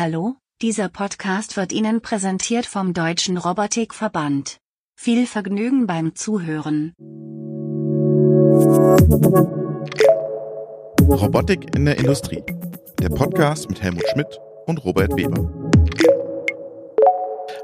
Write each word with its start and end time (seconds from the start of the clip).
Hallo, 0.00 0.36
dieser 0.62 0.88
Podcast 0.88 1.56
wird 1.56 1.72
Ihnen 1.72 2.00
präsentiert 2.00 2.66
vom 2.66 2.94
Deutschen 2.94 3.36
Robotikverband. 3.36 4.58
Viel 4.94 5.26
Vergnügen 5.26 5.88
beim 5.88 6.14
Zuhören. 6.14 6.94
Robotik 11.02 11.74
in 11.74 11.84
der 11.84 11.98
Industrie. 11.98 12.44
Der 13.02 13.08
Podcast 13.08 13.68
mit 13.68 13.82
Helmut 13.82 14.04
Schmidt 14.12 14.38
und 14.66 14.84
Robert 14.84 15.16
Weber. 15.16 15.52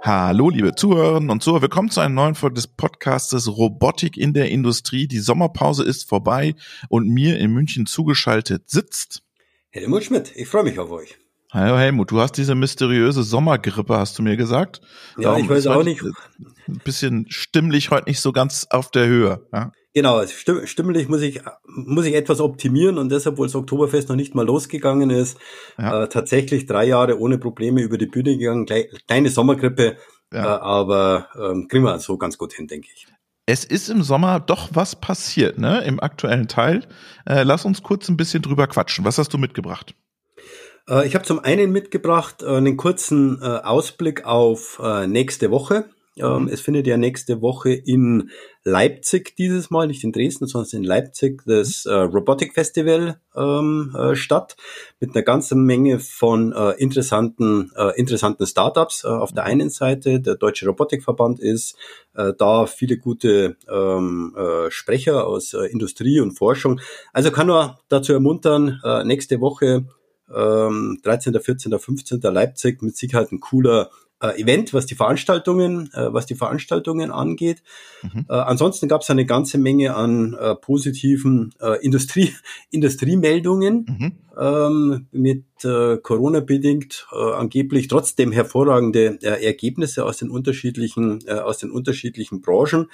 Hallo, 0.02 0.50
liebe 0.50 0.74
Zuhörerinnen 0.74 1.30
und 1.30 1.40
Zuhörer. 1.40 1.62
Willkommen 1.62 1.90
zu 1.90 2.00
einer 2.00 2.14
neuen 2.14 2.34
Folge 2.34 2.56
des 2.56 2.66
Podcastes 2.66 3.46
Robotik 3.46 4.16
in 4.16 4.32
der 4.32 4.50
Industrie. 4.50 5.06
Die 5.06 5.20
Sommerpause 5.20 5.84
ist 5.84 6.08
vorbei 6.08 6.56
und 6.88 7.08
mir 7.08 7.38
in 7.38 7.52
München 7.52 7.86
zugeschaltet 7.86 8.68
sitzt 8.68 9.22
Helmut 9.70 10.02
Schmidt. 10.02 10.32
Ich 10.34 10.48
freue 10.48 10.64
mich 10.64 10.80
auf 10.80 10.90
euch. 10.90 11.16
Hallo 11.54 11.78
Helmut, 11.78 12.10
du 12.10 12.20
hast 12.20 12.32
diese 12.32 12.56
mysteriöse 12.56 13.22
Sommergrippe, 13.22 13.96
hast 13.96 14.18
du 14.18 14.24
mir 14.24 14.36
gesagt. 14.36 14.80
Ja, 15.16 15.38
ich 15.38 15.48
weiß 15.48 15.68
auch 15.68 15.84
nicht. 15.84 16.02
Ein 16.02 16.80
bisschen 16.82 17.26
stimmlich 17.28 17.92
heute 17.92 18.08
nicht 18.08 18.18
so 18.18 18.32
ganz 18.32 18.66
auf 18.70 18.90
der 18.90 19.06
Höhe. 19.06 19.46
Ja? 19.52 19.70
Genau, 19.94 20.20
stimmlich 20.26 21.08
muss 21.08 21.22
ich, 21.22 21.42
muss 21.64 22.06
ich 22.06 22.16
etwas 22.16 22.40
optimieren 22.40 22.98
und 22.98 23.12
deshalb, 23.12 23.38
wo 23.38 23.44
das 23.44 23.54
Oktoberfest 23.54 24.08
noch 24.08 24.16
nicht 24.16 24.34
mal 24.34 24.44
losgegangen 24.44 25.10
ist, 25.10 25.38
ja. 25.78 26.02
äh, 26.02 26.08
tatsächlich 26.08 26.66
drei 26.66 26.86
Jahre 26.86 27.20
ohne 27.20 27.38
Probleme 27.38 27.82
über 27.82 27.98
die 27.98 28.06
Bühne 28.06 28.36
gegangen, 28.36 28.66
kleine 29.06 29.30
Sommergrippe, 29.30 29.96
ja. 30.32 30.56
äh, 30.56 30.60
aber 30.60 31.28
ähm, 31.40 31.68
kriegen 31.68 31.84
wir 31.84 32.00
so 32.00 32.18
ganz 32.18 32.36
gut 32.36 32.52
hin, 32.52 32.66
denke 32.66 32.88
ich. 32.92 33.06
Es 33.46 33.64
ist 33.64 33.90
im 33.90 34.02
Sommer 34.02 34.40
doch 34.40 34.70
was 34.72 34.96
passiert, 34.96 35.58
ne? 35.58 35.84
Im 35.84 36.00
aktuellen 36.00 36.48
Teil. 36.48 36.84
Äh, 37.26 37.44
lass 37.44 37.64
uns 37.64 37.84
kurz 37.84 38.08
ein 38.08 38.16
bisschen 38.16 38.42
drüber 38.42 38.66
quatschen. 38.66 39.04
Was 39.04 39.18
hast 39.18 39.32
du 39.32 39.38
mitgebracht? 39.38 39.94
Äh, 40.88 41.06
ich 41.06 41.14
habe 41.14 41.24
zum 41.24 41.40
einen 41.40 41.72
mitgebracht 41.72 42.42
äh, 42.42 42.46
einen 42.46 42.76
kurzen 42.76 43.40
äh, 43.42 43.46
Ausblick 43.46 44.24
auf 44.24 44.80
nächste 45.06 45.50
Woche. 45.50 45.86
Ähm, 46.16 46.42
mhm. 46.42 46.48
Es 46.48 46.60
findet 46.60 46.86
ja 46.86 46.96
nächste 46.96 47.42
Woche 47.42 47.72
in 47.72 48.30
Leipzig 48.62 49.34
dieses 49.36 49.70
Mal, 49.70 49.88
nicht 49.88 50.04
in 50.04 50.12
Dresden, 50.12 50.46
sondern 50.46 50.70
in 50.82 50.84
Leipzig 50.84 51.42
das 51.44 51.86
äh, 51.86 51.92
Robotic 51.92 52.54
Festival 52.54 53.18
ähm, 53.36 53.94
äh, 53.98 54.14
statt 54.14 54.56
mit 55.00 55.14
einer 55.14 55.24
ganzen 55.24 55.64
Menge 55.64 55.98
von 55.98 56.52
äh, 56.52 56.70
interessanten, 56.72 57.72
äh, 57.76 57.98
interessanten 57.98 58.46
Startups. 58.46 59.04
Äh, 59.04 59.08
auf 59.08 59.32
der 59.32 59.44
einen 59.44 59.70
Seite 59.70 60.20
der 60.20 60.36
Deutsche 60.36 60.66
Robotikverband 60.66 61.40
ist 61.40 61.76
äh, 62.14 62.32
da 62.38 62.66
viele 62.66 62.96
gute 62.96 63.56
ähm, 63.68 64.36
äh, 64.36 64.70
Sprecher 64.70 65.26
aus 65.26 65.52
äh, 65.52 65.66
Industrie 65.66 66.20
und 66.20 66.38
Forschung. 66.38 66.80
Also 67.12 67.32
kann 67.32 67.48
nur 67.48 67.80
dazu 67.88 68.12
ermuntern, 68.12 68.80
äh, 68.84 69.02
nächste 69.02 69.40
Woche 69.40 69.84
ähm, 70.34 71.00
13., 71.02 71.38
14., 71.38 71.78
15. 71.78 72.20
Leipzig 72.20 72.82
mit 72.82 72.96
Sicherheit 72.96 73.32
ein 73.32 73.40
cooler 73.40 73.90
äh, 74.24 74.40
Event, 74.40 74.72
was 74.72 74.86
die 74.86 74.94
Veranstaltungen, 74.94 75.90
äh, 75.92 76.12
was 76.12 76.26
die 76.26 76.34
Veranstaltungen 76.34 77.10
angeht. 77.10 77.62
Mhm. 78.02 78.26
Äh, 78.28 78.34
ansonsten 78.34 78.88
gab 78.88 79.02
es 79.02 79.10
eine 79.10 79.26
ganze 79.26 79.58
Menge 79.58 79.94
an 79.94 80.34
äh, 80.34 80.54
positiven 80.54 81.52
äh, 81.60 81.84
Industrie, 81.84 82.34
Industriemeldungen 82.70 83.86
mhm. 83.86 84.12
ähm, 84.38 85.06
mit 85.12 85.44
äh, 85.64 85.98
Corona 85.98 86.40
bedingt 86.40 87.06
äh, 87.12 87.32
angeblich 87.32 87.88
trotzdem 87.88 88.32
hervorragende 88.32 89.18
äh, 89.22 89.44
Ergebnisse 89.44 90.04
aus 90.04 90.18
den 90.18 90.30
unterschiedlichen 90.30 91.20
äh, 91.26 91.34
aus 91.34 91.58
den 91.58 91.70
unterschiedlichen 91.70 92.40
Branchen. 92.40 92.90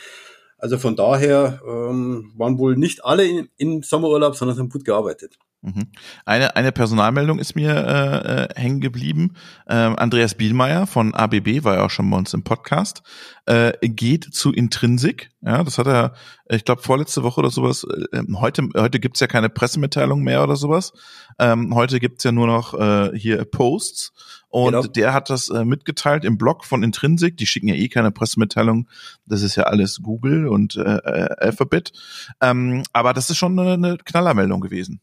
Also 0.59 0.77
von 0.79 0.95
daher 0.95 1.61
ähm, 1.67 2.33
waren 2.37 2.59
wohl 2.59 2.77
nicht 2.77 3.05
alle 3.05 3.27
in, 3.27 3.49
im 3.57 3.83
Sommerurlaub, 3.83 4.37
sondern 4.37 4.59
haben 4.59 4.69
gut 4.69 4.85
gearbeitet. 4.85 5.39
Mhm. 5.63 5.89
Eine, 6.25 6.57
eine 6.57 6.73
Personalmeldung 6.73 7.39
ist 7.39 7.55
mir 7.55 7.75
äh, 7.75 8.45
äh, 8.45 8.49
hängen 8.59 8.81
geblieben. 8.81 9.35
Ähm, 9.69 9.95
Andreas 9.97 10.35
Bielmeier 10.35 10.87
von 10.87 11.15
ABB 11.15 11.65
war 11.65 11.77
ja 11.77 11.85
auch 11.85 11.91
schon 11.91 12.09
bei 12.09 12.17
uns 12.17 12.33
im 12.33 12.43
Podcast, 12.45 13.03
äh, 13.45 13.73
geht 13.83 14.25
zu 14.25 14.53
Intrinsic. 14.53 15.31
Ja, 15.43 15.63
das 15.63 15.77
hat 15.77 15.87
er, 15.87 16.15
ich 16.49 16.65
glaube, 16.65 16.81
vorletzte 16.81 17.23
Woche 17.23 17.41
oder 17.41 17.51
sowas. 17.51 17.87
Äh, 18.13 18.23
heute 18.37 18.71
heute 18.75 19.01
gibt's 19.01 19.21
ja 19.21 19.27
keine 19.27 19.51
Pressemitteilung 19.51 20.23
mehr 20.23 20.43
oder 20.43 20.57
sowas. 20.57 20.95
Ähm, 21.39 21.75
heute 21.75 22.01
gibt's 22.01 22.25
ja 22.25 22.33
nur 22.33 22.47
noch 22.47 22.73
äh, 22.73 23.11
hier 23.15 23.45
Posts. 23.45 24.13
Und 24.49 24.73
genau. 24.73 24.83
der 24.87 25.13
hat 25.13 25.29
das 25.29 25.51
äh, 25.51 25.65
mitgeteilt 25.67 26.25
im 26.25 26.39
Blog 26.39 26.65
von 26.65 26.83
Intrinsic. 26.83 27.37
Die 27.37 27.47
schicken 27.47 27.69
ja 27.69 27.75
eh 27.75 27.89
keine 27.89 28.13
Pressemitteilung. 28.13 28.89
Das 29.27 29.43
ist 29.43 29.57
ja 29.57 29.65
alles 29.65 30.01
Google 30.03 30.49
und 30.49 30.77
äh, 30.77 30.97
äh 30.97 31.29
Alphabet. 31.37 31.93
Ähm, 32.41 32.83
aber 32.95 33.13
das 33.13 33.29
ist 33.29 33.37
schon 33.37 33.59
eine, 33.59 33.75
eine 33.75 33.99
Knallermeldung 33.99 34.63
gewesen. 34.63 35.03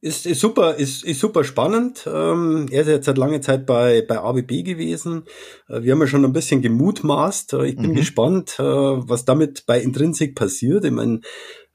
Ist, 0.00 0.26
ist 0.26 0.40
super, 0.40 0.76
ist, 0.76 1.02
ist 1.02 1.18
super 1.18 1.42
spannend. 1.42 2.06
Ähm, 2.06 2.68
er 2.70 2.82
ist 2.82 2.88
jetzt 2.88 3.06
seit 3.06 3.18
langer 3.18 3.40
Zeit 3.40 3.66
bei, 3.66 4.04
bei 4.06 4.18
ABB 4.18 4.62
gewesen. 4.62 5.24
Äh, 5.68 5.82
wir 5.82 5.92
haben 5.92 6.00
ja 6.00 6.06
schon 6.06 6.24
ein 6.24 6.32
bisschen 6.32 6.62
gemutmaßt. 6.62 7.54
Äh, 7.54 7.66
ich 7.66 7.76
bin 7.76 7.90
mhm. 7.90 7.96
gespannt, 7.96 8.60
äh, 8.60 8.62
was 8.62 9.24
damit 9.24 9.66
bei 9.66 9.80
Intrinsic 9.80 10.36
passiert. 10.36 10.84
Ich 10.84 10.92
meine, 10.92 11.22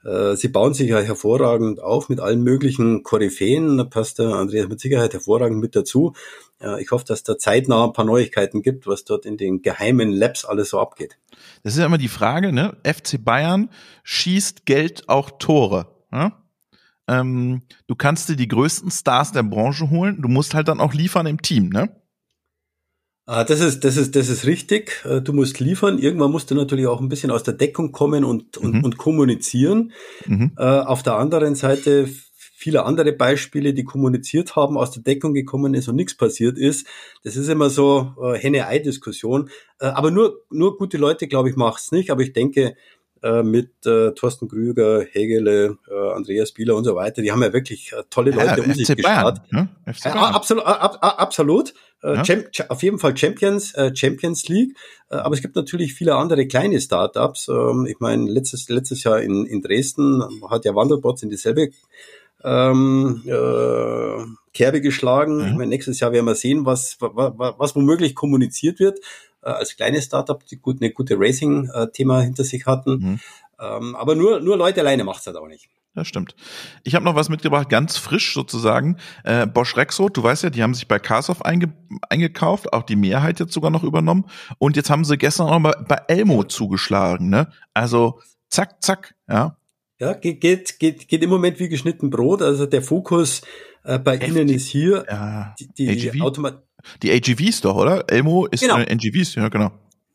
äh, 0.06 0.38
sie 0.38 0.48
bauen 0.48 0.74
sich 0.74 0.90
ja 0.90 1.00
hervorragend 1.00 1.82
auf 1.82 2.08
mit 2.08 2.22
allen 2.22 2.44
möglichen 2.44 3.04
Koryphäen. 3.04 3.78
Da 3.78 3.84
passt 3.84 4.20
der 4.20 4.36
Andreas 4.36 4.70
mit 4.70 4.80
Sicherheit 4.80 5.12
hervorragend 5.12 5.60
mit 5.60 5.76
dazu. 5.76 6.14
Äh, 6.62 6.82
ich 6.82 6.92
hoffe, 6.92 7.04
dass 7.06 7.24
da 7.24 7.38
zeitnah 7.38 7.86
ein 7.86 7.94
paar 7.94 8.06
Neuigkeiten 8.06 8.62
gibt, 8.62 8.88
was 8.88 9.04
dort 9.04 9.26
in 9.26 9.36
den 9.36 9.62
geheimen 9.62 10.12
Labs 10.12 10.46
alles 10.46 10.70
so 10.70 10.80
abgeht. 10.80 11.18
Das 11.64 11.74
ist 11.74 11.80
ja 11.80 11.86
immer 11.86 11.98
die 11.98 12.08
Frage, 12.08 12.54
ne? 12.54 12.78
FC 12.84 13.24
Bayern 13.24 13.70
schießt 14.04 14.66
Geld 14.66 15.10
auch 15.10 15.30
Tore. 15.40 15.88
Ne? 16.10 16.32
Ähm, 17.08 17.64
du 17.88 17.96
kannst 17.96 18.30
dir 18.30 18.36
die 18.36 18.48
größten 18.48 18.92
Stars 18.92 19.32
der 19.32 19.44
Branche 19.44 19.90
holen. 19.90 20.22
Du 20.22 20.30
musst 20.30 20.54
halt 20.54 20.68
dann 20.68 20.80
auch 20.80 20.94
liefern 20.94 21.26
im 21.26 21.42
Team, 21.42 21.70
ne? 21.70 21.90
Ah, 23.26 23.46
das 23.46 23.62
ist, 23.62 23.86
das 23.86 23.96
ist, 23.96 24.18
das 24.18 24.28
ist 24.28 24.46
richtig. 24.46 25.06
Äh, 25.06 25.22
du 25.22 25.32
musst 25.32 25.60
liefern. 25.60 25.98
Irgendwann 25.98 26.32
musst 26.32 26.52
du 26.52 26.56
natürlich 26.56 26.88
auch 26.88 27.00
ein 27.00 27.08
bisschen 27.08 27.32
aus 27.32 27.44
der 27.44 27.54
Deckung 27.54 27.94
kommen 27.94 28.26
und, 28.26 28.58
und, 28.58 28.76
mhm. 28.76 28.84
und 28.84 28.98
kommunizieren. 28.98 29.94
Mhm. 30.26 30.52
Äh, 30.58 30.64
auf 30.64 31.04
der 31.04 31.16
anderen 31.16 31.56
Seite 31.56 32.10
viele 32.64 32.86
andere 32.86 33.12
Beispiele, 33.12 33.74
die 33.74 33.84
kommuniziert 33.84 34.56
haben, 34.56 34.78
aus 34.78 34.92
der 34.92 35.04
Deckung 35.04 35.34
gekommen 35.34 35.74
ist 35.74 35.90
und 35.90 35.98
nichts 35.98 36.16
passiert 36.16 36.58
ist. 36.58 36.88
Das 37.24 37.36
ist 37.36 37.50
immer 37.50 37.70
so 37.70 38.14
äh, 38.22 38.38
Henne-Ei-Diskussion. 38.38 39.50
Äh, 39.80 39.88
aber 39.88 40.12
nur, 40.12 40.42
nur 40.50 40.78
gute 40.78 40.98
Leute, 40.98 41.28
glaube 41.28 41.50
ich, 41.50 41.58
macht's 41.58 41.92
nicht. 41.92 42.10
Aber 42.10 42.22
ich 42.22 42.32
denke, 42.32 42.76
äh, 43.24 43.42
mit 43.42 43.86
äh, 43.86 44.12
Thorsten 44.12 44.50
Krüger, 44.50 45.02
Hegele, 45.10 45.78
äh, 45.90 46.14
Andreas 46.14 46.52
Bieler 46.52 46.76
und 46.76 46.84
so 46.84 46.94
weiter. 46.96 47.22
Die 47.22 47.32
haben 47.32 47.42
ja 47.42 47.54
wirklich 47.54 47.94
äh, 47.94 48.04
tolle 48.10 48.32
Leute 48.32 48.60
ja, 48.62 48.66
um 48.66 48.74
sich 48.74 48.86
gestarrt. 48.86 49.42
Ne? 49.50 49.70
Äh, 49.86 50.10
absolut, 50.10 50.66
ab, 50.66 50.98
absolut. 51.02 51.74
Ja. 52.06 52.22
auf 52.68 52.84
jeden 52.84 53.00
Fall 53.00 53.16
Champions, 53.16 53.74
Champions 53.94 54.50
League. 54.50 54.76
Aber 55.08 55.36
es 55.36 55.42
gibt 55.42 55.56
natürlich 55.56 55.94
viele 55.94 56.16
andere 56.16 56.48
kleine 56.48 56.82
Startups. 56.82 57.48
Ähm, 57.48 57.88
ich 57.90 58.02
meine, 58.02 58.30
letztes, 58.30 58.68
letztes 58.68 59.06
Jahr 59.06 59.22
in, 59.22 59.46
in 59.46 59.62
Dresden 59.62 60.22
hat 60.50 60.66
ja 60.66 60.76
Wandelbots 60.76 61.24
in 61.24 61.30
dieselbe 61.30 61.70
ähm, 62.44 63.24
äh, 63.26 64.26
Kerbe 64.54 64.82
geschlagen. 64.82 65.38
Mhm. 65.38 65.46
Ich 65.46 65.54
meine, 65.54 65.68
nächstes 65.68 66.02
Jahr 66.02 66.12
werden 66.12 66.26
wir 66.26 66.36
sehen, 66.36 66.66
was, 66.66 66.98
was, 67.00 67.32
was 67.38 67.74
womöglich 67.74 68.16
kommuniziert 68.16 68.82
wird 68.82 69.00
äh, 69.44 69.50
als 69.50 69.76
kleines 69.76 70.06
Startup, 70.06 70.44
die 70.46 70.58
gut, 70.58 70.82
eine 70.82 70.92
gute 70.92 71.16
Racing-Thema 71.18 72.22
hinter 72.22 72.44
sich 72.44 72.66
hatten. 72.66 72.92
Mhm. 72.92 73.20
Ähm, 73.60 73.96
aber 73.96 74.16
nur, 74.16 74.40
nur 74.40 74.58
Leute 74.58 74.82
alleine 74.82 75.04
macht's 75.04 75.28
halt 75.28 75.38
auch 75.38 75.48
nicht. 75.48 75.70
Ja, 75.96 76.04
stimmt. 76.04 76.36
Ich 76.84 76.96
habe 76.96 77.06
noch 77.06 77.14
was 77.14 77.30
mitgebracht, 77.30 77.70
ganz 77.70 77.98
frisch 77.98 78.34
sozusagen. 78.34 78.98
Äh, 79.24 79.46
Bosch 79.46 79.78
Rexroth, 79.78 80.18
du 80.18 80.24
weißt 80.24 80.44
ja, 80.44 80.50
die 80.50 80.64
haben 80.64 80.74
sich 80.74 80.88
bei 80.88 80.98
Carsoft 80.98 81.46
einge 81.46 81.72
eingekauft, 82.10 82.74
auch 82.74 82.82
die 82.82 82.96
Mehrheit 82.96 83.40
jetzt 83.40 83.54
sogar 83.54 83.70
noch 83.70 83.84
übernommen. 83.84 84.26
Und 84.58 84.76
jetzt 84.76 84.90
haben 84.90 85.06
sie 85.06 85.18
gestern 85.18 85.48
auch 85.48 85.60
mal 85.60 85.86
bei 85.88 86.02
Elmo 86.08 86.46
zugeschlagen, 86.46 87.30
ne? 87.30 87.52
Also 87.76 88.20
zack, 88.50 88.82
zack, 88.82 89.14
ja. 89.30 89.56
Ja, 90.00 90.14
geht, 90.14 90.42
geht, 90.42 90.80
geht, 90.80 91.08
geht 91.08 91.24
im 91.24 91.30
Moment 91.30 91.60
wie 91.60 91.70
geschnitten 91.70 92.10
Brot. 92.10 92.42
Also 92.42 92.66
der 92.66 92.82
Fokus 92.82 93.44
äh, 93.84 94.00
bei 94.00 94.16
F 94.16 94.30
Ihnen 94.30 94.50
ist 94.50 94.68
hier 94.68 95.06
ja, 95.08 95.56
die, 95.78 95.96
die 95.96 96.22
Automat 96.22 96.64
die 97.02 97.12
AGVs 97.12 97.62
doch, 97.62 97.76
oder? 97.76 98.06
Elmo 98.10 98.46
ist 98.48 98.62
genau. 98.62 98.78
NGVs, 98.78 99.36
ja 99.36 99.50
genau. 99.50 99.72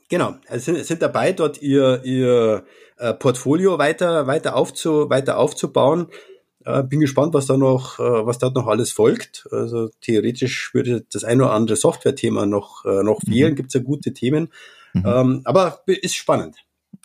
Genau, 0.08 0.36
also 0.48 0.72
sind, 0.72 0.84
sind 0.86 1.02
dabei, 1.02 1.32
dort 1.32 1.60
ihr, 1.60 2.02
ihr 2.04 2.64
äh, 2.96 3.12
Portfolio 3.12 3.78
weiter, 3.78 4.26
weiter, 4.26 4.56
aufzu, 4.56 5.10
weiter 5.10 5.38
aufzubauen. 5.38 6.08
Äh, 6.64 6.82
bin 6.82 7.00
gespannt, 7.00 7.34
was 7.34 7.46
da 7.46 7.56
noch, 7.56 7.98
äh, 7.98 8.26
was 8.26 8.38
dort 8.38 8.54
noch 8.54 8.66
alles 8.66 8.90
folgt. 8.90 9.46
Also 9.50 9.90
theoretisch 10.00 10.72
würde 10.72 11.04
das 11.12 11.24
ein 11.24 11.40
oder 11.40 11.52
andere 11.52 11.76
Software-Thema 11.76 12.46
noch, 12.46 12.84
äh, 12.84 13.02
noch 13.02 13.22
mhm. 13.22 13.32
fehlen. 13.32 13.54
Gibt's 13.54 13.74
ja 13.74 13.80
gute 13.80 14.14
Themen. 14.14 14.50
Mhm. 14.94 15.04
Ähm, 15.06 15.40
aber 15.44 15.82
ist 15.86 16.16
spannend. 16.16 16.56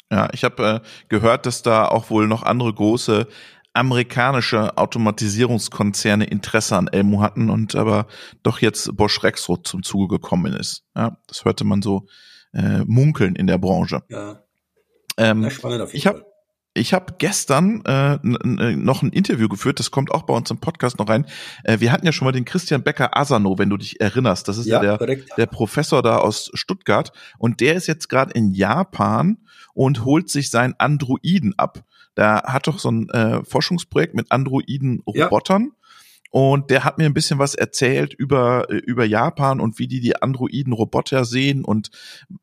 Ja, 0.10 0.30
ich 0.34 0.44
habe 0.44 0.64
äh, 0.64 0.80
gehört, 1.10 1.46
dass 1.46 1.62
da 1.62 1.88
auch 1.88 2.10
wohl 2.10 2.28
noch 2.28 2.44
andere 2.44 2.74
große 2.74 3.28
amerikanische 3.74 4.78
Automatisierungskonzerne 4.78 6.26
Interesse 6.26 6.78
an 6.78 6.88
Elmo 6.88 7.22
hatten 7.22 7.50
und 7.50 7.76
aber 7.76 8.08
doch 8.44 8.60
jetzt 8.60 8.96
Bosch 8.96 9.24
Rexroth 9.24 9.68
zum 9.68 9.84
Zuge 9.84 10.16
gekommen 10.16 10.54
ist. 10.54 10.84
Ja, 10.96 11.18
das 11.28 11.44
hörte 11.44 11.64
man 11.64 11.82
so 11.82 12.06
äh, 12.54 12.84
munkeln 12.86 13.36
in 13.36 13.48
der 13.48 13.58
Branche. 13.58 14.04
Ja. 14.10 14.44
Ähm, 15.18 15.50
spannend 15.50 15.82
auf 15.82 15.90
jeden 15.90 15.98
ich 15.98 16.08
habe 16.08 16.26
ich 16.76 16.94
habe 16.94 17.14
gestern 17.20 17.84
äh, 17.86 18.18
noch 18.24 19.04
ein 19.04 19.12
Interview 19.12 19.48
geführt, 19.48 19.80
das 19.80 19.92
kommt 19.92 20.12
auch 20.12 20.24
bei 20.24 20.34
uns 20.34 20.50
im 20.50 20.58
Podcast 20.58 20.98
noch 20.98 21.08
rein. 21.08 21.28
Äh, 21.64 21.80
wir 21.80 21.92
hatten 21.92 22.06
ja 22.06 22.12
schon 22.12 22.26
mal 22.26 22.32
den 22.32 22.46
Christian 22.46 22.82
Becker 22.82 23.16
Asano, 23.16 23.60
wenn 23.60 23.70
du 23.70 23.78
dich 23.78 24.02
erinnerst. 24.02 24.48
Das 24.48 24.58
ist 24.58 24.66
ja, 24.66 24.84
ja 24.84 24.98
der, 24.98 25.18
der 25.38 25.46
Professor 25.46 26.02
da 26.02 26.18
aus 26.18 26.50
Stuttgart. 26.56 27.12
Und 27.38 27.60
der 27.60 27.76
ist 27.76 27.86
jetzt 27.86 28.10
gerade 28.10 28.34
in 28.34 28.54
Japan 28.54 29.38
und 29.76 30.04
holt 30.04 30.30
sich 30.30 30.50
seinen 30.50 30.74
Androiden 30.80 31.54
ab. 31.58 31.84
Da 32.16 32.44
hat 32.44 32.68
doch 32.68 32.80
so 32.80 32.90
ein 32.92 33.10
äh, 33.10 33.44
Forschungsprojekt 33.44 34.14
mit 34.14 34.32
Androiden-Robotern. 34.32 35.64
Ja. 35.64 35.70
Und 36.32 36.72
der 36.72 36.84
hat 36.84 36.98
mir 36.98 37.06
ein 37.06 37.14
bisschen 37.14 37.38
was 37.38 37.54
erzählt 37.54 38.14
über, 38.14 38.70
äh, 38.70 38.78
über 38.78 39.06
Japan 39.06 39.60
und 39.60 39.78
wie 39.78 39.88
die 39.88 40.00
die 40.00 40.22
Androiden-Roboter 40.22 41.26
sehen. 41.26 41.64
Und 41.64 41.92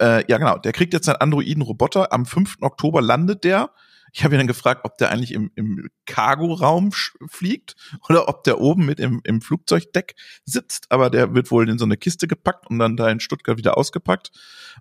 äh, 0.00 0.24
ja, 0.28 0.38
genau, 0.38 0.58
der 0.58 0.72
kriegt 0.72 0.92
jetzt 0.92 1.08
einen 1.08 1.20
Androiden-Roboter. 1.20 2.12
Am 2.12 2.26
5. 2.26 2.58
Oktober 2.60 3.02
landet 3.02 3.44
der 3.44 3.70
ich 4.12 4.24
habe 4.24 4.34
ihn 4.34 4.38
dann 4.38 4.46
gefragt, 4.46 4.82
ob 4.84 4.98
der 4.98 5.10
eigentlich 5.10 5.32
im, 5.32 5.50
im 5.54 5.88
Cargo-Raum 6.06 6.90
fliegt 6.92 7.76
oder 8.08 8.28
ob 8.28 8.44
der 8.44 8.60
oben 8.60 8.86
mit 8.86 9.00
im, 9.00 9.20
im 9.24 9.40
Flugzeugdeck 9.40 10.14
sitzt. 10.44 10.90
Aber 10.90 11.10
der 11.10 11.34
wird 11.34 11.50
wohl 11.50 11.68
in 11.68 11.78
so 11.78 11.84
eine 11.84 11.96
Kiste 11.96 12.26
gepackt 12.26 12.68
und 12.68 12.78
dann 12.78 12.96
da 12.96 13.08
in 13.08 13.20
Stuttgart 13.20 13.58
wieder 13.58 13.76
ausgepackt. 13.76 14.30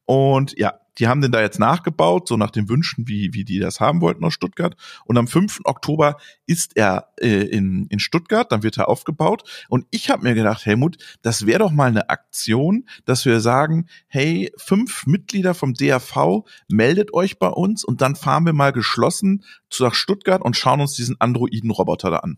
Und 0.05 0.57
ja, 0.57 0.79
die 0.97 1.07
haben 1.07 1.21
den 1.21 1.31
da 1.31 1.41
jetzt 1.41 1.59
nachgebaut, 1.59 2.27
so 2.27 2.37
nach 2.37 2.51
den 2.51 2.69
Wünschen, 2.69 3.07
wie, 3.07 3.33
wie 3.33 3.43
die 3.43 3.59
das 3.59 3.79
haben 3.79 4.01
wollten 4.01 4.23
aus 4.25 4.33
Stuttgart. 4.33 4.75
Und 5.05 5.17
am 5.17 5.27
5. 5.27 5.61
Oktober 5.63 6.17
ist 6.45 6.75
er 6.75 7.09
äh, 7.21 7.43
in, 7.43 7.87
in 7.87 7.99
Stuttgart, 7.99 8.51
dann 8.51 8.63
wird 8.63 8.77
er 8.77 8.89
aufgebaut. 8.89 9.43
Und 9.69 9.85
ich 9.91 10.09
habe 10.09 10.23
mir 10.23 10.33
gedacht, 10.33 10.65
Helmut, 10.65 10.97
das 11.21 11.45
wäre 11.45 11.59
doch 11.59 11.71
mal 11.71 11.89
eine 11.89 12.09
Aktion, 12.09 12.85
dass 13.05 13.25
wir 13.25 13.39
sagen, 13.39 13.87
hey, 14.07 14.51
fünf 14.57 15.05
Mitglieder 15.05 15.53
vom 15.53 15.73
DAV, 15.73 16.43
meldet 16.67 17.13
euch 17.13 17.39
bei 17.39 17.49
uns 17.49 17.83
und 17.83 18.01
dann 18.01 18.15
fahren 18.15 18.45
wir 18.45 18.53
mal 18.53 18.71
geschlossen 18.71 19.43
nach 19.79 19.93
Stuttgart 19.93 20.41
und 20.41 20.57
schauen 20.57 20.81
uns 20.81 20.95
diesen 20.95 21.19
Androiden-Roboter 21.21 22.09
da 22.09 22.17
an. 22.17 22.37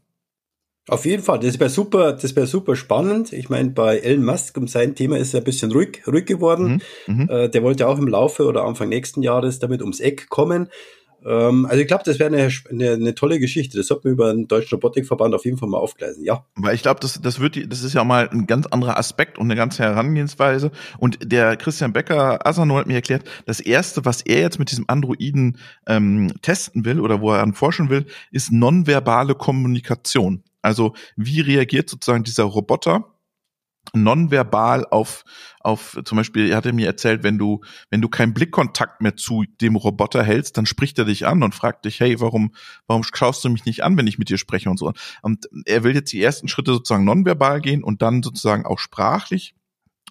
Auf 0.88 1.06
jeden 1.06 1.22
Fall, 1.22 1.40
das 1.40 1.60
wäre 1.60 1.70
super, 1.70 2.14
das 2.14 2.36
wäre 2.36 2.48
super 2.48 2.76
spannend. 2.76 3.34
Ich 3.34 3.50
meine, 3.50 3.70
bei 3.70 4.00
Elon 4.00 4.26
Musk 4.26 4.58
um 4.58 4.68
sein 4.68 4.96
Thema 4.96 5.18
ist 5.18 5.34
er 5.34 5.42
ein 5.42 5.44
bisschen 5.44 5.72
ruhig, 5.72 6.02
ruhig 6.08 6.26
geworden. 6.26 6.82
Mhm, 7.06 7.16
mhm, 7.16 7.30
äh, 7.30 7.50
der 7.50 7.62
wollte 7.62 7.88
auch 7.88 8.00
im 8.00 8.08
Laufe 8.08 8.46
oder 8.46 8.66
Anfang 8.66 8.90
nächsten 8.90 9.22
Jahres 9.22 9.60
damit 9.60 9.82
ums 9.82 10.00
Eck 10.00 10.30
kommen. 10.30 10.70
Ähm, 11.24 11.68
also 11.68 11.80
ich 11.80 11.88
glaube, 11.88 12.04
das 12.04 12.18
wäre 12.18 12.34
eine, 12.34 12.50
eine, 12.70 12.92
eine, 12.94 13.16
tolle 13.16 13.40
Geschichte. 13.40 13.78
Das 13.78 13.88
sollten 13.88 14.06
wir 14.06 14.12
über 14.12 14.34
den 14.34 14.48
Deutschen 14.48 14.76
Robotikverband 14.76 15.36
auf 15.36 15.46
jeden 15.46 15.58
Fall 15.58 15.70
mal 15.70 15.78
aufgleisen, 15.78 16.24
ja. 16.24 16.46
Weil 16.56 16.74
ich 16.74 16.82
glaube, 16.82 17.00
das, 17.00 17.22
das 17.22 17.40
wird, 17.40 17.72
das 17.72 17.84
ist 17.84 17.94
ja 17.94 18.04
mal 18.04 18.28
ein 18.30 18.48
ganz 18.48 18.66
anderer 18.68 18.98
Aspekt 18.98 19.38
und 19.38 19.46
eine 19.46 19.56
ganze 19.56 19.84
Herangehensweise. 19.84 20.72
Und 20.98 21.20
der 21.24 21.58
Christian 21.58 21.94
Becker 21.94 22.46
Asano 22.46 22.78
hat 22.78 22.88
mir 22.88 22.96
erklärt, 22.96 23.24
das 23.46 23.60
erste, 23.60 24.04
was 24.06 24.22
er 24.24 24.42
jetzt 24.42 24.58
mit 24.58 24.72
diesem 24.72 24.86
Androiden 24.88 25.58
ähm, 25.88 26.34
testen 26.42 26.86
will 26.86 27.00
oder 27.00 27.22
wo 27.22 27.32
er 27.32 27.42
an 27.42 27.54
forschen 27.54 27.90
will, 27.90 28.08
ist 28.32 28.52
nonverbale 28.52 29.36
Kommunikation. 29.36 30.44
Also 30.62 30.94
wie 31.16 31.42
reagiert 31.42 31.90
sozusagen 31.90 32.24
dieser 32.24 32.44
Roboter 32.44 33.12
nonverbal 33.94 34.86
auf 34.90 35.24
auf 35.60 36.00
zum 36.06 36.16
Beispiel 36.16 36.50
er 36.50 36.58
hatte 36.58 36.72
mir 36.72 36.86
erzählt 36.86 37.24
wenn 37.24 37.38
du 37.38 37.62
wenn 37.90 38.00
du 38.00 38.10
keinen 38.10 38.34
Blickkontakt 38.34 39.02
mehr 39.02 39.18
zu 39.18 39.44
dem 39.60 39.76
Roboter 39.76 40.24
hältst 40.24 40.56
dann 40.58 40.68
spricht 40.68 41.00
er 41.00 41.06
dich 41.06 41.26
an 41.26 41.42
und 41.44 41.56
fragt 41.56 41.86
dich 41.86 42.00
hey 42.00 42.20
warum 42.22 42.54
warum 42.88 43.04
schaust 43.04 43.44
du 43.44 43.50
mich 43.50 43.66
nicht 43.66 43.84
an 43.84 43.98
wenn 43.98 44.08
ich 44.08 44.20
mit 44.20 44.30
dir 44.30 44.38
spreche 44.38 44.70
und 44.70 44.78
so. 44.78 44.94
Und 45.24 45.50
er 45.66 45.84
will 45.84 45.96
jetzt 45.96 46.14
die 46.14 46.22
ersten 46.22 46.48
Schritte 46.48 46.74
sozusagen 46.74 47.06
nonverbal 47.06 47.60
gehen 47.60 47.84
und 47.84 48.02
dann 48.02 48.22
sozusagen 48.24 48.66
auch 48.66 48.80
sprachlich 48.80 49.56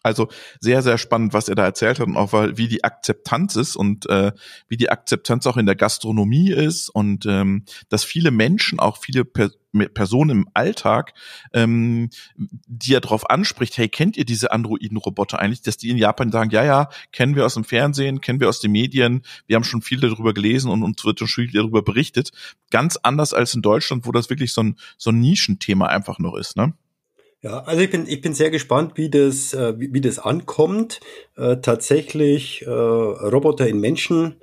also 0.03 0.29
sehr, 0.61 0.83
sehr 0.83 0.99
spannend, 0.99 1.33
was 1.33 1.49
er 1.49 1.55
da 1.55 1.65
erzählt 1.65 2.01
hat 2.01 2.07
und 2.07 2.17
auch 2.17 2.33
wie 2.33 2.69
die 2.69 2.85
Akzeptanz 2.85 3.57
ist 3.57 3.77
und 3.77 4.09
äh, 4.09 4.33
wie 4.69 4.77
die 4.77 4.91
Akzeptanz 4.91 5.47
auch 5.47 5.57
in 5.57 5.67
der 5.67 5.77
Gastronomie 5.77 6.51
ist 6.51 6.89
und 6.89 7.27
ähm, 7.27 7.65
dass 7.89 8.05
viele 8.05 8.31
Menschen, 8.31 8.81
auch 8.81 8.99
viele 8.99 9.25
per 9.25 9.51
Personen 9.95 10.31
im 10.31 10.49
Alltag, 10.53 11.15
ähm, 11.53 12.11
die 12.37 12.95
er 12.95 13.01
darauf 13.01 13.31
anspricht, 13.31 13.79
hey, 13.79 13.89
kennt 13.89 14.17
ihr 14.17 14.25
diese 14.25 14.51
Androiden-Roboter 14.51 15.39
eigentlich, 15.39 15.63
dass 15.63 15.77
die 15.77 15.91
in 15.91 15.97
Japan 15.97 16.33
sagen, 16.33 16.51
ja, 16.51 16.65
ja, 16.65 16.89
kennen 17.13 17.37
wir 17.37 17.47
aus 17.47 17.55
dem 17.55 17.65
Fernsehen, 17.65 18.21
kennen 18.21 18.41
wir 18.41 18.49
aus 18.49 18.61
den 18.61 18.73
Medien, 18.73 19.23
wir 19.47 19.57
haben 19.57 19.65
schon 19.65 19.83
viel 19.83 20.01
darüber 20.01 20.35
gelesen 20.35 20.71
und 20.71 20.83
uns 20.83 21.05
wird 21.05 21.21
schon 21.21 21.29
viel 21.29 21.53
darüber 21.53 21.83
berichtet. 21.83 22.33
Ganz 22.71 22.97
anders 22.97 23.33
als 23.33 23.55
in 23.55 23.63
Deutschland, 23.63 24.07
wo 24.07 24.13
das 24.13 24.29
wirklich 24.29 24.53
so 24.53 24.63
ein, 24.63 24.77
so 24.99 25.11
ein 25.11 25.21
Nischenthema 25.21 25.87
einfach 25.87 26.19
noch 26.19 26.35
ist, 26.35 26.57
ne? 26.57 26.75
Ja, 27.43 27.61
also 27.61 27.81
ich 27.81 27.91
bin, 27.91 28.07
ich 28.07 28.21
bin 28.21 28.35
sehr 28.35 28.51
gespannt, 28.51 28.93
wie 28.97 29.09
das, 29.09 29.55
äh, 29.55 29.79
wie, 29.79 29.95
wie 29.95 30.01
das 30.03 30.19
ankommt. 30.19 31.01
Äh, 31.37 31.57
tatsächlich 31.63 32.63
äh, 32.67 32.71
Roboter 32.71 33.67
in 33.67 33.81
Menschen, 33.81 34.37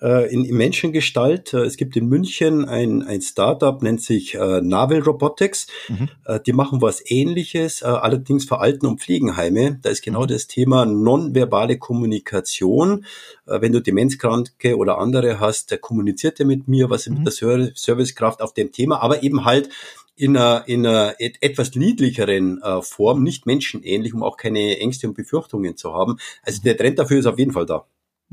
äh, 0.00 0.32
in, 0.32 0.44
in 0.44 0.56
Menschengestalt. 0.56 1.52
Äh, 1.52 1.62
es 1.62 1.76
gibt 1.76 1.96
in 1.96 2.06
München 2.06 2.64
ein, 2.68 3.02
ein 3.02 3.22
Startup, 3.22 3.82
nennt 3.82 4.02
sich 4.02 4.36
äh, 4.36 4.60
Navel 4.60 5.00
Robotics. 5.00 5.66
Mhm. 5.88 6.08
Die 6.46 6.52
machen 6.52 6.80
was 6.80 7.02
ähnliches, 7.04 7.82
äh, 7.82 7.86
allerdings 7.86 8.44
für 8.44 8.60
Alten- 8.60 8.86
und 8.86 9.00
Pflegenheime. 9.00 9.80
Da 9.82 9.90
ist 9.90 10.02
genau 10.02 10.22
mhm. 10.22 10.28
das 10.28 10.46
Thema 10.46 10.84
nonverbale 10.84 11.78
Kommunikation. 11.78 13.04
Wenn 13.46 13.72
du 13.72 13.80
Demenzkranke 13.80 14.76
oder 14.76 14.98
andere 14.98 15.38
hast, 15.38 15.70
der 15.70 15.78
kommuniziert 15.78 16.40
er 16.40 16.46
mit 16.46 16.66
mir, 16.66 16.88
was 16.88 17.06
mhm. 17.06 17.22
mit 17.24 17.26
der 17.26 17.72
Servicekraft 17.74 18.40
auf 18.40 18.54
dem 18.54 18.72
Thema, 18.72 19.02
aber 19.02 19.22
eben 19.22 19.44
halt 19.44 19.68
in 20.16 20.36
einer, 20.36 20.64
in 20.66 20.86
einer 20.86 21.14
etwas 21.18 21.74
niedlicheren 21.74 22.60
äh, 22.62 22.82
Form, 22.82 23.22
nicht 23.22 23.46
menschenähnlich, 23.46 24.14
um 24.14 24.22
auch 24.22 24.36
keine 24.36 24.78
Ängste 24.78 25.08
und 25.08 25.14
Befürchtungen 25.14 25.76
zu 25.76 25.92
haben. 25.92 26.16
Also 26.42 26.62
der 26.62 26.76
Trend 26.76 26.98
dafür 26.98 27.18
ist 27.18 27.26
auf 27.26 27.38
jeden 27.38 27.52
Fall 27.52 27.66
da. 27.66 27.86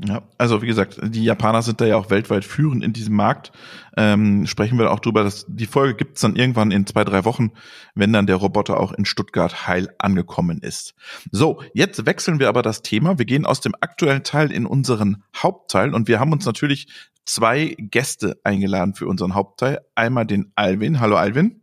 Ja, 0.04 0.22
also 0.38 0.62
wie 0.62 0.66
gesagt, 0.66 0.98
die 1.02 1.22
Japaner 1.22 1.62
sind 1.62 1.80
da 1.80 1.86
ja 1.86 1.96
auch 1.96 2.10
weltweit 2.10 2.44
führend 2.44 2.82
in 2.82 2.92
diesem 2.92 3.14
Markt. 3.14 3.52
Ähm, 3.96 4.46
sprechen 4.46 4.78
wir 4.78 4.90
auch 4.90 5.00
drüber, 5.00 5.22
dass 5.22 5.44
die 5.48 5.66
Folge 5.66 5.94
gibt's 5.94 6.22
dann 6.22 6.34
irgendwann 6.34 6.70
in 6.70 6.86
zwei, 6.86 7.04
drei 7.04 7.24
Wochen, 7.24 7.52
wenn 7.94 8.12
dann 8.12 8.26
der 8.26 8.36
Roboter 8.36 8.80
auch 8.80 8.92
in 8.92 9.04
Stuttgart 9.04 9.68
heil 9.68 9.94
angekommen 9.98 10.58
ist. 10.58 10.94
So, 11.30 11.62
jetzt 11.74 12.04
wechseln 12.06 12.40
wir 12.40 12.48
aber 12.48 12.62
das 12.62 12.82
Thema. 12.82 13.18
Wir 13.18 13.26
gehen 13.26 13.46
aus 13.46 13.60
dem 13.60 13.74
aktuellen 13.80 14.24
Teil 14.24 14.50
in 14.50 14.66
unseren 14.66 15.22
Hauptteil 15.36 15.94
und 15.94 16.08
wir 16.08 16.18
haben 16.18 16.32
uns 16.32 16.46
natürlich 16.46 16.88
zwei 17.24 17.76
Gäste 17.78 18.40
eingeladen 18.42 18.94
für 18.94 19.06
unseren 19.06 19.34
Hauptteil. 19.34 19.82
Einmal 19.94 20.26
den 20.26 20.52
Alvin. 20.56 20.98
Hallo 21.00 21.16
Alvin. 21.16 21.61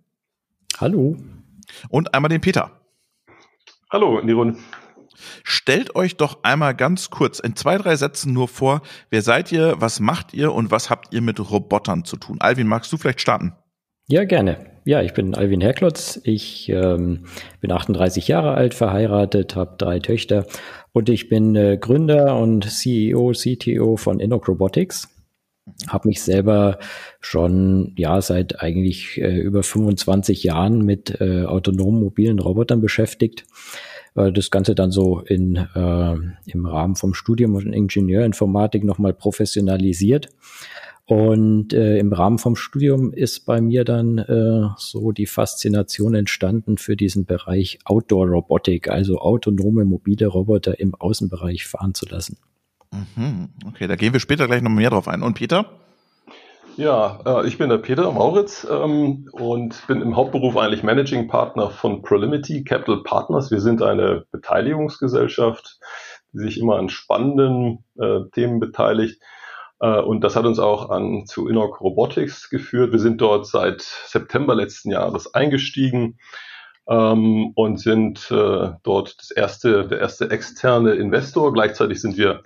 Hallo. 0.79 1.17
Und 1.89 2.13
einmal 2.13 2.29
den 2.29 2.39
Peter. 2.39 2.71
Hallo 3.91 4.17
in 4.17 4.27
die 4.27 4.33
Runde. 4.33 4.57
Stellt 5.43 5.93
euch 5.93 6.15
doch 6.15 6.39
einmal 6.43 6.73
ganz 6.73 7.09
kurz 7.09 7.39
in 7.39 7.57
zwei, 7.57 7.77
drei 7.77 7.97
Sätzen 7.97 8.31
nur 8.31 8.47
vor, 8.47 8.81
wer 9.09 9.21
seid 9.21 9.51
ihr, 9.51 9.75
was 9.79 9.99
macht 9.99 10.33
ihr 10.33 10.53
und 10.53 10.71
was 10.71 10.89
habt 10.89 11.13
ihr 11.13 11.21
mit 11.21 11.51
Robotern 11.51 12.05
zu 12.05 12.15
tun? 12.15 12.37
Alvin, 12.39 12.67
magst 12.67 12.93
du 12.93 12.97
vielleicht 12.97 13.19
starten? 13.19 13.51
Ja, 14.07 14.23
gerne. 14.23 14.71
Ja, 14.85 15.01
ich 15.01 15.13
bin 15.13 15.35
Alvin 15.35 15.59
Herklotz. 15.59 16.21
Ich 16.23 16.69
ähm, 16.69 17.25
bin 17.59 17.73
38 17.73 18.29
Jahre 18.29 18.53
alt, 18.53 18.73
verheiratet, 18.73 19.57
habe 19.57 19.75
drei 19.77 19.99
Töchter 19.99 20.45
und 20.93 21.09
ich 21.09 21.27
bin 21.27 21.57
äh, 21.57 21.77
Gründer 21.77 22.37
und 22.37 22.63
CEO, 22.63 23.33
CTO 23.33 23.97
von 23.97 24.21
Enoch 24.21 24.47
Robotics 24.47 25.18
habe 25.87 26.07
mich 26.07 26.21
selber 26.21 26.79
schon 27.21 27.93
ja 27.97 28.21
seit 28.21 28.61
eigentlich 28.61 29.19
äh, 29.19 29.39
über 29.39 29.63
25 29.63 30.43
Jahren 30.43 30.83
mit 30.85 31.19
äh, 31.21 31.43
autonomen 31.45 32.01
mobilen 32.01 32.39
Robotern 32.39 32.81
beschäftigt. 32.81 33.45
Äh, 34.15 34.31
das 34.31 34.51
Ganze 34.51 34.75
dann 34.75 34.91
so 34.91 35.19
in, 35.19 35.55
äh, 35.55 36.15
im 36.45 36.65
Rahmen 36.65 36.95
vom 36.95 37.13
Studium 37.13 37.55
und 37.55 37.73
Ingenieurinformatik 37.73 38.83
nochmal 38.83 39.13
professionalisiert. 39.13 40.29
Und 41.09 41.73
äh, 41.73 41.97
im 41.97 42.13
Rahmen 42.13 42.37
vom 42.37 42.55
Studium 42.55 43.11
ist 43.13 43.47
bei 43.47 43.61
mir 43.61 43.83
dann 43.83 44.19
äh, 44.19 44.67
so 44.77 45.11
die 45.11 45.25
Faszination 45.25 46.13
entstanden 46.13 46.77
für 46.77 46.95
diesen 46.95 47.25
Bereich 47.25 47.79
Outdoor-Robotik, 47.83 48.89
also 48.89 49.17
autonome 49.17 49.85
mobile 49.85 50.27
Roboter 50.27 50.79
im 50.79 50.93
Außenbereich 50.93 51.65
fahren 51.65 51.95
zu 51.95 52.05
lassen. 52.05 52.37
Mhm. 52.91 53.49
Okay, 53.67 53.87
da 53.87 53.95
gehen 53.95 54.13
wir 54.13 54.19
später 54.19 54.47
gleich 54.47 54.61
noch 54.61 54.71
mehr 54.71 54.89
drauf 54.89 55.07
ein. 55.07 55.21
Und 55.21 55.35
Peter? 55.35 55.65
Ja, 56.77 57.19
äh, 57.25 57.47
ich 57.47 57.57
bin 57.57 57.69
der 57.69 57.77
Peter 57.77 58.09
Mauritz 58.11 58.65
ähm, 58.69 59.27
und 59.33 59.85
bin 59.87 60.01
im 60.01 60.15
Hauptberuf 60.15 60.55
eigentlich 60.55 60.81
Managing 60.81 61.27
Partner 61.27 61.69
von 61.69 62.01
Prolimity 62.01 62.63
Capital 62.63 63.03
Partners. 63.03 63.51
Wir 63.51 63.59
sind 63.59 63.81
eine 63.81 64.25
Beteiligungsgesellschaft, 64.31 65.77
die 66.31 66.39
sich 66.39 66.57
immer 66.57 66.77
an 66.77 66.89
spannenden 66.89 67.83
äh, 67.99 68.21
Themen 68.33 68.59
beteiligt. 68.59 69.21
Äh, 69.81 69.99
und 69.99 70.23
das 70.23 70.35
hat 70.35 70.45
uns 70.45 70.57
auch 70.59 70.89
an 70.89 71.25
zu 71.25 71.49
Innoc 71.49 71.81
Robotics 71.81 72.49
geführt. 72.49 72.91
Wir 72.91 72.99
sind 72.99 73.19
dort 73.19 73.45
seit 73.45 73.81
September 73.81 74.55
letzten 74.55 74.91
Jahres 74.91 75.33
eingestiegen 75.33 76.17
ähm, 76.87 77.51
und 77.55 77.79
sind 77.79 78.31
äh, 78.31 78.71
dort 78.83 79.17
das 79.19 79.31
erste, 79.31 79.87
der 79.87 79.99
erste 79.99 80.31
externe 80.31 80.93
Investor. 80.93 81.51
Gleichzeitig 81.51 81.99
sind 81.99 82.17
wir 82.17 82.41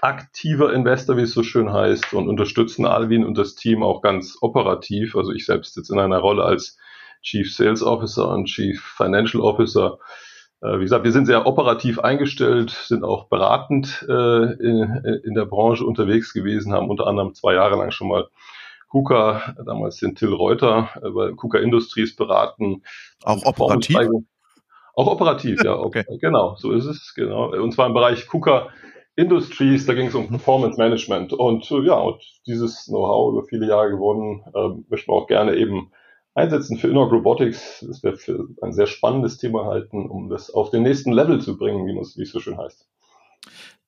aktiver 0.00 0.72
Investor, 0.72 1.16
wie 1.16 1.22
es 1.22 1.32
so 1.32 1.42
schön 1.42 1.72
heißt, 1.72 2.14
und 2.14 2.28
unterstützen 2.28 2.86
Alvin 2.86 3.24
und 3.24 3.36
das 3.36 3.54
Team 3.54 3.82
auch 3.82 4.02
ganz 4.02 4.38
operativ. 4.40 5.16
Also 5.16 5.32
ich 5.32 5.46
selbst 5.46 5.76
jetzt 5.76 5.90
in 5.90 5.98
einer 5.98 6.18
Rolle 6.18 6.44
als 6.44 6.78
Chief 7.22 7.52
Sales 7.52 7.82
Officer 7.82 8.28
und 8.28 8.46
Chief 8.46 8.80
Financial 8.80 9.42
Officer. 9.42 9.98
Äh, 10.60 10.78
wie 10.78 10.84
gesagt, 10.84 11.04
wir 11.04 11.12
sind 11.12 11.26
sehr 11.26 11.46
operativ 11.46 11.98
eingestellt, 11.98 12.70
sind 12.70 13.04
auch 13.04 13.28
beratend 13.28 14.04
äh, 14.08 14.12
in, 14.12 15.34
der 15.34 15.46
Branche 15.46 15.84
unterwegs 15.84 16.32
gewesen, 16.32 16.72
haben 16.72 16.90
unter 16.90 17.06
anderem 17.06 17.34
zwei 17.34 17.54
Jahre 17.54 17.76
lang 17.76 17.90
schon 17.90 18.08
mal 18.08 18.28
KUKA, 18.88 19.54
damals 19.66 19.98
den 19.98 20.14
Till 20.14 20.32
Reuter 20.32 20.90
äh, 21.02 21.10
bei 21.10 21.32
KUKA 21.32 21.58
Industries 21.58 22.16
beraten. 22.16 22.82
Auch 23.22 23.44
operativ? 23.44 23.98
Auch 24.94 25.06
operativ, 25.06 25.62
ja. 25.62 25.74
Okay. 25.78 26.04
Genau, 26.20 26.56
so 26.56 26.72
ist 26.72 26.86
es, 26.86 27.14
genau. 27.14 27.52
Und 27.52 27.72
zwar 27.72 27.86
im 27.86 27.94
Bereich 27.94 28.26
KUKA 28.26 28.68
Industries, 29.18 29.84
da 29.84 29.94
ging 29.94 30.06
es 30.06 30.14
um 30.14 30.28
Performance 30.28 30.78
Management. 30.78 31.32
Und 31.32 31.68
äh, 31.72 31.82
ja, 31.84 31.94
und 31.94 32.22
dieses 32.46 32.86
Know-how 32.86 33.32
über 33.32 33.44
viele 33.44 33.66
Jahre 33.66 33.90
gewonnen, 33.90 34.44
äh, 34.54 34.80
möchten 34.88 35.10
wir 35.10 35.16
auch 35.16 35.26
gerne 35.26 35.56
eben 35.56 35.90
einsetzen 36.34 36.78
für 36.78 36.86
Inner 36.86 37.00
Robotics. 37.00 37.84
Das 37.86 38.04
wäre 38.04 38.16
für 38.16 38.46
ein 38.62 38.72
sehr 38.72 38.86
spannendes 38.86 39.38
Thema 39.38 39.64
halten, 39.64 40.08
um 40.08 40.28
das 40.28 40.50
auf 40.54 40.70
den 40.70 40.84
nächsten 40.84 41.10
Level 41.10 41.40
zu 41.40 41.58
bringen, 41.58 41.84
wie 41.84 42.22
es 42.22 42.30
so 42.30 42.38
schön 42.38 42.56
heißt. 42.56 42.88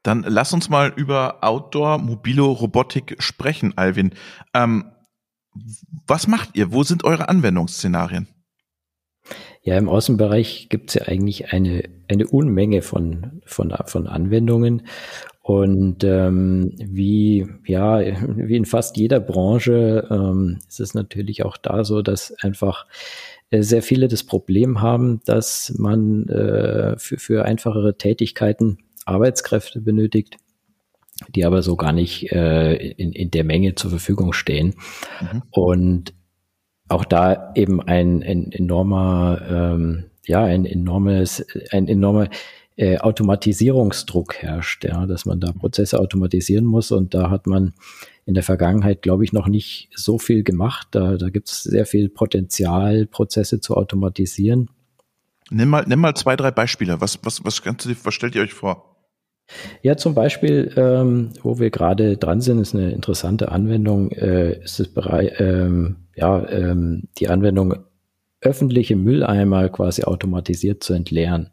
Dann 0.03 0.25
lass 0.27 0.53
uns 0.53 0.69
mal 0.69 0.93
über 0.97 1.45
Outdoor 1.45 1.99
mobile 1.99 2.43
Robotik 2.43 3.23
sprechen, 3.23 3.75
Alvin. 3.77 4.11
Ähm, 4.53 4.91
was 6.09 6.27
macht 6.27 6.57
ihr? 6.57 6.73
Wo 6.73 6.83
sind 6.83 7.05
eure 7.05 7.29
Anwendungsszenarien? 7.29 8.27
Ja, 9.63 9.77
im 9.77 9.89
Außenbereich 9.89 10.69
gibt 10.71 10.91
es 10.91 10.95
ja 10.95 11.03
eigentlich 11.03 11.53
eine, 11.53 11.83
eine 12.09 12.27
Unmenge 12.27 12.81
von, 12.81 13.43
von, 13.45 13.75
von 13.85 14.07
Anwendungen. 14.07 14.83
Und 15.43 16.05
ähm, 16.05 16.73
wie, 16.79 17.47
ja, 17.67 18.01
wie 18.37 18.57
in 18.57 18.65
fast 18.65 18.97
jeder 18.97 19.21
Branche 19.21 20.07
ähm, 20.11 20.59
ist 20.69 20.81
es 20.81 20.95
natürlich 20.95 21.45
auch 21.45 21.57
da 21.57 21.85
so, 21.85 22.03
dass 22.03 22.33
einfach 22.43 22.87
äh, 23.51 23.63
sehr 23.63 23.83
viele 23.83 24.09
das 24.09 24.25
Problem 24.25 24.81
haben, 24.81 25.21
dass 25.25 25.75
man 25.77 26.29
äh, 26.29 26.97
für, 26.99 27.19
für 27.19 27.45
einfachere 27.45 27.99
Tätigkeiten 27.99 28.79
Arbeitskräfte 29.05 29.81
benötigt, 29.81 30.37
die 31.35 31.45
aber 31.45 31.63
so 31.63 31.77
gar 31.77 31.93
nicht 31.93 32.33
äh, 32.33 32.75
in, 32.75 33.13
in 33.13 33.31
der 33.31 33.45
Menge 33.45 33.75
zur 33.75 33.91
Verfügung 33.91 34.33
stehen. 34.33 34.75
Mhm. 35.21 35.43
Und 35.51 36.15
auch 36.91 37.05
da 37.05 37.53
eben 37.55 37.81
ein, 37.81 38.23
ein 38.23 38.53
enormer, 38.53 39.41
ähm, 39.49 40.05
ja, 40.27 40.45
ein 40.45 40.67
enormes, 40.67 41.45
ein 41.71 41.89
enormer 41.89 42.29
äh, 42.77 42.99
Automatisierungsdruck 42.99 44.37
herrscht, 44.37 44.85
ja, 44.85 45.07
dass 45.07 45.27
man 45.27 45.41
da 45.41 45.53
Prozesse 45.53 45.99
automatisieren 45.99 46.65
muss 46.65 46.91
und 46.93 47.15
da 47.15 47.31
hat 47.31 47.47
man 47.47 47.75
in 48.27 48.35
der 48.35 48.43
Vergangenheit, 48.43 49.03
glaube 49.03 49.25
ich, 49.25 49.33
noch 49.33 49.49
nicht 49.49 49.89
so 49.95 50.19
viel 50.19 50.45
gemacht. 50.45 50.89
Da, 50.93 51.17
da 51.17 51.31
gibt 51.31 51.49
es 51.49 51.63
sehr 51.63 51.87
viel 51.87 52.09
Potenzial, 52.09 53.07
Prozesse 53.07 53.61
zu 53.61 53.77
automatisieren. 53.77 54.71
Nimm 55.51 55.69
mal, 55.69 55.85
nimm 55.87 56.01
mal 56.01 56.15
zwei, 56.15 56.37
drei 56.37 56.51
Beispiele. 56.51 57.01
Was, 57.01 57.19
was, 57.23 57.45
was, 57.45 57.63
was 57.65 58.15
stellt 58.15 58.35
ihr 58.35 58.43
euch 58.43 58.55
vor? 58.55 58.91
Ja, 59.83 59.97
zum 59.97 60.15
Beispiel, 60.15 60.73
ähm, 60.77 61.31
wo 61.43 61.59
wir 61.59 61.71
gerade 61.71 62.17
dran 62.17 62.41
sind, 62.41 62.61
ist 62.61 62.75
eine 62.75 62.93
interessante 62.93 63.51
Anwendung, 63.51 64.13
äh, 64.13 64.63
ist 64.63 64.79
es 64.79 64.89
Bereich, 64.89 65.33
ähm, 65.41 65.97
ja, 66.21 66.47
ähm, 66.49 67.09
die 67.19 67.29
Anwendung 67.29 67.75
öffentliche 68.43 68.97
Mülleimer 68.97 69.69
quasi 69.69 70.05
automatisiert 70.05 70.83
zu 70.83 70.95
entleeren. 70.95 71.51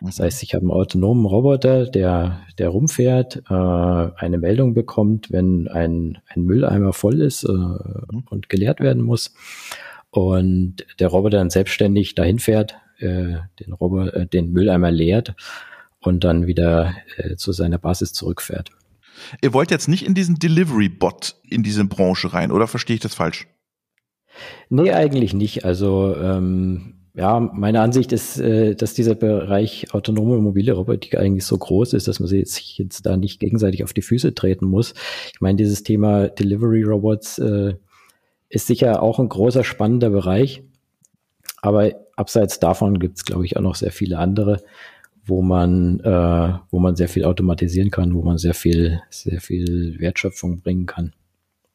Das 0.00 0.18
mhm. 0.18 0.24
heißt, 0.24 0.42
ich 0.42 0.54
habe 0.54 0.62
einen 0.62 0.70
autonomen 0.70 1.26
Roboter, 1.26 1.86
der, 1.86 2.40
der 2.58 2.68
rumfährt, 2.68 3.42
äh, 3.48 3.52
eine 3.54 4.38
Meldung 4.38 4.74
bekommt, 4.74 5.30
wenn 5.30 5.68
ein, 5.68 6.18
ein 6.26 6.42
Mülleimer 6.42 6.92
voll 6.92 7.20
ist 7.20 7.44
äh, 7.44 7.52
mhm. 7.52 8.24
und 8.30 8.48
geleert 8.48 8.80
werden 8.80 9.02
muss. 9.02 9.34
Und 10.10 10.86
der 10.98 11.08
Roboter 11.08 11.38
dann 11.38 11.50
selbstständig 11.50 12.14
dahin 12.14 12.38
fährt, 12.38 12.76
äh, 12.98 13.38
den, 13.60 13.72
Roboter, 13.72 14.16
äh, 14.16 14.26
den 14.26 14.52
Mülleimer 14.52 14.90
leert 14.90 15.34
und 16.00 16.24
dann 16.24 16.46
wieder 16.46 16.94
äh, 17.16 17.36
zu 17.36 17.52
seiner 17.52 17.78
Basis 17.78 18.12
zurückfährt. 18.12 18.70
Ihr 19.42 19.52
wollt 19.52 19.70
jetzt 19.70 19.88
nicht 19.88 20.06
in 20.06 20.14
diesen 20.14 20.36
Delivery-Bot 20.36 21.36
in 21.48 21.62
diese 21.62 21.84
Branche 21.84 22.32
rein, 22.32 22.50
oder 22.50 22.66
verstehe 22.66 22.94
ich 22.94 23.02
das 23.02 23.14
falsch? 23.14 23.46
Nee, 24.68 24.92
eigentlich 24.92 25.34
nicht. 25.34 25.64
Also 25.64 26.14
ähm, 26.16 26.94
ja, 27.14 27.40
meine 27.40 27.80
Ansicht 27.80 28.12
ist, 28.12 28.38
äh, 28.38 28.74
dass 28.74 28.94
dieser 28.94 29.14
Bereich 29.14 29.92
autonome 29.92 30.38
mobile 30.38 30.72
Robotik 30.72 31.16
eigentlich 31.16 31.44
so 31.44 31.58
groß 31.58 31.92
ist, 31.94 32.08
dass 32.08 32.20
man 32.20 32.28
sich 32.28 32.78
jetzt 32.78 33.04
da 33.06 33.16
nicht 33.16 33.40
gegenseitig 33.40 33.84
auf 33.84 33.92
die 33.92 34.02
Füße 34.02 34.34
treten 34.34 34.66
muss. 34.66 34.94
Ich 35.34 35.40
meine, 35.40 35.56
dieses 35.56 35.82
Thema 35.82 36.28
Delivery 36.28 36.82
Robots 36.82 37.38
äh, 37.38 37.74
ist 38.48 38.66
sicher 38.66 39.02
auch 39.02 39.18
ein 39.18 39.28
großer 39.28 39.64
spannender 39.64 40.10
Bereich. 40.10 40.62
Aber 41.62 41.92
abseits 42.16 42.58
davon 42.58 42.98
gibt 42.98 43.18
es, 43.18 43.24
glaube 43.24 43.44
ich, 43.44 43.56
auch 43.56 43.62
noch 43.62 43.74
sehr 43.74 43.92
viele 43.92 44.18
andere 44.18 44.62
wo 45.30 45.42
man, 45.42 46.00
äh, 46.00 46.58
wo 46.70 46.78
man 46.78 46.96
sehr 46.96 47.08
viel 47.08 47.24
automatisieren 47.24 47.90
kann, 47.90 48.14
wo 48.14 48.22
man 48.22 48.36
sehr 48.36 48.54
viel, 48.54 49.00
sehr 49.08 49.40
viel 49.40 49.98
Wertschöpfung 49.98 50.60
bringen 50.60 50.86
kann. 50.86 51.12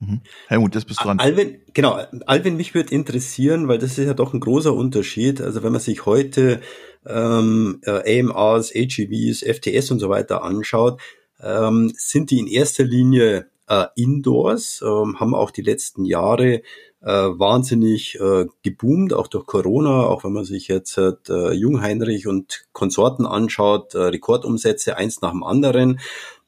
Mhm. 0.05 0.21
Helmut, 0.47 0.75
das 0.75 0.85
bist 0.85 1.03
dran. 1.03 1.19
Alvin, 1.19 1.59
genau, 1.73 1.99
Alvin, 2.25 2.57
mich 2.57 2.73
würde 2.73 2.93
interessieren, 2.93 3.67
weil 3.67 3.77
das 3.77 3.97
ist 3.97 4.05
ja 4.05 4.13
doch 4.13 4.33
ein 4.33 4.39
großer 4.39 4.73
Unterschied. 4.73 5.41
Also 5.41 5.63
wenn 5.63 5.71
man 5.71 5.81
sich 5.81 6.05
heute 6.05 6.61
ähm, 7.05 7.81
äh, 7.83 8.19
AMRs, 8.21 8.71
AGVs, 8.75 9.43
FTS 9.43 9.91
und 9.91 9.99
so 9.99 10.09
weiter 10.09 10.43
anschaut, 10.43 11.01
ähm, 11.41 11.91
sind 11.95 12.31
die 12.31 12.39
in 12.39 12.47
erster 12.47 12.83
Linie 12.83 13.47
äh, 13.67 13.85
Indoors, 13.95 14.83
ähm, 14.85 15.19
haben 15.19 15.33
auch 15.33 15.51
die 15.51 15.61
letzten 15.61 16.05
Jahre 16.05 16.61
äh, 17.01 17.11
wahnsinnig 17.11 18.19
äh, 18.19 18.45
geboomt, 18.63 19.13
auch 19.13 19.27
durch 19.27 19.45
Corona, 19.45 20.05
auch 20.05 20.23
wenn 20.23 20.33
man 20.33 20.45
sich 20.45 20.67
jetzt 20.67 20.97
äh, 20.97 21.51
Jungheinrich 21.51 22.27
und 22.27 22.65
Konsorten 22.73 23.25
anschaut, 23.25 23.93
äh, 23.93 23.99
Rekordumsätze 23.99 24.97
eins 24.97 25.21
nach 25.21 25.31
dem 25.31 25.43
anderen. 25.43 25.99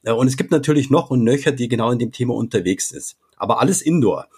Äh, 0.02 0.12
und 0.12 0.26
es 0.26 0.36
gibt 0.36 0.50
natürlich 0.50 0.90
noch 0.90 1.10
und 1.10 1.22
nöcher, 1.22 1.52
die 1.52 1.68
genau 1.68 1.90
in 1.90 1.98
dem 1.98 2.12
Thema 2.12 2.34
unterwegs 2.34 2.90
ist. 2.90 3.16
Aber 3.38 3.60
alles 3.60 3.82
Indoor. 3.82 4.28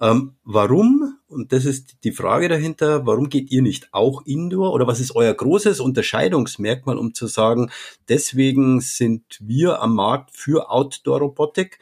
Ähm, 0.00 0.34
warum, 0.44 1.18
und 1.28 1.52
das 1.52 1.64
ist 1.64 1.98
die 2.04 2.12
Frage 2.12 2.48
dahinter, 2.48 3.06
warum 3.06 3.28
geht 3.28 3.52
ihr 3.52 3.62
nicht 3.62 3.88
auch 3.92 4.26
Indoor? 4.26 4.72
Oder 4.72 4.86
was 4.86 5.00
ist 5.00 5.14
euer 5.14 5.32
großes 5.32 5.80
Unterscheidungsmerkmal, 5.80 6.98
um 6.98 7.14
zu 7.14 7.26
sagen, 7.28 7.70
deswegen 8.08 8.80
sind 8.80 9.38
wir 9.40 9.80
am 9.80 9.94
Markt 9.94 10.30
für 10.36 10.70
Outdoor-Robotik? 10.70 11.78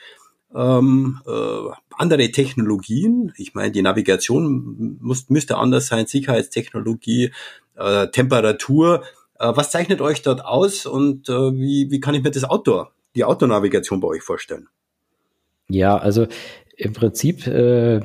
ähm, 0.55 1.21
äh, 1.26 1.71
andere 1.97 2.31
Technologien. 2.31 3.33
Ich 3.37 3.55
meine, 3.55 3.73
die 3.73 3.83
Navigation 3.83 4.99
muss, 5.00 5.29
müsste 5.29 5.57
anders 5.57 5.87
sein, 5.87 6.07
Sicherheitstechnologie, 6.07 7.33
äh, 7.76 8.09
Temperatur. 8.09 9.05
Äh, 9.38 9.52
was 9.55 9.71
zeichnet 9.71 10.00
euch 10.00 10.23
dort 10.23 10.45
aus 10.45 10.87
und 10.87 11.29
äh, 11.29 11.33
wie, 11.33 11.90
wie 11.90 12.00
kann 12.00 12.14
ich 12.14 12.23
mir 12.23 12.31
das 12.31 12.45
Outdoor, 12.45 12.93
die 13.14 13.25
Outdoor-Navigation 13.25 14.00
bei 14.00 14.09
euch 14.09 14.23
vorstellen? 14.23 14.69
Ja, 15.71 15.97
also 15.97 16.27
im 16.77 16.93
Prinzip 16.93 17.47
äh, 17.47 18.00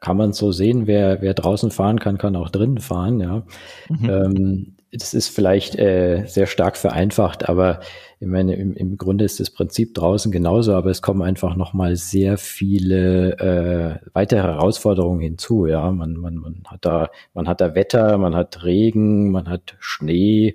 kann 0.00 0.16
man 0.16 0.32
so 0.32 0.52
sehen, 0.52 0.86
wer, 0.86 1.20
wer 1.20 1.34
draußen 1.34 1.70
fahren 1.70 2.00
kann, 2.00 2.18
kann 2.18 2.36
auch 2.36 2.50
drinnen 2.50 2.78
fahren, 2.78 3.20
ja. 3.20 3.44
Mhm. 3.88 4.10
Ähm, 4.10 4.76
das 4.92 5.12
ist 5.12 5.28
vielleicht 5.28 5.76
äh, 5.76 6.24
sehr 6.26 6.46
stark 6.46 6.76
vereinfacht, 6.76 7.48
aber 7.48 7.80
ich 8.20 8.28
meine, 8.28 8.54
im, 8.54 8.74
im 8.74 8.96
Grunde 8.96 9.24
ist 9.24 9.40
das 9.40 9.50
Prinzip 9.50 9.92
draußen 9.94 10.30
genauso, 10.30 10.72
aber 10.74 10.90
es 10.90 11.02
kommen 11.02 11.20
einfach 11.20 11.56
nochmal 11.56 11.96
sehr 11.96 12.38
viele 12.38 14.00
äh, 14.02 14.08
weitere 14.12 14.42
Herausforderungen 14.42 15.20
hinzu. 15.20 15.66
Ja, 15.66 15.90
man, 15.90 16.14
man, 16.14 16.36
man 16.36 16.62
hat 16.66 16.84
da, 16.84 17.10
man 17.34 17.48
hat 17.48 17.60
da 17.60 17.74
Wetter, 17.74 18.16
man 18.18 18.36
hat 18.36 18.62
Regen, 18.64 19.32
man 19.32 19.48
hat 19.48 19.74
Schnee, 19.80 20.54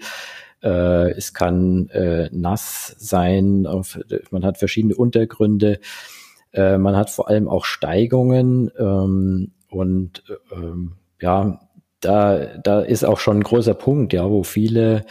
äh, 0.64 1.12
es 1.12 1.34
kann 1.34 1.90
äh, 1.90 2.30
nass 2.32 2.96
sein, 2.98 3.68
auf, 3.68 4.00
man 4.32 4.46
hat 4.46 4.58
verschiedene 4.58 4.96
Untergründe, 4.96 5.80
äh, 6.54 6.78
man 6.78 6.96
hat 6.96 7.10
vor 7.10 7.30
allem 7.30 7.48
auch 7.48 7.66
Steigungen 7.66 8.72
ähm, 8.78 9.52
und 9.70 10.24
ähm, 10.52 10.94
ja, 11.22 11.60
da, 12.00 12.58
da 12.58 12.82
ist 12.82 13.04
auch 13.04 13.20
schon 13.20 13.40
ein 13.40 13.44
großer 13.44 13.74
Punkt, 13.74 14.14
ja, 14.14 14.30
wo 14.30 14.44
viele 14.44 15.06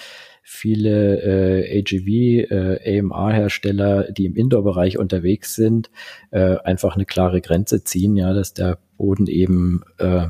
viele 0.51 1.21
äh, 1.21 1.79
AGV, 1.79 2.51
äh, 2.51 2.99
AMR-Hersteller, 2.99 4.11
die 4.11 4.25
im 4.25 4.35
Indoor-Bereich 4.35 4.99
unterwegs 4.99 5.55
sind, 5.55 5.91
äh, 6.31 6.57
einfach 6.65 6.95
eine 6.95 7.05
klare 7.05 7.43
Grenze 7.43 7.85
ziehen, 7.85 8.17
ja, 8.17 8.33
dass 8.33 8.55
der 8.55 8.79
Boden 8.97 9.27
eben 9.27 9.83
äh, 9.99 10.29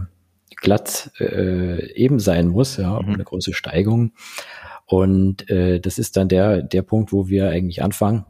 glatt 0.57 1.13
äh, 1.21 1.93
eben 1.93 2.19
sein 2.19 2.49
muss, 2.49 2.79
ja, 2.79 3.01
mhm. 3.01 3.15
eine 3.15 3.23
große 3.23 3.55
Steigung. 3.55 4.13
Und 4.87 5.49
äh, 5.51 5.79
das 5.79 5.99
ist 6.01 6.17
dann 6.17 6.29
der, 6.29 6.63
der 6.63 6.83
Punkt, 6.83 7.13
wo 7.13 7.29
wir 7.29 7.51
eigentlich 7.51 7.83
anfangen, 7.83 8.25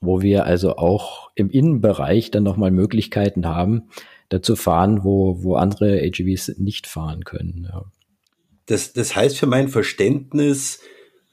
wo 0.00 0.22
wir 0.22 0.44
also 0.44 0.76
auch 0.76 1.30
im 1.34 1.50
Innenbereich 1.50 2.30
dann 2.30 2.42
nochmal 2.42 2.70
Möglichkeiten 2.70 3.46
haben, 3.46 3.88
dazu 4.28 4.56
fahren, 4.56 5.04
wo, 5.04 5.42
wo 5.42 5.56
andere 5.56 6.00
AGVs 6.02 6.58
nicht 6.58 6.86
fahren 6.86 7.24
können. 7.24 7.68
Ja. 7.70 7.84
Das, 8.66 8.92
das 8.92 9.16
heißt 9.16 9.38
für 9.38 9.46
mein 9.46 9.68
Verständnis, 9.68 10.80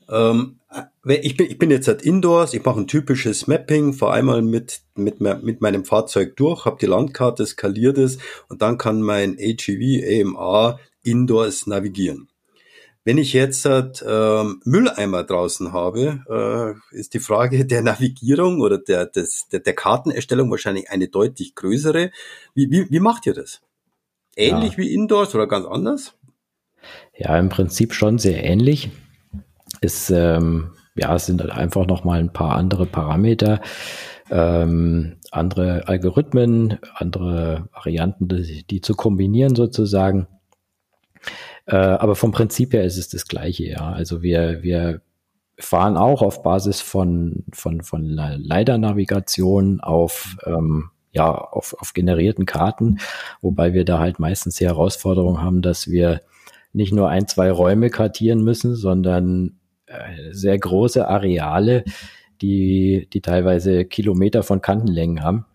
ähm, 0.10 0.60
ich, 1.08 1.38
bin, 1.38 1.50
ich 1.50 1.58
bin 1.58 1.72
jetzt 1.72 1.88
halt 1.88 2.02
indoors, 2.02 2.54
ich 2.54 2.64
mache 2.64 2.80
ein 2.80 2.88
typisches 2.88 3.48
Mapping, 3.48 3.94
fahre 3.94 4.14
einmal 4.14 4.42
mit, 4.42 4.82
mit, 4.96 5.20
mit 5.20 5.62
meinem 5.62 5.86
Fahrzeug 5.86 6.36
durch, 6.36 6.66
habe 6.66 6.78
die 6.80 6.86
Landkarte, 6.86 7.46
skaliert 7.46 7.98
es 7.98 8.18
und 8.50 8.62
dann 8.62 8.78
kann 8.78 9.02
mein 9.02 9.38
AGV, 9.40 10.04
AMA 10.22 10.80
indoors 11.04 11.68
navigieren. 11.68 12.28
Wenn 13.06 13.20
ich 13.20 13.34
jetzt 13.34 13.66
äh, 13.68 14.44
Mülleimer 14.64 15.24
draußen 15.24 15.72
habe, 15.72 16.24
äh, 16.28 16.98
ist 16.98 17.14
die 17.14 17.20
Frage 17.20 17.64
der 17.66 17.84
Navigierung 17.84 18.62
oder 18.62 18.80
der, 18.80 19.06
des, 19.06 19.48
der, 19.48 19.60
der 19.60 19.76
Kartenerstellung 19.76 20.50
wahrscheinlich 20.50 20.90
eine 20.90 21.08
deutlich 21.08 21.54
größere. 21.54 22.10
Wie, 22.56 22.72
wie, 22.72 22.90
wie 22.90 23.00
macht 23.00 23.28
ihr 23.28 23.36
das? 23.36 23.62
Ähnlich 24.36 24.72
ja. 24.72 24.78
wie 24.80 24.94
Indoors 24.94 25.36
oder 25.36 25.48
ganz 25.48 25.68
anders? 25.68 26.16
Ja, 27.16 27.38
im 27.38 27.50
Prinzip 27.50 27.94
schon 27.94 28.18
sehr 28.18 28.44
ähnlich. 28.44 28.90
Es, 29.82 30.10
ähm, 30.10 30.72
ja, 30.96 31.16
es 31.16 31.28
sind 31.28 31.42
halt 31.42 31.52
einfach 31.52 31.86
nochmal 31.86 32.20
ein 32.20 32.34
paar 32.34 32.56
andere 32.56 32.88
Parameter, 32.88 33.62
ähm, 34.32 35.18
andere 35.30 35.88
Algorithmen, 35.88 36.80
andere 36.96 37.70
Varianten, 37.72 38.28
die, 38.30 38.64
die 38.64 38.82
zu 38.82 38.96
kombinieren 38.96 39.56
sozusagen. 39.56 40.26
Äh, 41.66 41.76
aber 41.76 42.16
vom 42.16 42.32
Prinzip 42.32 42.74
her 42.74 42.84
ist 42.84 42.98
es 42.98 43.10
das 43.10 43.28
Gleiche, 43.28 43.66
ja. 43.66 43.92
Also 43.92 44.22
wir, 44.22 44.62
wir 44.64 45.02
fahren 45.58 45.98
auch 45.98 46.22
auf 46.22 46.44
Basis 46.44 46.82
von, 46.82 47.44
von, 47.54 47.82
von 47.82 48.04
LiDAR-Navigation 48.04 49.80
auf, 49.80 50.38
ähm, 50.46 50.90
ja, 51.12 51.34
auf, 51.34 51.76
auf 51.80 51.94
generierten 51.94 52.46
Karten, 52.46 53.00
wobei 53.42 53.74
wir 53.74 53.86
da 53.86 54.00
halt 54.00 54.20
meistens 54.20 54.56
die 54.56 54.66
Herausforderung 54.66 55.42
haben, 55.42 55.62
dass 55.62 55.88
wir 55.90 56.22
nicht 56.74 56.94
nur 56.94 57.10
ein, 57.10 57.28
zwei 57.28 57.52
Räume 57.52 57.90
kartieren 57.90 58.44
müssen, 58.44 58.76
sondern 58.76 59.60
äh, 59.86 60.32
sehr 60.34 60.58
große 60.60 61.08
Areale, 61.08 61.86
die, 62.42 63.08
die 63.14 63.22
teilweise 63.22 63.86
Kilometer 63.86 64.44
von 64.44 64.62
Kantenlängen 64.62 65.24
haben. 65.24 65.46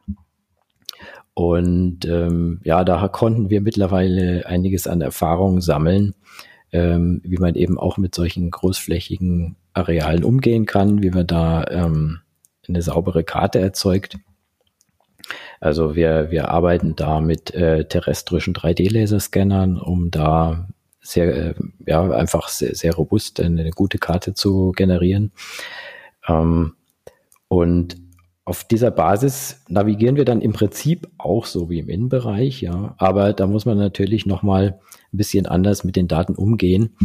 Und 1.34 2.04
ähm, 2.04 2.60
ja, 2.64 2.84
da 2.84 3.06
konnten 3.08 3.50
wir 3.50 3.60
mittlerweile 3.60 4.46
einiges 4.46 4.87
an 4.87 5.00
Erfahrung 5.00 5.60
sammeln, 5.60 6.14
ähm, 6.72 7.20
wie 7.25 7.38
man 7.38 7.54
eben 7.54 7.78
auch 7.78 7.96
mit 7.99 8.14
solchen 8.14 8.50
großflächigen 8.50 9.56
Arealen 9.72 10.25
umgehen 10.25 10.66
kann, 10.66 11.02
wie 11.02 11.10
man 11.10 11.26
da 11.26 11.64
ähm, 11.70 12.18
eine 12.68 12.82
saubere 12.82 13.25
Karte 13.25 13.60
erzeugt. 13.60 14.18
Also 15.60 15.94
wir, 15.94 16.30
wir 16.30 16.49
arbeiten 16.49 16.96
da 16.96 17.20
mit 17.20 17.54
äh, 17.54 17.84
terrestrischen 17.84 18.54
3D-Laserscannern, 18.54 19.78
um 19.78 20.10
da 20.10 20.68
sehr, 21.00 21.34
äh, 21.34 21.54
ja, 21.87 22.10
einfach 22.10 22.49
sehr, 22.49 22.75
sehr 22.75 22.94
robust 22.94 23.40
eine, 23.40 23.60
eine 23.60 23.70
gute 23.70 23.99
Karte 23.99 24.34
zu 24.34 24.72
generieren. 24.72 25.32
Ähm, 26.28 26.75
und 27.49 27.96
auf 28.44 28.64
dieser 28.64 28.90
Basis 28.90 29.62
navigieren 29.68 30.16
wir 30.16 30.25
dann 30.25 30.40
im 30.40 30.52
Prinzip 30.52 31.09
auch 31.18 31.47
so 31.47 31.70
wie 31.70 31.78
im 31.78 31.88
Innenbereich, 31.88 32.61
ja. 32.62 32.94
Aber 32.99 33.32
da 33.32 33.47
muss 33.47 33.66
man 33.66 33.78
natürlich 33.78 34.26
nochmal 34.26 34.80
ein 35.12 35.16
bisschen 35.16 35.47
anders 35.47 35.85
mit 35.85 35.97
den 35.97 36.09
Daten 36.09 36.35
umgehen, 36.35 36.97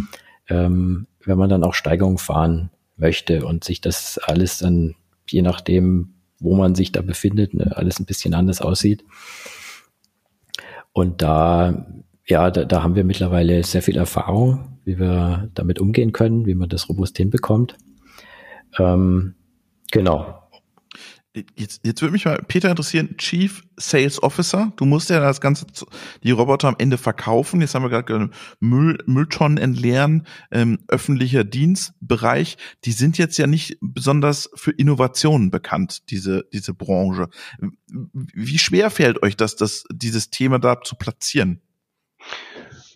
ähm, 0.50 1.08
wenn 1.24 1.38
man 1.38 1.50
dann 1.50 1.63
auch 1.63 1.74
Steigerungen 1.74 2.18
fahren 2.18 2.72
möchte 2.98 3.46
und 3.46 3.63
sich 3.63 3.82
das 3.82 4.18
alles 4.18 4.60
dann, 4.60 4.96
je 5.30 5.42
nachdem, 5.42 6.15
wo 6.39 6.56
man 6.56 6.75
sich 6.75 6.92
da 6.92 7.01
befindet, 7.01 7.54
ne, 7.54 7.75
alles 7.75 8.00
ein 8.00 8.06
bisschen 8.06 8.34
anders 8.34 8.62
aussieht. 8.62 9.04
Und 10.94 11.22
da 11.22 11.86
ja, 12.27 12.50
da, 12.50 12.65
da 12.65 12.84
haben 12.84 12.96
wir 12.96 13.04
mittlerweile 13.04 13.63
sehr 13.63 13.82
viel 13.82 13.98
Erfahrung, 13.98 14.80
wie 14.84 15.00
wir 15.00 15.50
damit 15.54 15.80
umgehen 15.80 16.12
können, 16.12 16.46
wie 16.46 16.56
man 16.56 16.70
das 16.70 16.89
robust 16.89 17.18
hinbekommt. 17.18 17.77
Ähm, 18.80 19.36
genau. 19.92 20.42
Jetzt, 21.58 21.82
jetzt 21.86 22.01
würde 22.01 22.13
mich 22.13 22.25
mal 22.25 22.42
Peter 22.48 22.70
interessieren, 22.70 23.18
Chief 23.18 23.63
Sales 23.77 24.24
Officer. 24.24 24.72
Du 24.77 24.86
musst 24.86 25.10
ja 25.10 25.20
das 25.20 25.42
Ganze, 25.42 25.65
die 26.24 26.32
Roboter 26.32 26.70
am 26.70 26.75
Ende 26.77 26.98
verkaufen. 26.98 27.60
Jetzt 27.60 27.75
haben 27.75 27.84
wir 27.84 27.89
gerade 27.89 28.30
Müll, 28.60 28.98
Mülltonnen 29.06 29.58
entleeren, 29.58 30.25
ähm, 30.51 30.80
öffentlicher 30.88 31.44
Dienstbereich. 31.44 32.58
Die 32.86 32.94
sind 32.94 33.18
jetzt 33.18 33.38
ja 33.38 33.48
nicht 33.48 33.77
besonders 33.82 34.50
für 34.56 34.72
Innovationen 34.72 35.51
bekannt, 35.51 36.10
diese, 36.10 36.46
diese 36.54 36.74
Branche. 36.74 37.27
Wie 37.89 38.58
schwer 38.58 38.89
fällt 38.89 39.22
euch 39.22 39.36
das, 39.36 39.58
das, 39.58 39.84
dieses 39.92 40.30
Thema 40.30 40.60
da 40.60 40.82
zu 40.82 40.96
platzieren? 40.96 41.62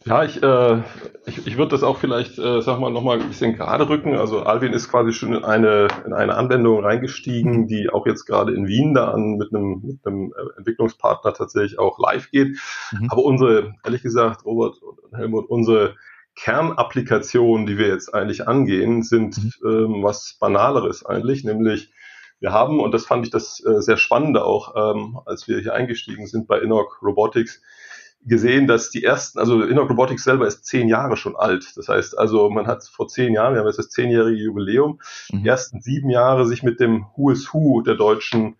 Ja, 0.05 0.23
ich, 0.23 0.41
äh, 0.41 0.81
ich, 1.25 1.45
ich 1.45 1.57
würde 1.57 1.71
das 1.71 1.83
auch 1.83 1.97
vielleicht, 1.97 2.39
äh, 2.39 2.61
sag 2.61 2.79
mal, 2.79 2.89
nochmal 2.89 3.19
ein 3.19 3.27
bisschen 3.27 3.55
gerade 3.55 3.89
rücken. 3.89 4.15
Also 4.15 4.43
Alvin 4.43 4.71
ist 4.71 4.89
quasi 4.89 5.11
schon 5.11 5.33
in 5.33 5.43
eine, 5.43 5.87
in 6.05 6.13
eine 6.13 6.35
Anwendung 6.35 6.83
reingestiegen, 6.83 7.67
die 7.67 7.89
auch 7.89 8.05
jetzt 8.05 8.25
gerade 8.25 8.53
in 8.53 8.67
Wien 8.67 8.93
da 8.93 9.11
an 9.11 9.35
mit 9.35 9.53
einem, 9.53 9.81
mit 9.83 10.05
einem 10.05 10.33
äh, 10.33 10.57
Entwicklungspartner 10.57 11.33
tatsächlich 11.33 11.79
auch 11.79 11.99
live 11.99 12.31
geht. 12.31 12.57
Mhm. 12.91 13.07
Aber 13.09 13.23
unsere, 13.23 13.75
ehrlich 13.83 14.01
gesagt, 14.01 14.45
Robert 14.45 14.81
und 14.81 15.17
Helmut, 15.17 15.49
unsere 15.49 15.95
Kernapplikationen, 16.35 17.65
die 17.65 17.77
wir 17.77 17.87
jetzt 17.87 18.13
eigentlich 18.13 18.47
angehen, 18.47 19.03
sind 19.03 19.37
mhm. 19.37 19.69
ähm, 19.69 20.03
was 20.03 20.37
Banaleres 20.39 21.05
eigentlich, 21.05 21.43
nämlich 21.43 21.91
wir 22.39 22.53
haben, 22.53 22.79
und 22.79 22.93
das 22.93 23.05
fand 23.05 23.25
ich 23.25 23.31
das 23.31 23.61
äh, 23.65 23.81
sehr 23.81 23.97
Spannende 23.97 24.45
auch, 24.45 24.73
ähm, 24.75 25.19
als 25.25 25.49
wir 25.49 25.59
hier 25.59 25.73
eingestiegen 25.73 26.25
sind 26.25 26.47
bei 26.47 26.59
Inok 26.59 27.01
Robotics, 27.01 27.61
gesehen, 28.25 28.67
dass 28.67 28.89
die 28.89 29.03
ersten, 29.03 29.39
also 29.39 29.61
Innoc 29.63 29.89
Robotics 29.89 30.23
selber 30.23 30.45
ist 30.45 30.65
zehn 30.65 30.87
Jahre 30.87 31.15
schon 31.15 31.35
alt. 31.35 31.73
Das 31.75 31.87
heißt 31.87 32.17
also, 32.17 32.49
man 32.49 32.67
hat 32.67 32.83
vor 32.83 33.07
zehn 33.07 33.33
Jahren, 33.33 33.53
wir 33.53 33.61
haben 33.61 33.67
jetzt 33.67 33.79
das 33.79 33.89
zehnjährige 33.89 34.37
Jubiläum, 34.37 34.99
mhm. 35.31 35.43
die 35.43 35.47
ersten 35.47 35.81
sieben 35.81 36.09
Jahre 36.09 36.45
sich 36.45 36.63
mit 36.63 36.79
dem 36.79 37.05
Who 37.15 37.31
is 37.31 37.53
Who 37.53 37.81
der 37.81 37.95
deutschen 37.95 38.57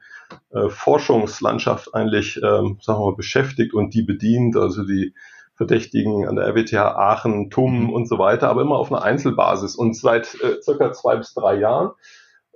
äh, 0.52 0.70
Forschungslandschaft 0.70 1.94
eigentlich, 1.94 2.38
ähm, 2.38 2.78
sagen 2.82 3.00
wir 3.00 3.12
mal, 3.12 3.16
beschäftigt 3.16 3.74
und 3.74 3.94
die 3.94 4.04
bedient, 4.04 4.56
also 4.56 4.84
die 4.84 5.14
Verdächtigen 5.56 6.26
an 6.26 6.38
der 6.38 6.48
RWTH 6.48 6.96
Aachen, 6.96 7.50
TUM 7.50 7.88
mhm. 7.88 7.90
und 7.90 8.08
so 8.08 8.18
weiter, 8.18 8.50
aber 8.50 8.62
immer 8.62 8.78
auf 8.78 8.92
einer 8.92 9.04
Einzelbasis. 9.04 9.76
Und 9.76 9.96
seit 9.96 10.36
äh, 10.42 10.62
circa 10.62 10.94
zwei 10.94 11.18
bis 11.18 11.34
drei 11.34 11.56
Jahren 11.56 11.92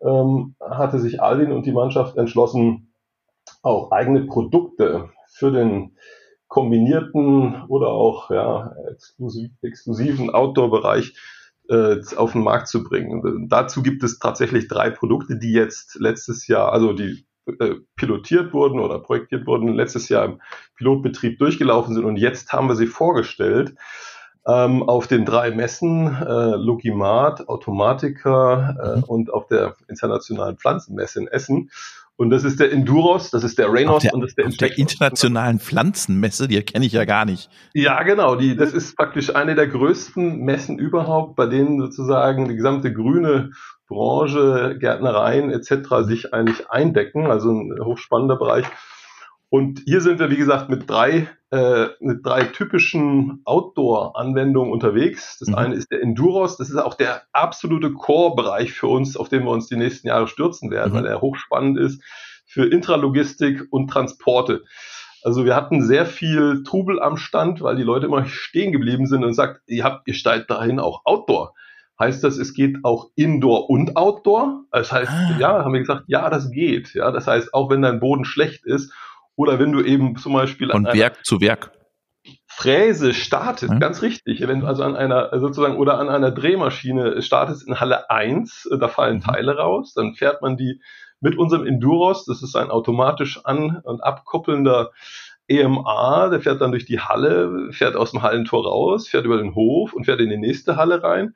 ähm, 0.02 0.56
hatte 0.62 1.00
sich 1.00 1.22
Alvin 1.22 1.52
und 1.52 1.66
die 1.66 1.74
Mannschaft 1.74 2.16
entschlossen, 2.16 2.94
auch 3.62 3.92
eigene 3.92 4.22
Produkte 4.22 5.10
für 5.28 5.52
den 5.52 5.98
kombinierten 6.54 7.64
oder 7.68 7.88
auch 7.88 8.30
ja, 8.30 8.76
exklusiv, 8.92 9.50
exklusiven 9.64 10.30
Outdoor-Bereich 10.30 11.16
äh, 11.68 11.96
auf 12.16 12.34
den 12.34 12.44
Markt 12.44 12.68
zu 12.68 12.84
bringen. 12.84 13.22
Und 13.22 13.50
dazu 13.50 13.82
gibt 13.82 14.04
es 14.04 14.20
tatsächlich 14.20 14.68
drei 14.68 14.92
Produkte, 14.92 15.36
die 15.36 15.52
jetzt 15.52 15.96
letztes 16.00 16.46
Jahr, 16.46 16.72
also 16.72 16.94
die 16.94 17.26
äh, 17.48 17.78
pilotiert 17.96 18.54
wurden 18.54 18.80
oder 18.80 19.00
projektiert 19.00 19.48
wurden, 19.48 19.74
letztes 19.74 20.10
Jahr 20.10 20.26
im 20.26 20.42
Pilotbetrieb 20.76 21.40
durchgelaufen 21.40 21.96
sind 21.96 22.06
und 22.06 22.18
jetzt 22.18 22.54
haben 22.54 22.68
wir 22.68 22.76
sie 22.76 22.86
vorgestellt 22.86 23.74
ähm, 24.46 24.84
auf 24.84 25.08
den 25.08 25.26
drei 25.26 25.50
Messen, 25.50 26.06
äh, 26.06 26.56
Logimat, 26.56 27.48
Automatica 27.48 28.76
äh, 28.80 28.98
mhm. 28.98 29.04
und 29.06 29.34
auf 29.34 29.48
der 29.48 29.76
internationalen 29.88 30.58
Pflanzenmesse 30.58 31.22
in 31.22 31.28
Essen. 31.28 31.72
Und 32.16 32.30
das 32.30 32.44
ist 32.44 32.60
der 32.60 32.72
Enduros, 32.72 33.32
das 33.32 33.44
ist 33.44 33.58
der 33.58 33.72
Reynolds 33.72 34.04
der, 34.04 34.14
und 34.14 34.22
das 34.22 34.30
ist 34.32 34.38
der 34.38 34.48
Auf 34.48 34.58
der 34.58 34.78
internationalen 34.78 35.60
Pflanzenmesse, 35.60 36.48
die 36.48 36.62
kenne 36.62 36.86
ich 36.86 36.94
ja 36.94 37.06
gar 37.06 37.26
nicht. 37.26 37.50
Ja, 37.74 38.04
genau. 38.04 38.36
Die, 38.36 38.56
das 38.56 38.74
ist 38.74 38.96
praktisch 38.96 39.36
eine 39.36 39.56
der 39.56 39.68
größten 39.68 40.40
Messen 40.40 40.78
überhaupt, 40.78 41.36
bei 41.36 41.48
denen 41.48 41.80
sozusagen 41.80 42.48
die 42.48 42.56
gesamte 42.56 42.94
grüne 42.94 43.50
Branche, 43.88 44.78
Gärtnereien 44.80 45.50
etc. 45.50 46.06
sich 46.06 46.34
eigentlich 46.34 46.70
eindecken. 46.70 47.28
Also 47.28 47.52
ein 47.52 47.74
hochspannender 47.84 48.38
Bereich. 48.38 48.66
Und 49.54 49.84
hier 49.86 50.02
sind 50.02 50.18
wir, 50.18 50.32
wie 50.32 50.38
gesagt, 50.38 50.70
mit 50.70 50.90
drei, 50.90 51.30
äh, 51.52 51.86
mit 52.00 52.26
drei 52.26 52.46
typischen 52.46 53.42
Outdoor-Anwendungen 53.46 54.74
unterwegs. 54.74 55.38
Das 55.38 55.50
mhm. 55.50 55.54
eine 55.54 55.76
ist 55.76 55.92
der 55.92 56.02
Enduros. 56.02 56.58
Das 56.58 56.72
ist 56.72 56.78
auch 56.78 56.96
der 56.96 57.22
absolute 57.34 57.94
Core-Bereich 57.94 58.74
für 58.74 58.88
uns, 58.88 59.16
auf 59.16 59.30
den 59.30 59.44
wir 59.44 59.52
uns 59.52 59.68
die 59.68 59.76
nächsten 59.76 60.08
Jahre 60.08 60.28
stürzen 60.28 60.72
werden, 60.72 60.94
mhm. 60.94 60.98
weil 60.98 61.06
er 61.06 61.22
hochspannend 61.22 61.78
ist 61.78 62.02
für 62.48 62.66
Intralogistik 62.66 63.68
und 63.70 63.92
Transporte. 63.92 64.64
Also 65.22 65.46
wir 65.46 65.56
hatten 65.56 65.84
sehr 65.84 66.08
viel 66.08 66.64
Trubel 66.64 67.00
am 67.00 67.16
Stand, 67.16 67.62
weil 67.62 67.76
die 67.76 67.84
Leute 67.84 68.08
immer 68.08 68.26
stehen 68.26 68.72
geblieben 68.72 69.06
sind 69.06 69.24
und 69.24 69.36
sagt, 69.36 69.62
ihr 69.68 69.84
habt, 69.84 70.08
ihr 70.08 70.16
steigt 70.16 70.50
dahin 70.50 70.80
auch 70.80 71.02
Outdoor. 71.06 71.54
Heißt 72.00 72.24
das, 72.24 72.40
es 72.40 72.56
geht 72.56 72.78
auch 72.82 73.12
Indoor 73.16 73.70
und 73.70 73.98
Outdoor? 73.98 74.64
Das 74.72 74.92
heißt, 74.92 75.12
ah. 75.12 75.38
ja, 75.38 75.64
haben 75.64 75.74
wir 75.74 75.80
gesagt, 75.80 76.06
ja, 76.08 76.32
das 76.32 76.50
geht. 76.50 76.96
Ja, 76.96 77.12
das 77.12 77.28
heißt, 77.28 77.54
auch 77.54 77.70
wenn 77.70 77.84
dein 77.84 78.00
Boden 78.00 78.26
schlecht 78.26 78.66
ist 78.66 78.92
oder 79.36 79.60
wenn 79.60 79.72
du 79.72 79.82
eben 79.82 80.16
zum 80.18 80.34
Beispiel 80.34 80.70
Von 80.70 80.86
Werk 80.86 81.26
zu 81.26 81.42
Werk. 81.42 81.72
Fräse 82.48 83.14
startest, 83.14 83.74
hm? 83.74 83.80
ganz 83.80 84.02
richtig, 84.02 84.46
wenn 84.48 84.62
du 84.62 84.68
also 84.68 84.84
an 84.84 84.96
einer 84.96 85.38
sozusagen 85.40 85.78
oder 85.78 85.98
an 85.98 86.10
einer 86.10 86.32
Drehmaschine 86.32 87.22
startest 87.22 87.68
in 87.68 87.80
Halle 87.80 88.10
1, 88.10 88.70
äh, 88.72 88.78
da 88.78 88.88
fallen 88.88 89.18
mhm. 89.18 89.22
Teile 89.22 89.58
raus, 89.58 89.94
dann 89.94 90.14
fährt 90.14 90.42
man 90.42 90.56
die 90.56 90.80
mit 91.20 91.38
unserem 91.38 91.66
Enduros, 91.66 92.26
das 92.26 92.44
ist 92.44 92.56
ein 92.56 92.70
automatisch 92.70 93.44
an- 93.44 93.82
und 93.84 94.04
abkoppelnder 94.04 94.92
EMA, 95.48 96.30
der 96.30 96.42
fährt 96.42 96.62
dann 96.62 96.72
durch 96.72 96.86
die 96.86 97.00
Halle, 97.00 97.72
fährt 97.72 97.96
aus 97.96 98.12
dem 98.12 98.22
Hallentor 98.22 98.66
raus, 98.66 99.08
fährt 99.08 99.26
über 99.26 99.38
den 99.38 99.56
Hof 99.56 99.94
und 99.94 100.06
fährt 100.06 100.22
in 100.22 100.30
die 100.30 100.38
nächste 100.38 100.76
Halle 100.76 101.04
rein 101.04 101.34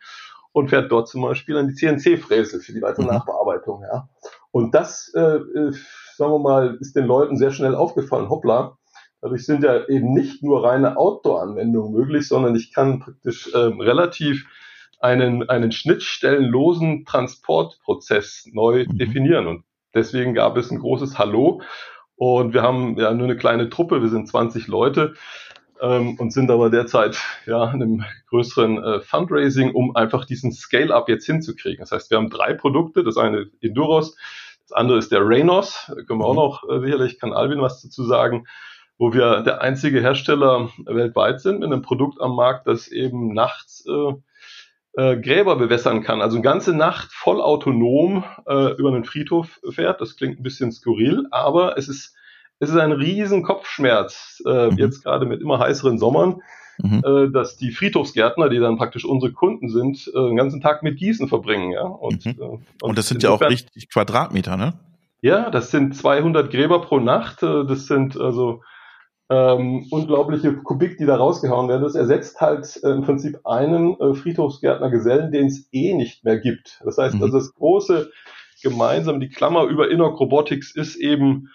und 0.52 0.70
fährt 0.70 0.92
dort 0.92 1.08
zum 1.08 1.24
Beispiel 1.24 1.58
an 1.58 1.68
die 1.68 1.76
CNC-Fräse 1.76 2.60
für 2.60 2.74
die 2.74 2.82
weitere 2.82 3.06
mhm. 3.06 3.12
Nachbearbeitung. 3.12 3.84
Ja. 3.84 4.08
Und 4.52 4.76
das 4.76 5.12
äh, 5.16 5.22
äh 5.22 5.74
sagen 6.18 6.32
wir 6.32 6.40
mal, 6.40 6.78
ist 6.80 6.96
den 6.96 7.06
Leuten 7.06 7.38
sehr 7.38 7.52
schnell 7.52 7.76
aufgefallen, 7.76 8.30
hoppla, 8.30 8.78
dadurch 9.22 9.46
sind 9.46 9.64
ja 9.64 9.88
eben 9.88 10.14
nicht 10.14 10.44
nur 10.44 10.64
reine 10.64 10.98
Outdoor-Anwendungen 10.98 11.94
möglich, 11.94 12.28
sondern 12.28 12.56
ich 12.56 12.74
kann 12.74 13.00
praktisch 13.00 13.52
ähm, 13.56 13.80
relativ 13.80 14.46
einen, 15.00 15.48
einen 15.50 15.72
schnittstellenlosen 15.72 17.06
Transportprozess 17.06 18.48
neu 18.52 18.86
mhm. 18.86 18.98
definieren. 18.98 19.48
Und 19.48 19.64
deswegen 19.94 20.34
gab 20.34 20.58
es 20.58 20.72
ein 20.72 20.80
großes 20.80 21.18
Hallo. 21.18 21.62
Und 22.16 22.54
wir 22.54 22.64
haben 22.64 22.98
ja 22.98 23.14
nur 23.14 23.26
eine 23.26 23.38
kleine 23.38 23.70
Truppe, 23.70 24.02
wir 24.02 24.10
sind 24.10 24.28
20 24.28 24.68
Leute 24.68 25.14
ähm, 25.82 26.16
und 26.20 26.34
sind 26.34 26.50
aber 26.50 26.72
derzeit 26.72 27.22
ja 27.46 27.72
in 27.72 27.84
einem 27.84 28.06
größeren 28.30 28.84
äh, 28.84 29.02
Fundraising, 29.02 29.72
um 29.72 29.96
einfach 29.96 30.26
diesen 30.26 30.52
Scale-up 30.52 31.10
jetzt 31.10 31.28
hinzukriegen. 31.28 31.80
Das 31.80 31.92
heißt, 31.92 32.10
wir 32.10 32.18
haben 32.18 32.32
drei 32.32 32.54
Produkte. 32.54 33.04
Das 33.04 33.18
eine 33.18 33.52
Enduros, 33.62 34.18
das 34.68 34.78
andere 34.78 34.98
ist 34.98 35.12
der 35.12 35.22
Reynos. 35.22 35.86
Da 35.88 36.02
können 36.04 36.20
wir 36.20 36.26
auch 36.26 36.34
mhm. 36.34 36.40
noch, 36.40 36.70
äh, 36.70 36.82
sicherlich 36.82 37.20
kann 37.20 37.34
Alvin 37.34 37.62
was 37.62 37.82
dazu 37.82 38.04
sagen, 38.04 38.48
wo 38.98 39.14
wir 39.14 39.42
der 39.42 39.62
einzige 39.62 40.02
Hersteller 40.02 40.70
weltweit 40.86 41.40
sind 41.40 41.60
mit 41.60 41.72
einem 41.72 41.82
Produkt 41.82 42.20
am 42.20 42.36
Markt, 42.36 42.68
das 42.68 42.88
eben 42.88 43.34
nachts 43.34 43.86
äh, 43.88 44.14
äh, 45.02 45.22
Gräber 45.22 45.56
bewässern 45.56 46.02
kann. 46.02 46.22
Also 46.22 46.38
eine 46.38 46.44
ganze 46.44 46.74
Nacht 46.76 47.14
voll 47.14 47.40
autonom 47.40 48.24
äh, 48.48 48.74
über 48.74 48.90
einen 48.90 49.06
Friedhof 49.06 49.60
fährt. 49.70 50.02
Das 50.02 50.18
klingt 50.18 50.40
ein 50.40 50.44
bisschen 50.44 50.72
skurril, 50.72 51.28
aber 51.32 51.78
es 51.78 51.88
ist 51.88 52.17
es 52.60 52.70
ist 52.70 52.78
ein 52.78 52.92
riesen 52.92 53.44
Kopfschmerz, 53.44 54.42
äh, 54.46 54.72
mhm. 54.72 54.78
jetzt 54.78 55.04
gerade 55.04 55.26
mit 55.26 55.42
immer 55.42 55.60
heißeren 55.60 56.00
Sommern, 56.00 56.42
mhm. 56.78 57.04
äh, 57.06 57.32
dass 57.32 57.58
die 57.58 57.72
Friedhofsgärtner, 57.72 58.50
die 58.50 58.60
dann 58.60 58.78
praktisch 58.78 59.06
unsere 59.06 59.32
Kunden 59.32 59.70
sind, 59.70 60.08
äh, 60.08 60.20
den 60.20 60.38
ganzen 60.38 60.62
Tag 60.62 60.84
mit 60.84 60.98
Gießen 60.98 61.28
verbringen. 61.28 61.72
Ja? 61.72 61.84
Und, 61.84 62.26
mhm. 62.26 62.32
äh, 62.32 62.44
und, 62.44 62.66
und 62.82 62.98
das 62.98 63.08
sind 63.08 63.24
ja 63.24 63.30
auch 63.30 63.42
richtig 63.42 63.90
Quadratmeter, 63.90 64.58
ne? 64.58 64.74
Ja, 65.22 65.50
das 65.50 65.72
sind 65.72 65.96
200 65.96 66.52
Gräber 66.52 66.82
pro 66.82 67.00
Nacht. 67.00 67.44
Äh, 67.44 67.66
das 67.66 67.88
sind 67.88 68.20
also 68.20 68.62
ähm, 69.30 69.86
unglaubliche 69.90 70.54
Kubik, 70.54 70.98
die 70.98 71.06
da 71.06 71.18
rausgehauen 71.18 71.68
werden. 71.68 71.84
Das 71.84 71.96
ersetzt 71.96 72.40
halt 72.40 72.80
äh, 72.84 72.90
im 72.90 73.02
Prinzip 73.02 73.40
einen 73.46 74.00
äh, 74.00 74.14
Friedhofsgärtner 74.14 74.90
Gesellen, 74.90 75.32
den 75.32 75.48
es 75.48 75.68
eh 75.72 75.94
nicht 75.94 76.24
mehr 76.24 76.40
gibt. 76.40 76.82
Das 76.86 76.98
heißt, 76.98 77.16
mhm. 77.16 77.24
also 77.24 77.38
das 77.38 77.54
große 77.54 78.12
gemeinsam, 78.64 79.20
die 79.20 79.30
Klammer 79.30 79.66
über 79.66 79.90
Innoc 79.92 80.20
Robotics 80.20 80.74
ist 80.74 80.96
eben 80.96 81.50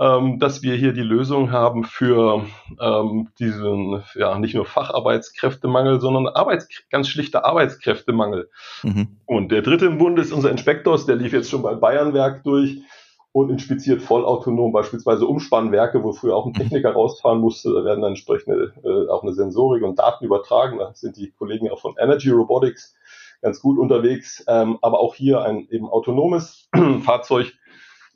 ähm, 0.00 0.38
dass 0.38 0.62
wir 0.62 0.74
hier 0.74 0.92
die 0.92 1.02
Lösung 1.02 1.52
haben 1.52 1.84
für 1.84 2.44
ähm, 2.80 3.28
diesen, 3.38 4.02
ja, 4.14 4.38
nicht 4.38 4.54
nur 4.54 4.66
Facharbeitskräftemangel, 4.66 6.00
sondern 6.00 6.26
Arbeits 6.26 6.68
ganz 6.90 7.08
schlichter 7.08 7.44
Arbeitskräftemangel. 7.44 8.50
Mhm. 8.82 9.18
Und 9.26 9.52
der 9.52 9.62
dritte 9.62 9.86
im 9.86 9.98
Bund 9.98 10.18
ist 10.18 10.32
unser 10.32 10.50
Inspektors, 10.50 11.06
der 11.06 11.16
lief 11.16 11.32
jetzt 11.32 11.50
schon 11.50 11.62
beim 11.62 11.78
Bayernwerk 11.78 12.42
durch 12.42 12.82
und 13.30 13.50
inspiziert 13.50 14.00
vollautonom 14.00 14.72
beispielsweise 14.72 15.26
Umspannwerke, 15.26 16.02
wo 16.02 16.12
früher 16.12 16.36
auch 16.36 16.46
ein 16.46 16.52
mhm. 16.52 16.58
Techniker 16.58 16.92
rausfahren 16.92 17.40
musste. 17.40 17.72
Da 17.72 17.84
werden 17.84 18.00
dann 18.00 18.12
entsprechend 18.12 18.72
äh, 18.84 19.08
auch 19.08 19.22
eine 19.22 19.32
Sensorik 19.32 19.82
und 19.82 19.98
Daten 19.98 20.24
übertragen. 20.24 20.78
Da 20.78 20.92
sind 20.94 21.16
die 21.16 21.30
Kollegen 21.30 21.70
auch 21.70 21.80
von 21.80 21.94
Energy 21.98 22.30
Robotics 22.30 22.96
ganz 23.42 23.60
gut 23.60 23.78
unterwegs. 23.78 24.44
Ähm, 24.48 24.78
aber 24.82 25.00
auch 25.00 25.14
hier 25.14 25.42
ein 25.42 25.68
eben 25.68 25.86
autonomes 25.86 26.68
Fahrzeug, 27.04 27.52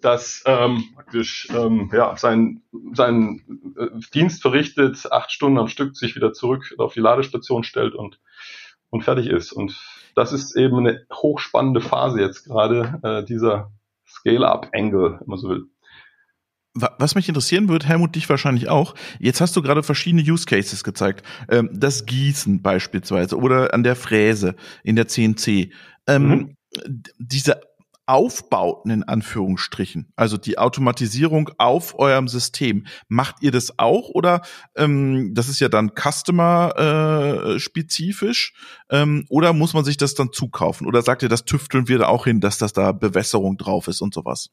das 0.01 0.43
ähm, 0.47 0.85
praktisch 0.95 1.49
ähm, 1.51 1.91
ja, 1.93 2.17
seinen 2.17 2.63
sein, 2.93 3.43
äh, 3.77 3.87
Dienst 4.15 4.43
verrichtet, 4.43 5.11
acht 5.11 5.33
Stunden 5.33 5.59
am 5.59 5.69
Stück 5.69 5.97
sich 5.97 6.15
wieder 6.15 6.33
zurück 6.33 6.75
auf 6.79 6.95
die 6.95 7.01
Ladestation 7.01 7.65
stellt 7.65 7.95
und, 7.95 8.21
und 8.91 9.03
fertig 9.03 9.27
ist. 9.27 9.53
Und 9.53 9.77
das 10.15 10.33
ist 10.33 10.57
eben 10.57 10.79
eine 10.79 11.05
hochspannende 11.13 11.81
Phase 11.81 12.21
jetzt 12.21 12.45
gerade, 12.45 13.01
äh, 13.03 13.25
dieser 13.25 13.73
Scale-Up-Angle, 14.07 15.19
wenn 15.21 15.29
man 15.29 15.39
so 15.39 15.49
will. 15.49 15.67
Was 16.75 17.17
mich 17.17 17.29
interessieren 17.29 17.69
wird, 17.69 17.89
Helmut, 17.89 18.15
dich 18.15 18.29
wahrscheinlich 18.29 18.69
auch. 18.69 18.95
Jetzt 19.19 19.41
hast 19.41 19.57
du 19.57 19.63
gerade 19.63 19.83
verschiedene 19.83 20.23
Use 20.23 20.47
Cases 20.47 20.85
gezeigt. 20.85 21.27
Ähm, 21.49 21.71
das 21.73 22.07
Gießen 22.07 22.63
beispielsweise 22.63 23.37
oder 23.37 23.75
an 23.75 23.83
der 23.83 23.97
Fräse 23.97 24.55
in 24.85 24.95
der 24.95 25.09
CNC. 25.09 25.73
Ähm, 26.07 26.29
mhm. 26.29 26.57
Diese 27.19 27.61
Aufbauten 28.09 28.91
in 28.91 29.05
Anführungsstrichen, 29.05 30.13
also 30.17 30.39
die 30.39 30.59
Automatisierung 30.59 31.51
auf 31.59 31.97
eurem 31.99 32.27
System, 32.27 32.87
macht 33.09 33.43
ihr 33.43 33.53
das 33.53 33.79
auch 33.79 34.09
oder 34.09 34.41
ähm, 34.77 35.35
das 35.35 35.51
ist 35.51 35.61
ja 35.61 35.69
dann 35.69 35.93
Customer-spezifisch 35.95 38.55
äh, 38.89 39.03
ähm, 39.03 39.27
oder 39.29 39.53
muss 39.53 39.75
man 39.75 39.85
sich 39.85 39.99
das 39.99 40.15
dann 40.15 40.33
zukaufen 40.33 40.87
oder 40.87 41.03
sagt 41.03 41.23
ihr, 41.23 41.29
das 41.29 41.45
tüfteln 41.45 41.87
wir 41.89 41.99
da 41.99 42.09
auch 42.09 42.25
hin, 42.25 42.41
dass 42.41 42.57
das 42.57 42.73
da 42.73 42.93
Bewässerung 42.93 43.59
drauf 43.59 43.89
ist 43.89 44.01
und 44.01 44.15
sowas? 44.15 44.49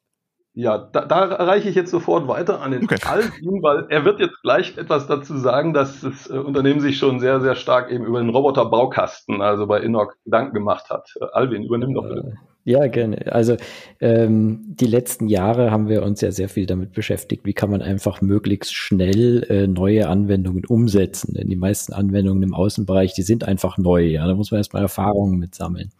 Ja, 0.58 0.78
da, 0.78 1.04
da 1.06 1.26
reiche 1.26 1.68
ich 1.68 1.76
jetzt 1.76 1.92
sofort 1.92 2.30
weiter 2.30 2.62
an 2.62 2.72
den 2.72 2.86
okay. 2.86 2.96
Alvin, 3.06 3.62
weil 3.62 3.88
er 3.90 4.06
wird 4.06 4.22
jetzt 4.22 4.42
gleich 4.42 4.78
etwas 4.78 5.06
dazu 5.06 5.38
sagen, 5.38 5.74
dass 5.74 6.00
das 6.00 6.30
äh, 6.30 6.38
Unternehmen 6.38 6.80
sich 6.80 6.98
schon 6.98 7.20
sehr, 7.20 7.42
sehr 7.42 7.56
stark 7.56 7.92
eben 7.92 8.06
über 8.06 8.20
den 8.20 8.30
Roboter-Baukasten, 8.30 9.42
also 9.42 9.68
bei 9.68 9.82
Innoc, 9.82 10.16
Gedanken 10.24 10.54
gemacht 10.54 10.90
hat. 10.90 11.10
Äh, 11.20 11.26
Alvin, 11.34 11.64
übernimm 11.64 11.94
doch 11.94 12.08
bitte. 12.08 12.38
Ja, 12.68 12.88
gerne. 12.88 13.32
Also 13.32 13.58
ähm, 14.02 14.62
die 14.68 14.88
letzten 14.88 15.28
Jahre 15.28 15.70
haben 15.70 15.88
wir 15.88 16.02
uns 16.02 16.22
ja 16.22 16.32
sehr 16.32 16.50
viel 16.50 16.66
damit 16.66 16.94
beschäftigt, 16.94 17.46
wie 17.46 17.54
kann 17.54 17.70
man 17.70 17.84
einfach 17.84 18.22
möglichst 18.22 18.74
schnell 18.74 19.44
äh, 19.50 19.68
neue 19.68 20.10
Anwendungen 20.10 20.66
umsetzen. 20.66 21.36
Denn 21.36 21.48
die 21.48 21.56
meisten 21.56 21.94
Anwendungen 21.94 22.42
im 22.42 22.56
Außenbereich, 22.56 23.14
die 23.14 23.22
sind 23.22 23.44
einfach 23.44 23.78
neu. 23.78 24.06
Ja, 24.08 24.26
da 24.26 24.34
muss 24.34 24.50
man 24.50 24.58
erstmal 24.62 24.82
Erfahrungen 24.82 25.38
mit 25.38 25.54
sammeln. 25.54 25.92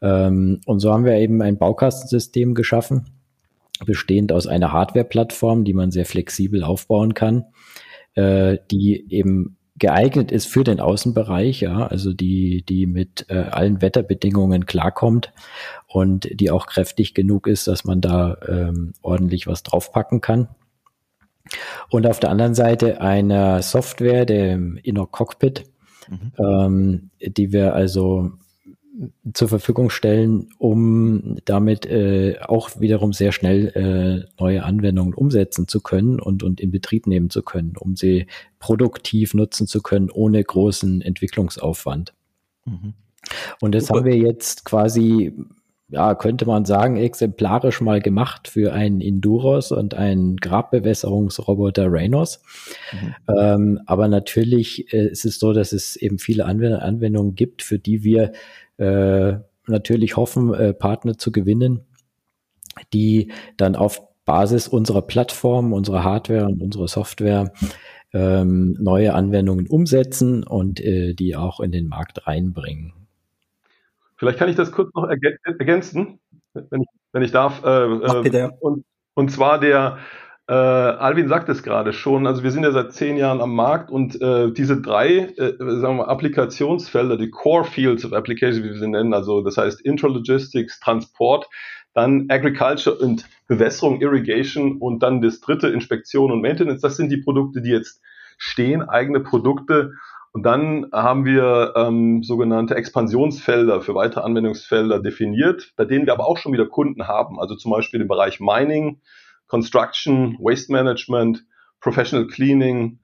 Ähm, 0.00 0.60
und 0.66 0.78
so 0.78 0.92
haben 0.92 1.04
wir 1.04 1.16
eben 1.16 1.42
ein 1.42 1.58
Baukastensystem 1.58 2.54
geschaffen, 2.54 3.06
bestehend 3.84 4.30
aus 4.30 4.46
einer 4.46 4.72
Hardware-Plattform, 4.72 5.64
die 5.64 5.74
man 5.74 5.90
sehr 5.90 6.06
flexibel 6.06 6.62
aufbauen 6.62 7.12
kann, 7.14 7.46
äh, 8.14 8.58
die 8.70 9.12
eben 9.12 9.56
geeignet 9.82 10.30
ist 10.30 10.46
für 10.46 10.62
den 10.62 10.78
Außenbereich, 10.78 11.60
ja, 11.60 11.88
also 11.88 12.12
die, 12.12 12.64
die 12.64 12.86
mit 12.86 13.26
äh, 13.28 13.34
allen 13.50 13.82
Wetterbedingungen 13.82 14.64
klarkommt 14.64 15.32
und 15.88 16.28
die 16.38 16.52
auch 16.52 16.66
kräftig 16.66 17.14
genug 17.14 17.48
ist, 17.48 17.66
dass 17.66 17.82
man 17.82 18.00
da 18.00 18.36
ähm, 18.46 18.92
ordentlich 19.02 19.48
was 19.48 19.64
draufpacken 19.64 20.20
kann. 20.20 20.46
Und 21.90 22.06
auf 22.06 22.20
der 22.20 22.30
anderen 22.30 22.54
Seite 22.54 23.00
eine 23.00 23.60
Software, 23.60 24.24
der 24.24 24.52
Inner 24.52 25.08
Cockpit, 25.10 25.64
mhm. 26.08 26.32
ähm, 26.38 27.10
die 27.20 27.50
wir 27.50 27.74
also 27.74 28.30
zur 29.32 29.48
Verfügung 29.48 29.90
stellen, 29.90 30.48
um 30.58 31.36
damit 31.44 31.86
äh, 31.86 32.38
auch 32.40 32.78
wiederum 32.78 33.12
sehr 33.12 33.32
schnell 33.32 33.68
äh, 33.68 34.40
neue 34.40 34.64
Anwendungen 34.64 35.14
umsetzen 35.14 35.66
zu 35.66 35.80
können 35.80 36.20
und, 36.20 36.42
und 36.42 36.60
in 36.60 36.70
Betrieb 36.70 37.06
nehmen 37.06 37.30
zu 37.30 37.42
können, 37.42 37.74
um 37.78 37.96
sie 37.96 38.26
produktiv 38.58 39.34
nutzen 39.34 39.66
zu 39.66 39.80
können, 39.80 40.10
ohne 40.10 40.42
großen 40.42 41.00
Entwicklungsaufwand. 41.00 42.12
Mhm. 42.66 42.94
Und 43.60 43.74
das 43.74 43.86
Super. 43.86 44.00
haben 44.00 44.06
wir 44.06 44.16
jetzt 44.16 44.64
quasi, 44.64 45.32
ja, 45.92 46.14
könnte 46.14 46.46
man 46.46 46.64
sagen, 46.64 46.96
exemplarisch 46.96 47.82
mal 47.82 48.00
gemacht 48.00 48.48
für 48.48 48.72
einen 48.72 49.02
Enduros 49.02 49.72
und 49.72 49.92
einen 49.92 50.36
Grabbewässerungsroboter 50.36 51.92
Reynos. 51.92 52.42
Mhm. 52.92 53.14
Ähm, 53.38 53.80
aber 53.84 54.08
natürlich 54.08 54.92
äh, 54.94 55.08
ist 55.08 55.26
es 55.26 55.38
so, 55.38 55.52
dass 55.52 55.72
es 55.72 55.96
eben 55.96 56.18
viele 56.18 56.46
Anwendungen 56.46 57.34
gibt, 57.34 57.60
für 57.62 57.78
die 57.78 58.02
wir 58.02 58.32
äh, 58.78 59.34
natürlich 59.66 60.16
hoffen, 60.16 60.54
äh, 60.54 60.72
Partner 60.72 61.18
zu 61.18 61.30
gewinnen, 61.30 61.80
die 62.94 63.30
dann 63.58 63.76
auf 63.76 64.02
Basis 64.24 64.68
unserer 64.68 65.02
Plattform, 65.02 65.74
unserer 65.74 66.04
Hardware 66.04 66.46
und 66.46 66.62
unserer 66.62 66.88
Software 66.88 67.52
ähm, 68.14 68.78
neue 68.80 69.12
Anwendungen 69.12 69.66
umsetzen 69.66 70.42
und 70.42 70.80
äh, 70.80 71.12
die 71.12 71.36
auch 71.36 71.60
in 71.60 71.70
den 71.70 71.88
Markt 71.88 72.26
reinbringen. 72.26 72.94
Vielleicht 74.22 74.38
kann 74.38 74.48
ich 74.48 74.54
das 74.54 74.70
kurz 74.70 74.94
noch 74.94 75.08
ergänzen, 75.08 76.20
wenn 76.54 76.82
ich, 76.82 76.88
wenn 77.12 77.22
ich 77.24 77.32
darf. 77.32 77.64
Äh, 77.64 77.98
Ach, 78.06 78.22
bitte. 78.22 78.52
Und, 78.60 78.84
und 79.14 79.32
zwar 79.32 79.58
der, 79.58 79.98
äh, 80.46 80.52
Alvin 80.52 81.26
sagt 81.26 81.48
es 81.48 81.64
gerade 81.64 81.92
schon, 81.92 82.28
also 82.28 82.44
wir 82.44 82.52
sind 82.52 82.62
ja 82.62 82.70
seit 82.70 82.92
zehn 82.92 83.16
Jahren 83.16 83.40
am 83.40 83.52
Markt 83.52 83.90
und 83.90 84.22
äh, 84.22 84.52
diese 84.52 84.80
drei 84.80 85.08
äh, 85.36 85.54
sagen 85.58 85.96
wir, 85.96 86.06
Applikationsfelder, 86.06 87.16
die 87.16 87.30
Core 87.30 87.64
Fields 87.64 88.04
of 88.04 88.12
Application, 88.12 88.62
wie 88.62 88.68
wir 88.68 88.78
sie 88.78 88.86
nennen, 88.86 89.12
also 89.12 89.42
das 89.42 89.56
heißt 89.56 89.80
Intralogistics, 89.80 90.78
Transport, 90.78 91.48
dann 91.92 92.26
Agriculture 92.28 92.94
und 92.94 93.28
Bewässerung, 93.48 94.00
Irrigation 94.00 94.78
und 94.78 95.02
dann 95.02 95.20
das 95.20 95.40
dritte 95.40 95.66
Inspektion 95.66 96.30
und 96.30 96.42
Maintenance, 96.42 96.80
das 96.80 96.96
sind 96.96 97.10
die 97.10 97.20
Produkte, 97.22 97.60
die 97.60 97.70
jetzt 97.70 98.00
stehen, 98.38 98.88
eigene 98.88 99.18
Produkte. 99.18 99.94
Und 100.32 100.44
dann 100.44 100.86
haben 100.92 101.26
wir 101.26 101.74
ähm, 101.76 102.22
sogenannte 102.22 102.74
Expansionsfelder 102.74 103.82
für 103.82 103.94
weitere 103.94 104.24
Anwendungsfelder 104.24 105.00
definiert, 105.00 105.72
bei 105.76 105.84
denen 105.84 106.06
wir 106.06 106.14
aber 106.14 106.26
auch 106.26 106.38
schon 106.38 106.54
wieder 106.54 106.66
Kunden 106.66 107.06
haben. 107.06 107.38
Also 107.38 107.54
zum 107.54 107.70
Beispiel 107.70 108.00
im 108.00 108.08
Bereich 108.08 108.40
Mining, 108.40 109.02
Construction, 109.46 110.38
Waste 110.40 110.72
Management, 110.72 111.44
Professional 111.80 112.26
Cleaning, 112.28 113.00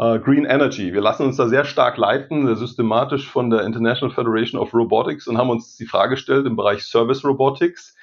uh, 0.00 0.18
Green 0.18 0.46
Energy. 0.46 0.94
Wir 0.94 1.02
lassen 1.02 1.26
uns 1.26 1.36
da 1.36 1.48
sehr 1.48 1.66
stark 1.66 1.98
leiten, 1.98 2.46
sehr 2.46 2.56
systematisch 2.56 3.28
von 3.28 3.50
der 3.50 3.64
International 3.64 4.14
Federation 4.14 4.58
of 4.58 4.72
Robotics 4.72 5.28
und 5.28 5.36
haben 5.36 5.50
uns 5.50 5.76
die 5.76 5.86
Frage 5.86 6.14
gestellt 6.14 6.46
im 6.46 6.56
Bereich 6.56 6.84
Service 6.84 7.22
Robotics, 7.22 7.94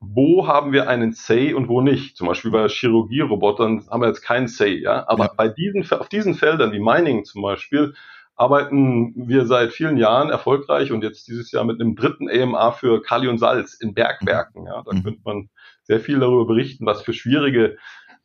wo 0.00 0.46
haben 0.46 0.72
wir 0.72 0.88
einen 0.88 1.12
Say 1.12 1.54
und 1.54 1.68
wo 1.68 1.80
nicht? 1.80 2.16
Zum 2.16 2.26
Beispiel 2.26 2.50
bei 2.50 2.68
Chirurgie-Robotern 2.68 3.86
haben 3.90 4.02
wir 4.02 4.08
jetzt 4.08 4.22
keinen 4.22 4.48
Say, 4.48 4.80
ja. 4.80 5.08
Aber 5.08 5.26
ja. 5.26 5.32
bei 5.36 5.48
diesen, 5.48 5.90
auf 5.92 6.08
diesen 6.08 6.34
Feldern 6.34 6.72
wie 6.72 6.80
Mining 6.80 7.24
zum 7.24 7.42
Beispiel, 7.42 7.94
arbeiten 8.36 9.14
wir 9.16 9.46
seit 9.46 9.72
vielen 9.72 9.96
Jahren 9.96 10.30
erfolgreich 10.30 10.92
und 10.92 11.02
jetzt 11.02 11.26
dieses 11.26 11.50
Jahr 11.50 11.64
mit 11.64 11.80
einem 11.80 11.96
dritten 11.96 12.28
AMA 12.28 12.72
für 12.72 13.02
Kali 13.02 13.28
und 13.28 13.38
Salz 13.38 13.74
in 13.74 13.94
Bergwerken. 13.94 14.66
Ja, 14.66 14.82
da 14.84 14.94
mhm. 14.94 15.02
könnte 15.02 15.20
man 15.24 15.48
sehr 15.82 16.00
viel 16.00 16.20
darüber 16.20 16.46
berichten, 16.46 16.84
was 16.84 17.02
für 17.02 17.14
schwierige 17.14 17.76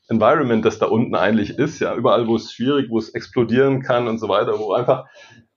Environment 0.10 0.66
das 0.66 0.80
da 0.80 0.88
unten 0.88 1.16
eigentlich 1.16 1.58
ist. 1.58 1.80
Ja, 1.80 1.96
überall, 1.96 2.28
wo 2.28 2.36
es 2.36 2.52
schwierig, 2.52 2.90
wo 2.90 3.00
es 3.00 3.10
explodieren 3.10 3.82
kann 3.82 4.08
und 4.08 4.20
so 4.20 4.28
weiter, 4.28 4.60
wo 4.60 4.74
einfach 4.74 5.06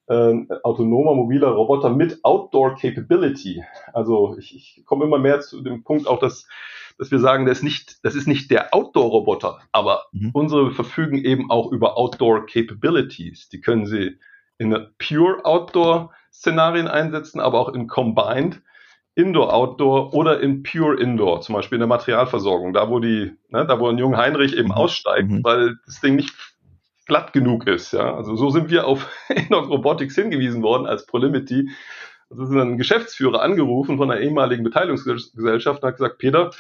äh, 0.07 0.35
autonomer 0.63 1.15
mobiler 1.15 1.49
Roboter 1.49 1.91
mit 1.91 2.25
Outdoor 2.25 2.77
Capability. 2.77 3.65
Also 3.93 4.37
ich, 4.39 4.55
ich 4.55 4.85
komme 4.87 5.05
immer 5.05 5.19
mehr 5.19 5.41
zu 5.41 5.63
dem 5.63 5.83
Punkt 5.83 6.07
auch, 6.07 6.21
dass 6.21 6.47
dass 6.97 7.11
wir 7.11 7.19
sagen, 7.19 7.45
das 7.45 7.59
ist 7.59 7.65
nicht, 7.65 8.05
das 8.05 8.15
ist 8.15 8.29
nicht 8.29 8.53
der 8.53 8.73
Outdoor-Roboter, 8.73 9.59
aber 9.73 10.05
mhm. 10.13 10.31
unsere 10.33 10.71
verfügen 10.71 11.19
eben 11.19 11.51
auch 11.51 11.73
über 11.73 11.97
Outdoor 11.99 12.47
Capabilities. 12.47 13.49
Die 13.49 13.61
können 13.61 13.87
sie 13.87 14.19
in 14.59 14.87
Pure 14.99 15.45
Outdoor 15.45 16.13
Szenarien 16.33 16.89
einsetzen, 16.89 17.41
aber 17.41 17.61
auch 17.61 17.73
in 17.73 17.87
Combined 17.87 18.61
Indoor 19.17 19.55
Outdoor 19.55 20.13
oder 20.13 20.41
in 20.41 20.65
Pure 20.65 21.01
Indoor, 21.01 21.41
zum 21.41 21.55
Beispiel 21.55 21.77
in 21.77 21.81
der 21.81 21.89
Materialversorgung, 21.89 22.73
da 22.73 22.91
wo 22.91 22.99
die, 22.99 23.33
ne, 23.49 23.65
da 23.65 23.79
wo 23.79 23.89
ein 23.89 23.99
junger 23.99 24.19
Heinrich 24.19 24.57
eben 24.57 24.69
mhm. 24.69 24.75
aussteigt, 24.75 25.31
mhm. 25.31 25.45
weil 25.45 25.77
das 25.87 26.01
Ding 26.01 26.17
nicht 26.17 26.35
glatt 27.07 27.33
genug 27.33 27.67
ist. 27.69 27.93
Ja, 27.93 28.17
also 28.17 28.35
so 28.35 28.51
sind 28.51 28.71
wir 28.71 28.87
auf 28.87 29.09
Inox 29.29 29.69
Robotics 29.69 30.17
hingewiesen 30.17 30.63
worden 30.63 30.87
als 30.87 31.07
Prolimity. 31.07 31.71
Das 32.31 32.49
ist 32.49 32.57
ein 32.57 32.79
Geschäftsführer 32.79 33.43
angerufen 33.43 33.99
von 33.99 34.11
einer 34.11 34.21
ehemaligen 34.21 34.65
Beteiligungsgesellschaft 34.65 35.83
und 35.83 35.89
hat 35.89 35.97
gesagt, 35.97 36.19
Peter, 36.19 36.51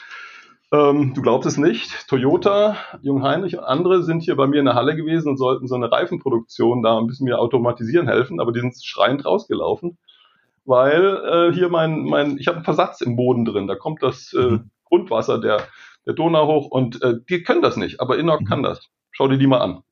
ähm, 0.72 1.14
du 1.14 1.22
glaubst 1.22 1.46
es 1.46 1.56
nicht. 1.56 2.08
Toyota, 2.08 2.76
Jungheinrich 3.02 3.56
und 3.56 3.64
andere 3.64 4.02
sind 4.02 4.22
hier 4.22 4.36
bei 4.36 4.46
mir 4.46 4.58
in 4.58 4.64
der 4.64 4.74
Halle 4.74 4.96
gewesen 4.96 5.28
und 5.28 5.36
sollten 5.36 5.68
so 5.68 5.74
eine 5.74 5.90
Reifenproduktion 5.90 6.82
da 6.82 6.98
ein 6.98 7.06
bisschen 7.06 7.26
mehr 7.26 7.38
automatisieren 7.38 8.08
helfen, 8.08 8.40
aber 8.40 8.52
die 8.52 8.60
sind 8.60 8.74
schreiend 8.82 9.24
rausgelaufen, 9.24 9.98
weil 10.64 11.16
äh, 11.24 11.52
hier 11.52 11.68
mein, 11.68 12.04
mein, 12.04 12.38
ich 12.38 12.48
habe 12.48 12.56
einen 12.56 12.64
Versatz 12.64 13.00
im 13.00 13.16
Boden 13.16 13.44
drin. 13.44 13.66
Da 13.66 13.76
kommt 13.76 14.02
das 14.02 14.32
äh, 14.32 14.50
mhm. 14.50 14.70
Grundwasser 14.84 15.38
der, 15.38 15.62
der 16.06 16.14
Donau 16.14 16.46
hoch 16.46 16.66
und 16.70 17.02
äh, 17.02 17.14
die 17.28 17.42
können 17.42 17.62
das 17.62 17.76
nicht, 17.76 18.00
aber 18.00 18.18
Innoc 18.18 18.40
mhm. 18.40 18.46
kann 18.46 18.62
das. 18.62 18.88
Schau 19.12 19.28
dir 19.28 19.38
die 19.38 19.46
mal 19.46 19.60
an. 19.60 19.82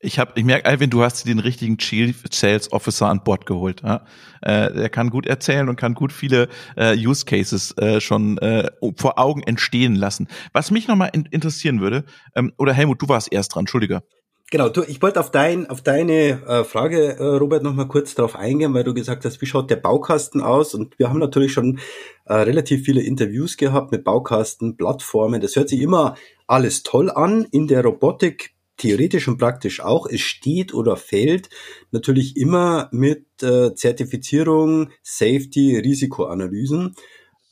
Ich 0.00 0.18
habe, 0.18 0.32
ich 0.36 0.44
merke, 0.44 0.66
Alvin, 0.66 0.90
du 0.90 1.02
hast 1.02 1.26
den 1.26 1.38
richtigen 1.38 1.78
Chief 1.78 2.22
Sales 2.30 2.72
Officer 2.72 3.08
an 3.08 3.24
Bord 3.24 3.46
geholt. 3.46 3.82
Ja? 3.82 4.04
Äh, 4.42 4.82
er 4.82 4.88
kann 4.88 5.10
gut 5.10 5.26
erzählen 5.26 5.68
und 5.68 5.76
kann 5.76 5.94
gut 5.94 6.12
viele 6.12 6.48
äh, 6.76 6.96
Use 6.96 7.24
Cases 7.24 7.76
äh, 7.78 8.00
schon 8.00 8.38
äh, 8.38 8.70
vor 8.96 9.18
Augen 9.18 9.42
entstehen 9.42 9.94
lassen. 9.94 10.28
Was 10.52 10.70
mich 10.70 10.88
nochmal 10.88 11.10
in, 11.12 11.26
interessieren 11.26 11.80
würde, 11.80 12.04
ähm, 12.34 12.52
oder 12.56 12.72
Helmut, 12.72 13.02
du 13.02 13.08
warst 13.08 13.32
erst 13.32 13.54
dran, 13.54 13.62
Entschuldige. 13.62 14.02
Genau, 14.50 14.68
du, 14.68 14.82
ich 14.82 15.02
wollte 15.02 15.18
auf, 15.18 15.30
dein, 15.30 15.68
auf 15.68 15.80
deine 15.80 16.42
äh, 16.46 16.64
Frage, 16.64 17.16
äh, 17.18 17.24
Robert, 17.24 17.62
nochmal 17.62 17.88
kurz 17.88 18.14
darauf 18.14 18.36
eingehen, 18.36 18.74
weil 18.74 18.84
du 18.84 18.94
gesagt 18.94 19.24
hast, 19.24 19.40
wie 19.40 19.46
schaut 19.46 19.70
der 19.70 19.76
Baukasten 19.76 20.42
aus? 20.42 20.74
Und 20.74 20.98
wir 20.98 21.08
haben 21.08 21.18
natürlich 21.18 21.52
schon 21.52 21.80
äh, 22.26 22.34
relativ 22.34 22.84
viele 22.84 23.02
Interviews 23.02 23.56
gehabt 23.56 23.90
mit 23.90 24.04
Baukasten, 24.04 24.76
Plattformen. 24.76 25.40
Das 25.40 25.56
hört 25.56 25.70
sich 25.70 25.80
immer 25.80 26.14
alles 26.46 26.82
toll 26.82 27.10
an. 27.10 27.46
In 27.50 27.66
der 27.66 27.82
Robotik 27.82 28.53
theoretisch 28.76 29.28
und 29.28 29.38
praktisch 29.38 29.80
auch. 29.80 30.06
Es 30.06 30.20
steht 30.20 30.74
oder 30.74 30.96
fällt 30.96 31.48
natürlich 31.90 32.36
immer 32.36 32.88
mit 32.92 33.26
äh, 33.42 33.74
Zertifizierung, 33.74 34.90
Safety, 35.02 35.78
Risikoanalysen. 35.78 36.94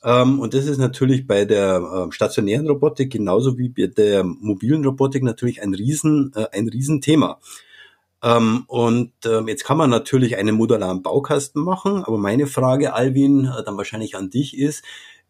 Ähm, 0.03 0.39
und 0.39 0.53
das 0.53 0.65
ist 0.65 0.77
natürlich 0.77 1.25
bei 1.25 1.45
der 1.45 2.07
äh, 2.09 2.11
stationären 2.11 2.67
Robotik 2.67 3.11
genauso 3.11 3.57
wie 3.57 3.69
bei 3.69 3.87
der 3.87 4.23
mobilen 4.23 4.83
Robotik 4.83 5.23
natürlich 5.23 5.61
ein 5.61 5.73
Riesen, 5.73 6.31
äh, 6.35 6.47
ein 6.51 6.67
Riesenthema. 6.67 7.39
Ähm, 8.21 8.63
und 8.67 9.11
ähm, 9.25 9.47
jetzt 9.47 9.65
kann 9.65 9.77
man 9.77 9.89
natürlich 9.89 10.37
einen 10.37 10.55
modularen 10.55 11.03
Baukasten 11.03 11.61
machen, 11.61 12.03
aber 12.05 12.17
meine 12.17 12.47
Frage, 12.47 12.93
Alvin, 12.93 13.45
äh, 13.45 13.63
dann 13.65 13.77
wahrscheinlich 13.77 14.15
an 14.15 14.29
dich 14.29 14.57
ist, 14.57 14.83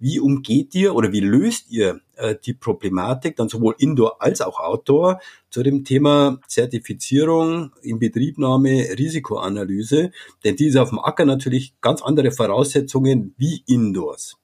wie 0.03 0.19
umgeht 0.19 0.75
ihr 0.75 0.95
oder 0.95 1.13
wie 1.13 1.21
löst 1.21 1.71
ihr 1.71 2.01
äh, 2.17 2.35
die 2.45 2.53
Problematik 2.53 3.37
dann 3.37 3.47
sowohl 3.47 3.73
Indoor 3.77 4.21
als 4.21 4.41
auch 4.41 4.59
Outdoor 4.59 5.21
zu 5.49 5.63
dem 5.63 5.85
Thema 5.85 6.39
Zertifizierung, 6.45 7.71
Inbetriebnahme, 7.81 8.97
Risikoanalyse? 8.99 10.11
Denn 10.43 10.57
die 10.57 10.67
ist 10.67 10.75
auf 10.75 10.89
dem 10.89 10.99
Acker 10.99 11.23
natürlich 11.23 11.79
ganz 11.79 12.01
andere 12.01 12.31
Voraussetzungen 12.31 13.33
wie 13.37 13.63
Indoors. 13.65 14.35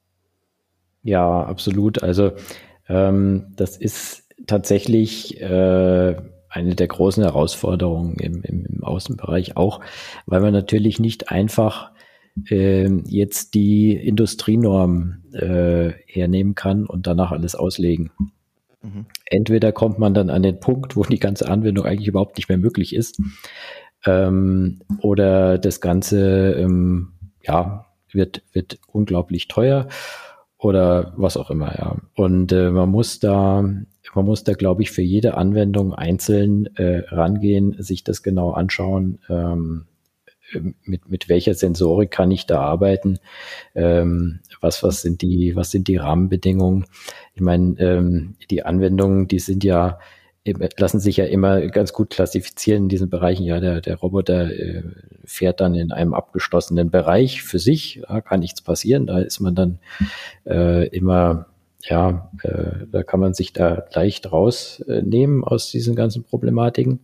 Ja, 1.02 1.42
absolut. 1.44 2.02
Also 2.02 2.32
ähm, 2.88 3.52
das 3.54 3.76
ist 3.76 4.22
tatsächlich 4.46 5.42
äh, 5.42 6.16
eine 6.48 6.74
der 6.74 6.88
großen 6.88 7.22
Herausforderungen 7.22 8.14
im, 8.14 8.42
im, 8.44 8.64
im 8.64 8.82
Außenbereich 8.82 9.58
auch, 9.58 9.80
weil 10.24 10.40
man 10.40 10.54
natürlich 10.54 11.00
nicht 11.00 11.30
einfach 11.30 11.90
jetzt 12.36 13.54
die 13.54 13.92
Industrienorm 13.92 15.22
äh, 15.32 15.90
hernehmen 16.06 16.54
kann 16.54 16.86
und 16.86 17.06
danach 17.06 17.32
alles 17.32 17.54
auslegen. 17.54 18.10
Mhm. 18.82 19.06
Entweder 19.26 19.72
kommt 19.72 19.98
man 19.98 20.14
dann 20.14 20.30
an 20.30 20.42
den 20.42 20.60
Punkt, 20.60 20.96
wo 20.96 21.02
die 21.04 21.18
ganze 21.18 21.48
Anwendung 21.48 21.84
eigentlich 21.84 22.08
überhaupt 22.08 22.36
nicht 22.36 22.48
mehr 22.48 22.58
möglich 22.58 22.94
ist, 22.94 23.20
ähm, 24.06 24.80
oder 25.00 25.58
das 25.58 25.80
Ganze 25.80 26.54
ähm, 26.54 27.12
ja 27.42 27.86
wird 28.10 28.42
wird 28.52 28.78
unglaublich 28.86 29.48
teuer 29.48 29.88
oder 30.56 31.12
was 31.16 31.36
auch 31.36 31.50
immer. 31.50 31.74
Ja. 31.78 31.96
Und 32.14 32.52
äh, 32.52 32.70
man 32.70 32.88
muss 32.88 33.18
da 33.18 33.64
man 34.14 34.24
muss 34.24 34.42
da, 34.42 34.54
glaube 34.54 34.82
ich, 34.82 34.90
für 34.90 35.02
jede 35.02 35.36
Anwendung 35.36 35.94
einzeln 35.94 36.66
äh, 36.76 37.04
rangehen, 37.08 37.80
sich 37.80 38.02
das 38.02 38.22
genau 38.22 38.50
anschauen, 38.50 39.20
ähm, 39.28 39.86
mit, 40.82 41.08
mit 41.08 41.28
welcher 41.28 41.54
Sensorik 41.54 42.10
kann 42.10 42.30
ich 42.30 42.46
da 42.46 42.60
arbeiten, 42.60 43.18
ähm, 43.74 44.40
was, 44.60 44.82
was 44.82 45.02
sind 45.02 45.22
die, 45.22 45.56
was 45.56 45.70
sind 45.70 45.88
die 45.88 45.96
Rahmenbedingungen. 45.96 46.86
Ich 47.34 47.40
meine, 47.40 47.78
ähm, 47.78 48.36
die 48.50 48.64
Anwendungen, 48.64 49.28
die 49.28 49.38
sind 49.38 49.64
ja, 49.64 49.98
lassen 50.76 51.00
sich 51.00 51.18
ja 51.18 51.26
immer 51.26 51.60
ganz 51.68 51.92
gut 51.92 52.10
klassifizieren 52.10 52.84
in 52.84 52.88
diesen 52.88 53.10
Bereichen. 53.10 53.44
Ja, 53.44 53.60
der, 53.60 53.80
der 53.80 53.96
Roboter 53.96 54.50
äh, 54.50 54.82
fährt 55.24 55.60
dann 55.60 55.74
in 55.74 55.92
einem 55.92 56.14
abgeschlossenen 56.14 56.90
Bereich 56.90 57.42
für 57.42 57.58
sich, 57.58 58.02
da 58.08 58.20
kann 58.20 58.40
nichts 58.40 58.62
passieren, 58.62 59.06
da 59.06 59.18
ist 59.20 59.40
man 59.40 59.54
dann 59.54 59.78
äh, 60.46 60.88
immer 60.88 61.46
ja, 61.82 62.30
äh, 62.42 62.86
da 62.90 63.02
kann 63.02 63.20
man 63.20 63.34
sich 63.34 63.52
da 63.52 63.84
leicht 63.94 64.30
rausnehmen 64.30 65.44
aus 65.44 65.70
diesen 65.70 65.96
ganzen 65.96 66.24
Problematiken. 66.24 67.00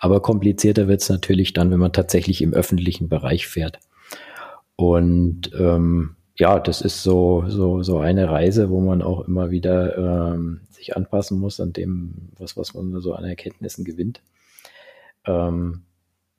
Aber 0.00 0.20
komplizierter 0.20 0.88
wird 0.88 1.02
es 1.02 1.08
natürlich 1.08 1.52
dann, 1.52 1.70
wenn 1.70 1.80
man 1.80 1.92
tatsächlich 1.92 2.42
im 2.42 2.54
öffentlichen 2.54 3.08
Bereich 3.08 3.46
fährt. 3.46 3.78
Und 4.76 5.50
ähm, 5.58 6.16
ja, 6.36 6.60
das 6.60 6.82
ist 6.82 7.02
so, 7.02 7.44
so, 7.48 7.82
so 7.82 7.98
eine 7.98 8.30
Reise, 8.30 8.70
wo 8.70 8.80
man 8.80 9.02
auch 9.02 9.26
immer 9.26 9.50
wieder 9.50 9.98
ähm, 10.32 10.60
sich 10.70 10.96
anpassen 10.96 11.38
muss 11.40 11.60
an 11.60 11.72
dem, 11.72 12.30
was, 12.38 12.56
was 12.56 12.74
man 12.74 13.00
so 13.00 13.12
an 13.12 13.24
Erkenntnissen 13.24 13.84
gewinnt. 13.84 14.22
Ähm, 15.26 15.82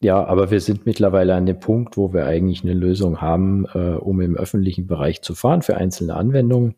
ja, 0.01 0.23
aber 0.23 0.51
wir 0.51 0.61
sind 0.61 0.85
mittlerweile 0.85 1.35
an 1.35 1.45
dem 1.45 1.59
Punkt, 1.59 1.97
wo 1.97 2.13
wir 2.13 2.25
eigentlich 2.25 2.63
eine 2.63 2.73
Lösung 2.73 3.19
haben, 3.19 3.65
äh, 3.73 3.95
um 3.95 4.21
im 4.21 4.37
öffentlichen 4.37 4.87
Bereich 4.87 5.21
zu 5.21 5.35
fahren 5.35 5.61
für 5.61 5.75
einzelne 5.75 6.15
Anwendungen. 6.15 6.75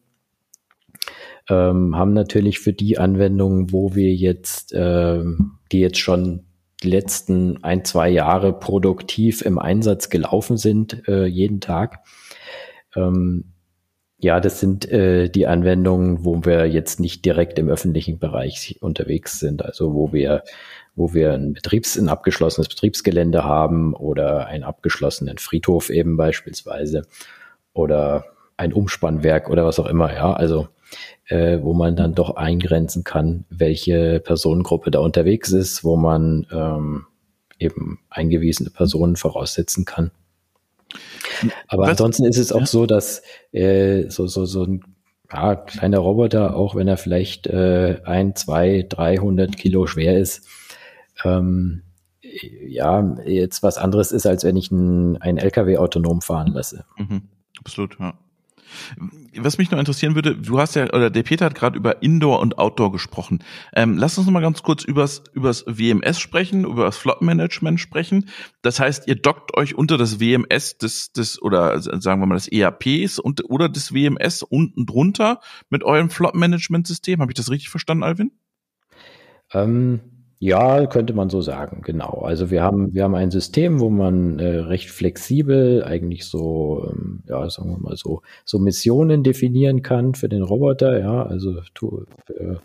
Ähm, 1.52 1.98
haben 1.98 2.14
natürlich 2.14 2.60
für 2.60 2.72
die 2.72 2.98
Anwendungen, 2.98 3.74
wo 3.74 3.94
wir 3.94 4.14
jetzt 4.14 4.74
ähm, 4.74 5.60
die 5.74 5.82
jetzt 5.82 6.00
schon 6.00 6.46
die 6.82 6.90
letzten 6.90 7.62
ein, 7.62 7.84
zwei 7.84 8.10
Jahre 8.10 8.54
produktiv 8.58 9.42
im 9.42 9.60
Einsatz 9.60 10.10
gelaufen 10.10 10.56
sind, 10.56 11.08
äh, 11.10 11.26
jeden 11.26 11.60
Tag. 11.60 12.00
Ähm, 12.96 13.54
ja, 14.18 14.40
das 14.40 14.62
sind 14.62 14.90
äh, 14.90 15.30
die 15.30 15.46
Anwendungen, 15.46 16.24
wo 16.24 16.46
wir 16.46 16.68
jetzt 16.68 17.02
nicht 17.02 17.26
direkt 17.26 17.60
im 17.60 17.68
öffentlichen 17.68 18.18
Bereich 18.18 18.78
unterwegs 18.80 19.40
sind, 19.40 19.66
also 19.66 19.94
wo 19.94 20.14
wir 20.14 20.44
wo 20.96 21.14
wir 21.14 21.34
ein 21.34 21.54
Betriebs, 21.54 21.98
ein 21.98 22.10
abgeschlossenes 22.10 22.68
Betriebsgelände 22.68 23.44
haben 23.44 23.94
oder 23.94 24.48
einen 24.48 24.64
abgeschlossenen 24.64 25.38
Friedhof 25.38 25.90
eben 25.90 26.18
beispielsweise 26.18 27.04
oder 27.74 28.26
ein 28.58 28.74
Umspannwerk 28.74 29.50
oder 29.50 29.66
was 29.66 29.80
auch 29.80 29.88
immer, 29.88 30.14
ja. 30.14 30.34
Also 30.34 30.68
äh, 31.28 31.60
wo 31.62 31.74
man 31.74 31.96
dann 31.96 32.16
doch 32.16 32.36
eingrenzen 32.36 33.04
kann, 33.04 33.46
welche 33.50 34.20
Personengruppe 34.20 34.92
da 34.92 35.00
unterwegs 35.00 35.52
ist, 35.52 35.84
wo 35.84 35.96
man 35.96 36.48
ähm, 36.52 37.06
eben 37.60 38.00
eingewiesene 38.10 38.70
Personen 38.70 39.16
voraussetzen 39.16 39.86
kann. 39.86 40.12
Aber 41.68 41.84
Was? 41.84 41.92
ansonsten 41.92 42.26
ist 42.26 42.38
es 42.38 42.52
auch 42.52 42.62
ja. 42.62 42.66
so, 42.66 42.86
dass 42.86 43.22
äh, 43.52 44.10
so, 44.10 44.28
so, 44.28 44.46
so 44.46 44.64
ein 44.64 44.84
ja, 45.32 45.56
kleiner 45.56 46.00
Roboter, 46.00 46.56
auch 46.56 46.76
wenn 46.76 46.88
er 46.88 46.98
vielleicht 46.98 47.48
äh, 47.48 48.02
ein, 48.04 48.36
zwei, 48.36 48.86
dreihundert 48.88 49.58
Kilo 49.58 49.88
schwer 49.88 50.20
ist, 50.20 50.46
ähm, 51.24 51.84
ja, 52.22 53.18
jetzt 53.26 53.64
was 53.64 53.78
anderes 53.78 54.12
ist, 54.12 54.26
als 54.26 54.44
wenn 54.44 54.56
ich 54.56 54.72
ein, 54.72 55.22
ein 55.22 55.38
LKW 55.38 55.78
autonom 55.78 56.22
fahren 56.22 56.54
lasse. 56.54 56.86
Mhm, 56.98 57.24
absolut, 57.60 57.98
ja. 58.00 58.14
Was 59.38 59.58
mich 59.58 59.72
noch 59.72 59.80
interessieren 59.80 60.16
würde, 60.16 60.36
du 60.36 60.60
hast 60.60 60.76
ja, 60.76 60.86
oder 60.86 61.10
der 61.10 61.24
Peter 61.24 61.46
hat 61.46 61.56
gerade 61.56 61.78
über 61.78 62.02
Indoor 62.02 62.40
und 62.40 62.58
Outdoor 62.58 62.92
gesprochen. 62.92 63.44
Ähm, 63.74 63.98
lass 63.98 64.18
uns 64.18 64.28
noch 64.28 64.34
mal 64.34 64.42
ganz 64.42 64.64
kurz 64.64 64.84
übers, 64.84 65.24
übers 65.34 65.66
WMS 65.68 66.20
sprechen, 66.20 66.66
über 66.66 66.86
das 66.86 66.98
Flottenmanagement 66.98 67.80
sprechen. 67.80 68.30
Das 68.62 68.80
heißt, 68.80 69.08
ihr 69.08 69.16
dockt 69.16 69.58
euch 69.58 69.76
unter 69.76 69.98
das 69.98 70.20
WMS 70.20 70.78
des, 70.78 71.12
des 71.12 71.42
oder 71.42 71.82
sagen 71.82 72.22
wir 72.22 72.28
mal 72.28 72.36
des 72.36 72.48
ERPs 72.48 73.20
und, 73.20 73.50
oder 73.50 73.70
des 73.70 73.94
WMS 73.94 74.44
unten 74.44 74.86
drunter 74.86 75.40
mit 75.70 75.84
eurem 75.84 76.10
Flottenmanagementsystem. 76.10 77.22
Habe 77.22 77.32
ich 77.32 77.38
das 77.38 77.50
richtig 77.50 77.70
verstanden, 77.70 78.04
Alvin? 78.04 78.32
Ähm, 79.54 80.00
ja, 80.44 80.88
könnte 80.88 81.14
man 81.14 81.30
so 81.30 81.40
sagen, 81.40 81.84
genau. 81.84 82.24
Also 82.24 82.50
wir 82.50 82.64
haben, 82.64 82.96
wir 82.96 83.04
haben 83.04 83.14
ein 83.14 83.30
System, 83.30 83.80
wo 83.80 83.92
man 83.92 84.40
äh, 84.40 84.58
recht 84.58 84.90
flexibel 84.90 85.84
eigentlich 85.84 86.26
so, 86.26 86.92
ähm, 86.92 87.22
ja, 87.28 87.48
sagen 87.48 87.70
wir 87.70 87.78
mal 87.78 87.96
so, 87.96 88.24
so 88.44 88.58
Missionen 88.58 89.22
definieren 89.22 89.84
kann 89.84 90.16
für 90.16 90.30
den 90.30 90.42
Roboter, 90.42 91.00
ja, 91.00 91.22
also 91.22 91.62
tu, 91.76 92.06
äh, 92.30 92.56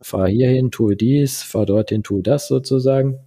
fahr 0.00 0.26
hierhin, 0.26 0.72
tue 0.72 0.96
dies, 0.96 1.44
fahr 1.44 1.64
dorthin, 1.64 2.02
tue 2.02 2.24
das 2.24 2.48
sozusagen. 2.48 3.20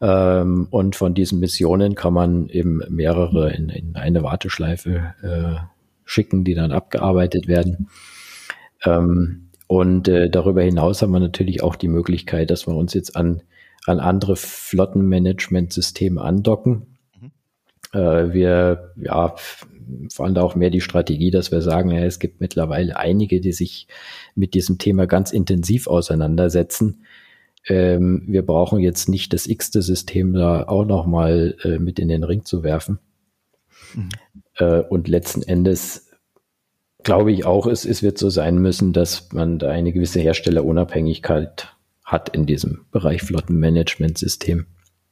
Ähm, 0.00 0.66
und 0.72 0.96
von 0.96 1.14
diesen 1.14 1.38
Missionen 1.38 1.94
kann 1.94 2.12
man 2.12 2.48
eben 2.48 2.82
mehrere 2.88 3.52
in, 3.52 3.68
in 3.68 3.94
eine 3.94 4.24
Warteschleife 4.24 5.14
äh, 5.22 5.64
schicken, 6.04 6.42
die 6.42 6.54
dann 6.54 6.72
abgearbeitet 6.72 7.46
werden. 7.46 7.88
Ähm, 8.84 9.47
und 9.68 10.08
äh, 10.08 10.30
darüber 10.30 10.62
hinaus 10.62 11.02
haben 11.02 11.12
wir 11.12 11.20
natürlich 11.20 11.62
auch 11.62 11.76
die 11.76 11.88
Möglichkeit, 11.88 12.50
dass 12.50 12.66
wir 12.66 12.74
uns 12.74 12.94
jetzt 12.94 13.14
an, 13.14 13.42
an 13.84 14.00
andere 14.00 14.34
Flottenmanagementsysteme 14.34 16.20
andocken. 16.22 16.96
Mhm. 17.20 17.30
Äh, 17.92 18.32
wir 18.32 18.94
ja, 18.96 19.34
fahren 20.10 20.34
da 20.34 20.42
auch 20.42 20.54
mehr 20.54 20.70
die 20.70 20.80
Strategie, 20.80 21.30
dass 21.30 21.52
wir 21.52 21.60
sagen, 21.60 21.90
ja, 21.90 22.00
es 22.00 22.18
gibt 22.18 22.40
mittlerweile 22.40 22.96
einige, 22.96 23.42
die 23.42 23.52
sich 23.52 23.88
mit 24.34 24.54
diesem 24.54 24.78
Thema 24.78 25.06
ganz 25.06 25.32
intensiv 25.32 25.86
auseinandersetzen. 25.86 27.04
Ähm, 27.66 28.24
wir 28.26 28.46
brauchen 28.46 28.80
jetzt 28.80 29.10
nicht 29.10 29.34
das 29.34 29.46
x-te 29.46 29.82
System 29.82 30.32
da 30.32 30.62
auch 30.62 30.86
nochmal 30.86 31.56
äh, 31.62 31.78
mit 31.78 31.98
in 31.98 32.08
den 32.08 32.24
Ring 32.24 32.46
zu 32.46 32.62
werfen. 32.62 33.00
Mhm. 33.94 34.08
Äh, 34.56 34.80
und 34.80 35.08
letzten 35.08 35.42
Endes 35.42 36.07
glaube 37.08 37.32
ich 37.32 37.44
auch, 37.46 37.66
es, 37.66 37.86
es 37.86 38.02
wird 38.02 38.18
so 38.18 38.28
sein 38.28 38.58
müssen, 38.58 38.92
dass 38.92 39.32
man 39.32 39.58
da 39.58 39.70
eine 39.70 39.94
gewisse 39.94 40.20
Herstellerunabhängigkeit 40.20 41.74
hat 42.04 42.28
in 42.28 42.44
diesem 42.44 42.84
Bereich 42.92 43.22
Flottenmanagementsystem. 43.22 44.66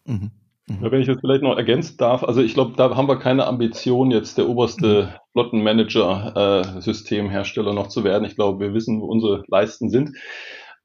Mhm. 0.05 0.31
Mhm. 0.69 0.91
Wenn 0.91 1.01
ich 1.01 1.07
das 1.07 1.17
vielleicht 1.19 1.43
noch 1.43 1.57
ergänzen 1.57 1.97
darf, 1.97 2.23
also 2.23 2.43
ich 2.43 2.53
glaube, 2.53 2.75
da 2.77 2.95
haben 2.95 3.09
wir 3.09 3.19
keine 3.19 3.47
Ambition, 3.47 4.11
jetzt 4.11 4.37
der 4.37 4.47
oberste 4.47 5.15
Flottenmanager-Systemhersteller 5.33 7.71
äh, 7.71 7.75
noch 7.75 7.87
zu 7.87 8.05
werden. 8.05 8.27
Ich 8.27 8.37
glaube, 8.37 8.61
wir 8.61 8.75
wissen, 8.75 9.01
wo 9.01 9.07
unsere 9.07 9.45
Leisten 9.49 9.89
sind. 9.89 10.19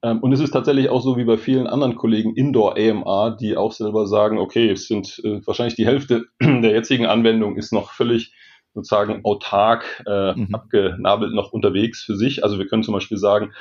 Ähm, 0.02 0.20
und 0.20 0.32
es 0.32 0.40
ist 0.40 0.52
tatsächlich 0.52 0.88
auch 0.88 1.02
so 1.02 1.18
wie 1.18 1.24
bei 1.24 1.36
vielen 1.36 1.66
anderen 1.66 1.94
Kollegen 1.94 2.34
Indoor 2.34 2.78
AMR, 2.78 3.36
die 3.36 3.58
auch 3.58 3.72
selber 3.72 4.06
sagen, 4.06 4.38
okay, 4.38 4.70
es 4.70 4.88
sind 4.88 5.20
äh, 5.24 5.46
wahrscheinlich 5.46 5.76
die 5.76 5.84
Hälfte 5.84 6.24
der 6.40 6.70
jetzigen 6.70 7.04
Anwendung 7.04 7.58
ist 7.58 7.70
noch 7.70 7.92
völlig 7.92 8.32
sozusagen 8.74 9.20
autark 9.24 10.02
äh, 10.06 10.34
mhm. 10.34 10.54
abgenabelt 10.54 11.34
noch 11.34 11.52
unterwegs 11.52 12.02
für 12.02 12.16
sich. 12.16 12.44
Also 12.44 12.58
wir 12.58 12.66
können 12.66 12.82
zum 12.82 12.94
Beispiel 12.94 13.18
sagen, 13.18 13.52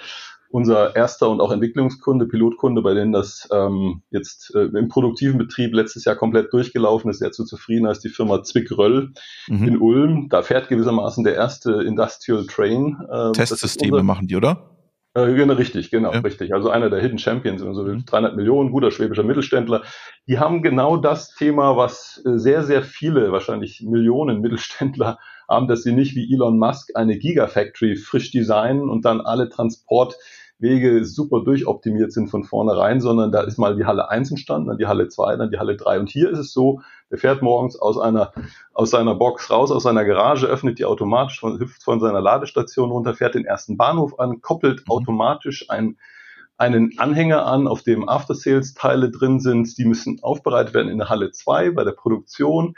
unser 0.52 0.96
erster 0.96 1.30
und 1.30 1.40
auch 1.40 1.52
Entwicklungskunde, 1.52 2.26
Pilotkunde, 2.26 2.82
bei 2.82 2.94
denen 2.94 3.14
das 3.14 3.48
ähm, 3.52 4.02
jetzt 4.12 4.54
äh, 4.54 4.64
im 4.64 4.90
produktiven 4.90 5.38
Betrieb 5.38 5.74
letztes 5.74 6.06
Jahr 6.06 6.16
komplett 6.16 6.52
durchgelaufen 6.52 7.10
ist, 7.10 7.20
sehr 7.20 7.32
zu 7.32 7.46
zufrieden 7.46 7.88
ist 7.88 8.04
die 8.04 8.10
Firma 8.10 8.44
Zwickröll 8.44 9.14
mhm. 9.48 9.68
in 9.68 9.78
Ulm. 9.80 10.30
Da 10.30 10.42
fährt 10.42 10.68
gewissermaßen 10.68 11.24
der 11.24 11.36
erste 11.36 11.84
Industrial 11.84 12.46
Train. 12.46 12.98
Äh, 13.10 13.32
Testsysteme 13.32 14.04
machen 14.04 14.28
die, 14.28 14.36
oder? 14.36 14.71
Äh, 15.14 15.34
genau, 15.34 15.56
richtig, 15.56 15.92
genau, 15.92 16.14
ja. 16.14 16.20
richtig. 16.20 16.54
Also 16.54 16.70
einer 16.70 16.90
der 16.90 17.02
Hidden 17.02 17.20
Champions, 17.20 17.62
also 17.62 17.84
300 17.84 18.36
Millionen, 18.38 18.72
guter 18.72 18.92
schwäbischer 18.92 19.24
Mittelständler. 19.24 19.84
Die 20.28 20.40
haben 20.40 20.62
genau 20.62 20.96
das 20.96 21.36
Thema, 21.36 21.76
was 21.76 22.22
äh, 22.26 22.38
sehr, 22.38 22.64
sehr 22.64 22.82
viele, 22.82 23.32
wahrscheinlich 23.34 23.82
Millionen 23.82 24.40
Mittelständler 24.40 25.20
haben, 25.50 25.68
dass 25.68 25.84
sie 25.84 25.92
nicht 25.92 26.16
wie 26.16 26.34
Elon 26.34 26.58
Musk 26.58 26.96
eine 26.96 27.18
Gigafactory 27.18 27.98
frisch 27.98 28.32
designen 28.32 28.90
und 28.90 29.04
dann 29.04 29.20
alle 29.20 29.50
Transport 29.50 30.16
Wege 30.62 31.04
super 31.06 31.44
durchoptimiert 31.44 32.12
sind 32.12 32.30
von 32.30 32.44
vornherein, 32.44 33.02
sondern 33.02 33.32
da 33.32 33.42
ist 33.42 33.58
mal 33.58 33.76
die 33.76 33.86
Halle 33.86 34.10
1 34.10 34.32
entstanden, 34.32 34.68
dann 34.68 34.78
die 34.78 34.88
Halle 34.88 35.08
2, 35.08 35.36
dann 35.38 35.52
die 35.52 35.60
Halle 35.60 35.76
3. 35.76 36.00
Und 36.00 36.10
hier 36.10 36.30
ist 36.30 36.40
es 36.40 36.54
so, 36.54 36.82
der 37.10 37.18
fährt 37.18 37.42
morgens 37.42 37.78
aus 37.78 37.98
einer, 37.98 38.32
aus 38.74 38.92
seiner 38.92 39.16
Box 39.16 39.50
raus, 39.50 39.72
aus 39.72 39.84
seiner 39.84 40.06
Garage, 40.06 40.48
öffnet 40.48 40.80
die 40.80 40.86
automatisch, 40.86 41.40
von, 41.40 41.60
hüpft 41.60 41.84
von 41.84 42.00
seiner 42.00 42.22
Ladestation 42.22 42.92
runter, 42.92 43.14
fährt 43.14 43.36
den 43.36 43.46
ersten 43.46 43.78
Bahnhof 43.78 44.20
an, 44.20 44.42
koppelt 44.42 44.82
mhm. 44.82 44.92
automatisch 44.92 45.70
ein 45.70 45.98
einen 46.62 46.92
Anhänger 46.98 47.48
an, 47.48 47.68
auf 47.68 47.82
dem 47.82 48.08
After-Sales-Teile 48.08 49.10
drin 49.10 49.40
sind. 49.40 49.78
Die 49.80 49.86
müssen 49.86 50.20
aufbereitet 50.22 50.76
werden 50.76 50.90
in 50.90 51.00
der 51.00 51.10
Halle 51.10 51.32
2 51.32 51.72
bei 51.72 51.84
der 51.84 51.94
Produktion. 51.94 52.76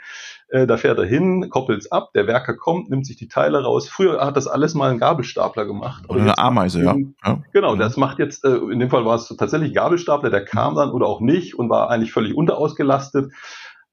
Äh, 0.48 0.66
da 0.66 0.78
fährt 0.78 0.98
er 0.98 1.04
hin, 1.04 1.50
koppelt 1.50 1.82
es 1.82 1.92
ab, 1.92 2.12
der 2.14 2.26
Werker 2.26 2.54
kommt, 2.54 2.88
nimmt 2.88 3.06
sich 3.06 3.16
die 3.16 3.28
Teile 3.28 3.62
raus. 3.62 3.88
Früher 3.88 4.24
hat 4.24 4.38
das 4.38 4.46
alles 4.46 4.74
mal 4.74 4.90
ein 4.90 4.98
Gabelstapler 4.98 5.66
gemacht. 5.66 6.04
Oder 6.08 6.22
eine 6.22 6.38
Ameise, 6.38 6.82
ja. 6.82 6.96
ja. 7.24 7.42
Genau, 7.52 7.76
das 7.76 7.98
macht 7.98 8.18
jetzt, 8.18 8.44
äh, 8.44 8.56
in 8.56 8.78
dem 8.78 8.88
Fall 8.88 9.04
war 9.04 9.16
es 9.16 9.28
tatsächlich 9.28 9.74
Gabelstapler, 9.74 10.30
der 10.30 10.44
kam 10.44 10.74
dann 10.74 10.90
oder 10.90 11.06
auch 11.06 11.20
nicht 11.20 11.54
und 11.54 11.68
war 11.68 11.90
eigentlich 11.90 12.12
völlig 12.12 12.34
unterausgelastet. 12.34 13.32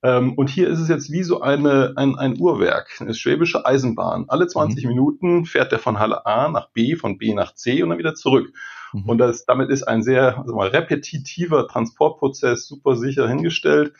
Ähm, 0.03 0.33
und 0.33 0.49
hier 0.49 0.67
ist 0.67 0.79
es 0.79 0.89
jetzt 0.89 1.11
wie 1.11 1.23
so 1.23 1.41
eine, 1.41 1.93
ein, 1.95 2.17
ein 2.17 2.39
Uhrwerk, 2.39 2.97
eine 2.99 3.13
schwäbische 3.13 3.65
Eisenbahn. 3.65 4.25
Alle 4.29 4.47
20 4.47 4.83
mhm. 4.83 4.89
Minuten 4.89 5.45
fährt 5.45 5.71
der 5.71 5.79
von 5.79 5.99
Halle 5.99 6.25
A 6.25 6.49
nach 6.49 6.69
B, 6.69 6.95
von 6.95 7.17
B 7.17 7.33
nach 7.33 7.53
C 7.53 7.83
und 7.83 7.89
dann 7.89 7.99
wieder 7.99 8.15
zurück. 8.15 8.51
Mhm. 8.93 9.09
Und 9.09 9.17
das, 9.19 9.45
damit 9.45 9.69
ist 9.69 9.83
ein 9.83 10.01
sehr 10.01 10.39
also 10.39 10.55
mal, 10.55 10.69
repetitiver 10.69 11.67
Transportprozess 11.67 12.67
super 12.67 12.95
sicher 12.95 13.27
hingestellt. 13.27 13.93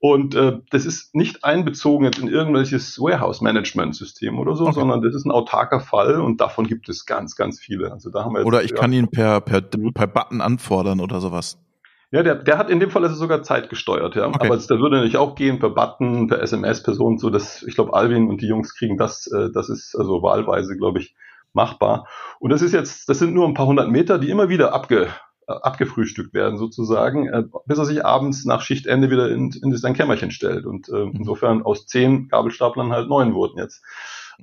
Und 0.00 0.34
äh, 0.36 0.58
das 0.70 0.86
ist 0.86 1.14
nicht 1.14 1.44
einbezogen 1.44 2.04
jetzt 2.04 2.18
in 2.18 2.28
irgendwelches 2.28 3.00
Warehouse-Management-System 3.00 4.38
oder 4.38 4.54
so, 4.54 4.64
okay. 4.64 4.74
sondern 4.74 5.02
das 5.02 5.14
ist 5.14 5.24
ein 5.24 5.32
autarker 5.32 5.80
Fall 5.80 6.20
und 6.20 6.40
davon 6.40 6.68
gibt 6.68 6.88
es 6.88 7.04
ganz, 7.04 7.34
ganz 7.34 7.58
viele. 7.58 7.90
Also 7.90 8.10
da 8.10 8.24
haben 8.24 8.32
wir 8.32 8.40
jetzt, 8.40 8.46
oder 8.46 8.62
ich 8.62 8.70
ja, 8.70 8.76
kann 8.76 8.92
ihn 8.92 9.08
per, 9.08 9.40
per, 9.40 9.60
per 9.60 10.06
Button 10.06 10.40
anfordern 10.40 11.00
oder 11.00 11.20
sowas. 11.20 11.58
Ja, 12.10 12.22
der, 12.22 12.36
der 12.36 12.56
hat 12.56 12.70
in 12.70 12.80
dem 12.80 12.90
Fall 12.90 13.04
ist 13.04 13.12
es 13.12 13.18
sogar 13.18 13.42
zeitgesteuert, 13.42 14.14
ja. 14.14 14.28
Okay. 14.28 14.38
Aber 14.40 14.56
das, 14.56 14.66
das 14.66 14.78
würde 14.78 14.96
natürlich 14.96 15.18
auch 15.18 15.34
gehen 15.34 15.58
per 15.58 15.70
Button, 15.70 16.28
per 16.28 16.42
SMS, 16.42 16.82
per 16.82 16.94
so 16.94 17.04
und 17.04 17.20
so. 17.20 17.28
Das, 17.28 17.62
ich 17.62 17.74
glaube, 17.74 17.92
Alvin 17.92 18.28
und 18.28 18.40
die 18.40 18.46
Jungs 18.46 18.74
kriegen 18.74 18.96
das, 18.96 19.26
äh, 19.26 19.50
das 19.52 19.68
ist 19.68 19.94
also 19.94 20.22
wahlweise, 20.22 20.76
glaube 20.76 21.00
ich, 21.00 21.14
machbar. 21.52 22.06
Und 22.38 22.50
das 22.50 22.62
ist 22.62 22.72
jetzt, 22.72 23.08
das 23.10 23.18
sind 23.18 23.34
nur 23.34 23.46
ein 23.46 23.54
paar 23.54 23.66
hundert 23.66 23.90
Meter, 23.90 24.18
die 24.18 24.30
immer 24.30 24.48
wieder 24.48 24.72
abge, 24.72 25.08
äh, 25.48 25.52
abgefrühstückt 25.52 26.32
werden 26.32 26.56
sozusagen, 26.56 27.28
äh, 27.28 27.44
bis 27.66 27.78
er 27.78 27.84
sich 27.84 28.04
abends 28.06 28.46
nach 28.46 28.62
Schichtende 28.62 29.10
wieder 29.10 29.28
in, 29.28 29.52
in 29.62 29.76
sein 29.76 29.94
Kämmerchen 29.94 30.30
stellt. 30.30 30.64
Und 30.64 30.88
äh, 30.88 31.04
mhm. 31.04 31.12
insofern 31.14 31.62
aus 31.62 31.86
zehn 31.86 32.28
Gabelstaplern 32.28 32.90
halt 32.90 33.10
neun 33.10 33.34
wurden 33.34 33.58
jetzt. 33.58 33.82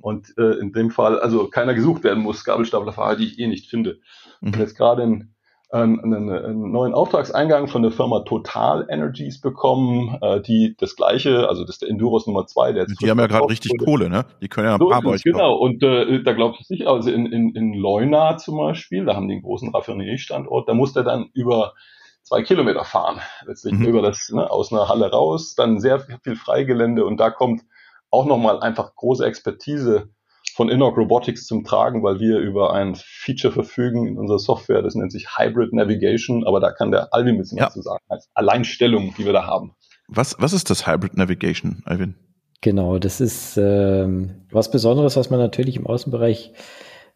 Und 0.00 0.34
äh, 0.38 0.58
in 0.58 0.72
dem 0.72 0.90
Fall, 0.90 1.18
also 1.18 1.48
keiner 1.48 1.74
gesucht 1.74 2.04
werden 2.04 2.22
muss, 2.22 2.44
Gabelstaplerfahrer, 2.44 3.16
die 3.16 3.26
ich 3.26 3.38
eh 3.40 3.48
nicht 3.48 3.68
finde. 3.68 3.98
Mhm. 4.40 4.48
Und 4.48 4.56
jetzt 4.58 4.76
gerade 4.76 5.02
in 5.02 5.35
einen, 5.70 6.14
einen, 6.14 6.70
neuen 6.70 6.94
Auftragseingang 6.94 7.66
von 7.66 7.82
der 7.82 7.90
Firma 7.90 8.20
Total 8.20 8.86
Energies 8.88 9.40
bekommen, 9.40 10.16
äh, 10.22 10.40
die 10.40 10.76
das 10.78 10.94
gleiche, 10.94 11.48
also 11.48 11.62
das 11.62 11.76
ist 11.76 11.82
der 11.82 11.88
Enduros 11.88 12.26
Nummer 12.26 12.46
zwei, 12.46 12.72
der 12.72 12.82
jetzt 12.82 13.00
Die 13.00 13.10
haben 13.10 13.18
ja 13.18 13.26
gerade 13.26 13.48
richtig 13.48 13.72
wurde. 13.72 13.84
Kohle, 13.84 14.08
ne? 14.08 14.24
Die 14.40 14.48
können 14.48 14.68
ja 14.68 14.74
ein 14.74 14.78
so 14.78 14.88
paar 14.88 15.02
bei 15.02 15.10
euch 15.10 15.24
Genau, 15.24 15.56
und 15.56 15.82
äh, 15.82 16.22
da 16.22 16.32
glaubst 16.34 16.70
du 16.70 16.74
nicht, 16.74 16.86
also 16.86 17.10
in, 17.10 17.26
in, 17.26 17.54
in 17.54 17.74
Leuna 17.74 18.36
zum 18.36 18.58
Beispiel, 18.58 19.04
da 19.04 19.16
haben 19.16 19.26
die 19.26 19.34
einen 19.34 19.42
großen 19.42 19.74
Raffineriestandort, 19.74 20.68
da 20.68 20.74
muss 20.74 20.92
der 20.92 21.02
dann 21.02 21.30
über 21.34 21.74
zwei 22.22 22.42
Kilometer 22.42 22.84
fahren, 22.84 23.20
letztlich 23.44 23.74
mhm. 23.74 23.86
über 23.86 24.02
das, 24.02 24.30
ne, 24.32 24.48
aus 24.48 24.72
einer 24.72 24.88
Halle 24.88 25.10
raus, 25.10 25.54
dann 25.56 25.80
sehr 25.80 26.00
viel 26.22 26.36
Freigelände 26.36 27.04
und 27.04 27.18
da 27.18 27.30
kommt 27.30 27.62
auch 28.10 28.26
nochmal 28.26 28.60
einfach 28.60 28.94
große 28.94 29.26
Expertise 29.26 30.10
von 30.56 30.70
Innoc 30.70 30.96
Robotics 30.96 31.44
zum 31.46 31.64
Tragen, 31.64 32.02
weil 32.02 32.18
wir 32.18 32.38
über 32.38 32.72
ein 32.72 32.94
Feature 32.94 33.52
verfügen 33.52 34.06
in 34.06 34.16
unserer 34.16 34.38
Software, 34.38 34.80
das 34.80 34.94
nennt 34.94 35.12
sich 35.12 35.36
Hybrid 35.36 35.74
Navigation, 35.74 36.46
aber 36.46 36.60
da 36.60 36.72
kann 36.72 36.90
der 36.90 37.12
Alvin 37.12 37.34
ein 37.34 37.38
bisschen 37.38 37.58
ja. 37.58 37.66
was 37.66 37.74
zu 37.74 37.82
sagen, 37.82 38.02
als 38.08 38.30
Alleinstellung, 38.32 39.12
die 39.18 39.26
wir 39.26 39.34
da 39.34 39.46
haben. 39.46 39.74
Was, 40.08 40.34
was 40.38 40.54
ist 40.54 40.70
das 40.70 40.86
Hybrid 40.86 41.14
Navigation, 41.14 41.82
Alvin? 41.84 42.14
Genau, 42.62 42.98
das 42.98 43.20
ist 43.20 43.58
ähm, 43.58 44.46
was 44.50 44.70
Besonderes, 44.70 45.18
was 45.18 45.28
man 45.28 45.40
natürlich 45.40 45.76
im 45.76 45.86
Außenbereich 45.86 46.54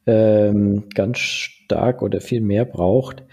ähm, 0.07 0.91
ganz 0.95 1.19
stark 1.19 2.03
oder 2.03 2.21
viel 2.21 2.43
mehr 2.43 2.67
braucht 2.67 3.25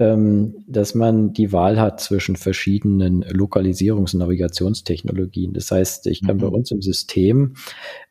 dass 0.00 0.94
man 0.94 1.34
die 1.34 1.52
Wahl 1.52 1.78
hat 1.78 2.00
zwischen 2.00 2.36
verschiedenen 2.36 3.22
Lokalisierungs- 3.22 4.14
und 4.14 4.20
Navigationstechnologien. 4.20 5.52
Das 5.52 5.70
heißt, 5.70 6.06
ich 6.06 6.24
kann 6.24 6.36
mhm. 6.36 6.40
bei 6.40 6.46
uns 6.46 6.70
im 6.70 6.80
System 6.80 7.54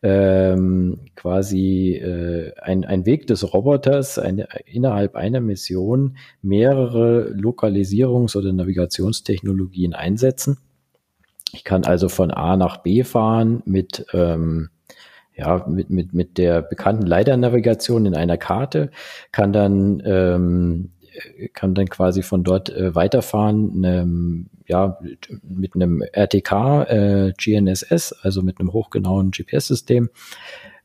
ähm, 0.04 1.00
quasi 1.16 1.96
äh, 1.96 2.54
ein, 2.62 2.86
ein 2.86 3.08
Weg 3.08 3.26
des 3.26 3.54
Roboters 3.56 4.20
eine, 4.20 4.48
innerhalb 4.66 5.16
einer 5.16 5.42
Mission 5.42 6.18
mehrere 6.44 7.34
Lokalisierungs- 7.36 8.38
oder 8.38 8.54
Navigationstechnologien 8.54 9.96
einsetzen. 9.96 10.60
Ich 11.54 11.64
kann 11.64 11.86
also 11.86 12.08
von 12.08 12.30
A 12.30 12.56
nach 12.56 12.84
B 12.84 13.04
fahren 13.04 13.64
mit 13.66 14.06
ähm, 14.14 14.70
ja, 15.36 15.66
mit, 15.68 15.90
mit, 15.90 16.14
mit 16.14 16.38
der 16.38 16.62
bekannten 16.62 17.08
Leiternavigation 17.08 18.06
in 18.06 18.14
einer 18.14 18.38
Karte, 18.38 18.92
kann 19.32 19.54
dann, 19.54 20.04
ähm, 20.06 20.92
kann 21.54 21.74
dann 21.74 21.88
quasi 21.88 22.22
von 22.22 22.44
dort 22.44 22.70
äh, 22.70 22.96
weiterfahren, 22.96 23.84
ähm, 23.84 24.46
ja, 24.68 25.00
mit 25.44 25.76
einem 25.76 26.02
RTK, 26.02 26.84
äh, 26.84 27.34
GNSS, 27.38 28.14
also 28.22 28.42
mit 28.42 28.60
einem 28.60 28.74
hochgenauen 28.74 29.32
GPS-System. 29.32 30.10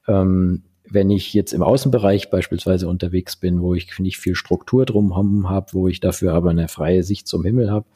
Ähm, 0.09 0.63
wenn 0.89 1.11
ich 1.11 1.33
jetzt 1.33 1.53
im 1.53 1.63
Außenbereich 1.63 2.31
beispielsweise 2.31 2.89
unterwegs 2.89 3.37
bin, 3.37 3.61
wo 3.61 3.75
ich 3.75 3.99
nicht 3.99 4.19
viel 4.19 4.35
Struktur 4.35 4.85
drum 4.85 5.17
habe, 5.49 5.73
wo 5.73 5.89
ich 5.89 6.01
dafür 6.01 6.35
aber 6.35 6.51
eine 6.51 6.69
freie 6.69 7.03
Sicht 7.03 7.27
zum 7.27 7.45
Himmel 7.45 7.71
habe, 7.71 7.87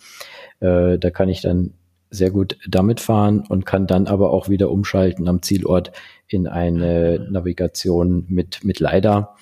äh, 0.61 0.99
da 0.99 1.11
kann 1.11 1.29
ich 1.29 1.43
dann 1.43 1.75
sehr 2.11 2.31
gut 2.31 2.57
damit 2.67 3.01
fahren 3.01 3.45
und 3.49 3.67
kann 3.67 3.87
dann 3.87 4.07
aber 4.07 4.31
auch 4.31 4.49
wieder 4.49 4.71
umschalten 4.71 5.29
am 5.29 5.43
Zielort 5.43 5.93
in 6.27 6.47
eine 6.47 7.29
Navigation 7.31 8.25
mit, 8.29 8.65
mit 8.65 8.81
LiDAR. 8.81 9.37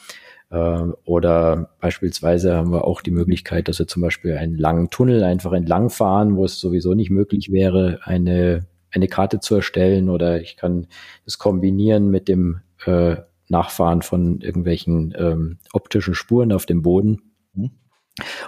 Äh, 0.50 0.80
oder 1.04 1.70
beispielsweise 1.80 2.54
haben 2.54 2.72
wir 2.72 2.84
auch 2.84 3.00
die 3.00 3.10
Möglichkeit, 3.10 3.68
dass 3.68 3.78
wir 3.78 3.86
zum 3.86 4.02
Beispiel 4.02 4.36
einen 4.36 4.56
langen 4.56 4.90
Tunnel 4.90 5.24
einfach 5.24 5.52
entlang 5.52 5.90
fahren, 5.90 6.36
wo 6.36 6.44
es 6.44 6.58
sowieso 6.58 6.94
nicht 6.94 7.10
möglich 7.10 7.50
wäre, 7.50 8.00
eine, 8.02 8.66
eine 8.90 9.08
Karte 9.08 9.40
zu 9.40 9.56
erstellen. 9.56 10.08
Oder 10.08 10.40
ich 10.40 10.56
kann 10.56 10.86
das 11.24 11.38
kombinieren 11.38 12.10
mit 12.10 12.28
dem 12.28 12.60
äh, 12.84 13.16
Nachfahren 13.48 14.02
von 14.02 14.40
irgendwelchen 14.40 15.14
ähm, 15.16 15.58
optischen 15.72 16.14
Spuren 16.14 16.52
auf 16.52 16.66
dem 16.66 16.82
Boden. 16.82 17.22
Mhm. 17.54 17.70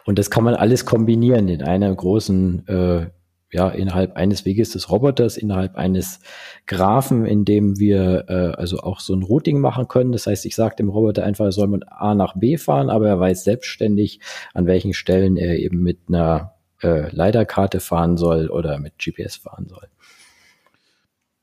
Und 0.05 0.19
das 0.19 0.31
kann 0.31 0.45
man 0.45 0.55
alles 0.55 0.87
kombinieren 0.87 1.49
in 1.49 1.63
einer 1.63 1.95
großen 1.95 2.67
äh, 2.69 3.11
ja, 3.51 3.69
innerhalb 3.71 4.17
eines 4.17 4.45
Weges 4.45 4.71
des 4.71 4.91
Roboters, 4.91 5.37
innerhalb 5.37 5.77
eines 5.77 6.21
Graphen, 6.67 7.25
in 7.25 7.45
dem 7.45 7.79
wir 7.79 8.27
äh, 8.29 8.57
also 8.59 8.81
auch 8.81 9.01
so 9.01 9.15
ein 9.15 9.23
Routing 9.23 9.59
machen 9.61 9.89
können. 9.89 10.13
Das 10.13 10.27
heißt, 10.27 10.45
ich 10.45 10.55
sage 10.55 10.77
dem 10.77 10.91
Roboter 10.91 11.25
einfach, 11.25 11.47
er 11.47 11.53
soll 11.53 11.69
mit 11.69 11.85
A 11.91 12.15
nach 12.15 12.35
B 12.37 12.59
fahren, 12.59 12.91
aber 12.91 13.09
er 13.09 13.21
weiß 13.21 13.45
selbstständig, 13.45 14.21
an 14.53 14.67
welchen 14.67 14.93
Stellen 14.93 15.37
er 15.37 15.59
eben 15.59 15.83
mit 15.83 15.99
einer 16.09 16.55
äh, 16.83 17.11
LiDAR-Karte 17.11 17.81
fahren 17.81 18.17
soll 18.17 18.49
oder 18.49 18.79
mit 18.79 18.99
GPS 18.99 19.37
fahren 19.37 19.67
soll. 19.69 19.89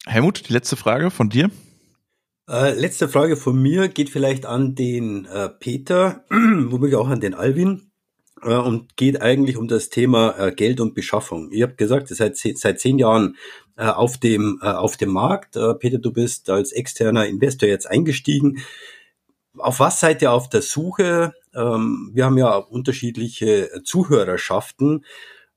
Helmut, 0.05 0.47
die 0.47 0.53
letzte 0.53 0.75
Frage 0.75 1.09
von 1.09 1.29
dir. 1.29 1.49
Äh, 2.47 2.79
letzte 2.79 3.09
Frage 3.09 3.37
von 3.37 3.59
mir 3.59 3.87
geht 3.87 4.11
vielleicht 4.11 4.45
an 4.45 4.75
den 4.75 5.25
äh, 5.25 5.49
Peter, 5.49 6.23
womöglich 6.29 6.95
auch 6.95 7.09
an 7.09 7.19
den 7.19 7.33
Alvin 7.33 7.84
äh, 8.45 8.55
und 8.55 8.95
geht 8.95 9.21
eigentlich 9.21 9.57
um 9.57 9.67
das 9.67 9.89
Thema 9.89 10.37
äh, 10.37 10.51
Geld 10.51 10.79
und 10.79 10.93
Beschaffung. 10.93 11.51
Ihr 11.51 11.65
habt 11.65 11.77
gesagt, 11.77 12.09
ihr 12.11 12.15
seid 12.15 12.37
seit 12.37 12.79
zehn 12.79 12.99
Jahren 12.99 13.35
äh, 13.75 13.87
auf 13.87 14.17
dem 14.17 14.61
auf 14.61 14.95
dem 14.97 15.09
Markt. 15.09 15.57
Peter, 15.79 15.97
du 15.97 16.13
bist 16.13 16.49
als 16.49 16.71
externer 16.71 17.25
Investor 17.25 17.67
jetzt 17.67 17.89
eingestiegen. 17.89 18.59
Auf 19.57 19.79
was 19.79 19.99
seid 19.99 20.21
ihr 20.21 20.31
auf 20.31 20.49
der 20.49 20.61
Suche? 20.61 21.33
Ähm, 21.53 22.11
wir 22.13 22.25
haben 22.25 22.37
ja 22.37 22.55
unterschiedliche 22.55 23.81
Zuhörerschaften. 23.83 25.05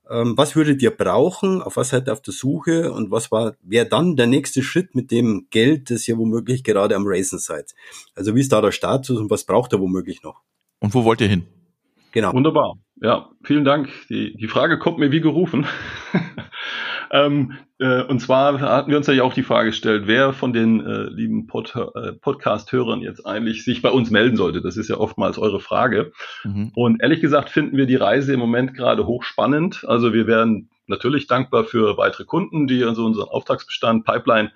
Ähm, 0.09 0.37
was 0.37 0.55
würdet 0.55 0.81
ihr 0.81 0.91
brauchen? 0.91 1.61
Auf 1.61 1.77
was 1.77 1.89
seid 1.89 2.07
ihr 2.07 2.13
auf 2.13 2.21
der 2.21 2.33
Suche? 2.33 2.91
Und 2.91 3.11
was 3.11 3.31
war, 3.31 3.55
wäre 3.61 3.87
dann 3.87 4.15
der 4.15 4.27
nächste 4.27 4.63
Schritt 4.63 4.95
mit 4.95 5.11
dem 5.11 5.47
Geld, 5.49 5.91
das 5.91 6.07
ihr 6.07 6.17
womöglich 6.17 6.63
gerade 6.63 6.95
am 6.95 7.03
Raisen 7.05 7.39
seid? 7.39 7.75
Also 8.15 8.35
wie 8.35 8.39
ist 8.39 8.51
da 8.51 8.61
der 8.61 8.71
Status 8.71 9.17
und 9.17 9.29
was 9.29 9.43
braucht 9.43 9.73
ihr 9.73 9.79
womöglich 9.79 10.23
noch? 10.23 10.41
Und 10.79 10.93
wo 10.93 11.03
wollt 11.03 11.21
ihr 11.21 11.27
hin? 11.27 11.45
Genau. 12.11 12.33
Wunderbar. 12.33 12.75
Ja, 13.01 13.29
vielen 13.43 13.63
Dank. 13.63 13.89
Die, 14.09 14.35
die 14.35 14.47
Frage 14.47 14.77
kommt 14.77 14.97
mir 14.97 15.11
wie 15.11 15.21
gerufen. 15.21 15.65
ähm, 17.11 17.53
äh, 17.79 18.03
und 18.03 18.19
zwar 18.19 18.59
hatten 18.59 18.91
wir 18.91 18.97
uns 18.97 19.07
ja 19.07 19.23
auch 19.23 19.33
die 19.33 19.43
Frage 19.43 19.69
gestellt, 19.69 20.03
wer 20.05 20.33
von 20.33 20.51
den 20.51 20.85
äh, 20.85 21.03
lieben 21.03 21.47
Pod, 21.47 21.73
äh, 21.75 22.11
Podcast-Hörern 22.13 23.01
jetzt 23.01 23.25
eigentlich 23.25 23.63
sich 23.63 23.81
bei 23.81 23.89
uns 23.89 24.09
melden 24.09 24.35
sollte. 24.35 24.61
Das 24.61 24.75
ist 24.75 24.89
ja 24.89 24.97
oftmals 24.97 25.37
eure 25.37 25.61
Frage. 25.61 26.11
Mhm. 26.43 26.71
Und 26.75 27.01
ehrlich 27.01 27.21
gesagt 27.21 27.49
finden 27.49 27.77
wir 27.77 27.85
die 27.85 27.95
Reise 27.95 28.33
im 28.33 28.39
Moment 28.39 28.73
gerade 28.73 29.07
hochspannend. 29.07 29.85
Also 29.87 30.13
wir 30.13 30.27
wären 30.27 30.69
natürlich 30.87 31.27
dankbar 31.27 31.63
für 31.63 31.97
weitere 31.97 32.25
Kunden, 32.25 32.67
die 32.67 32.83
also 32.83 33.05
unseren 33.05 33.29
Auftragsbestand, 33.29 34.03
Pipeline 34.05 34.51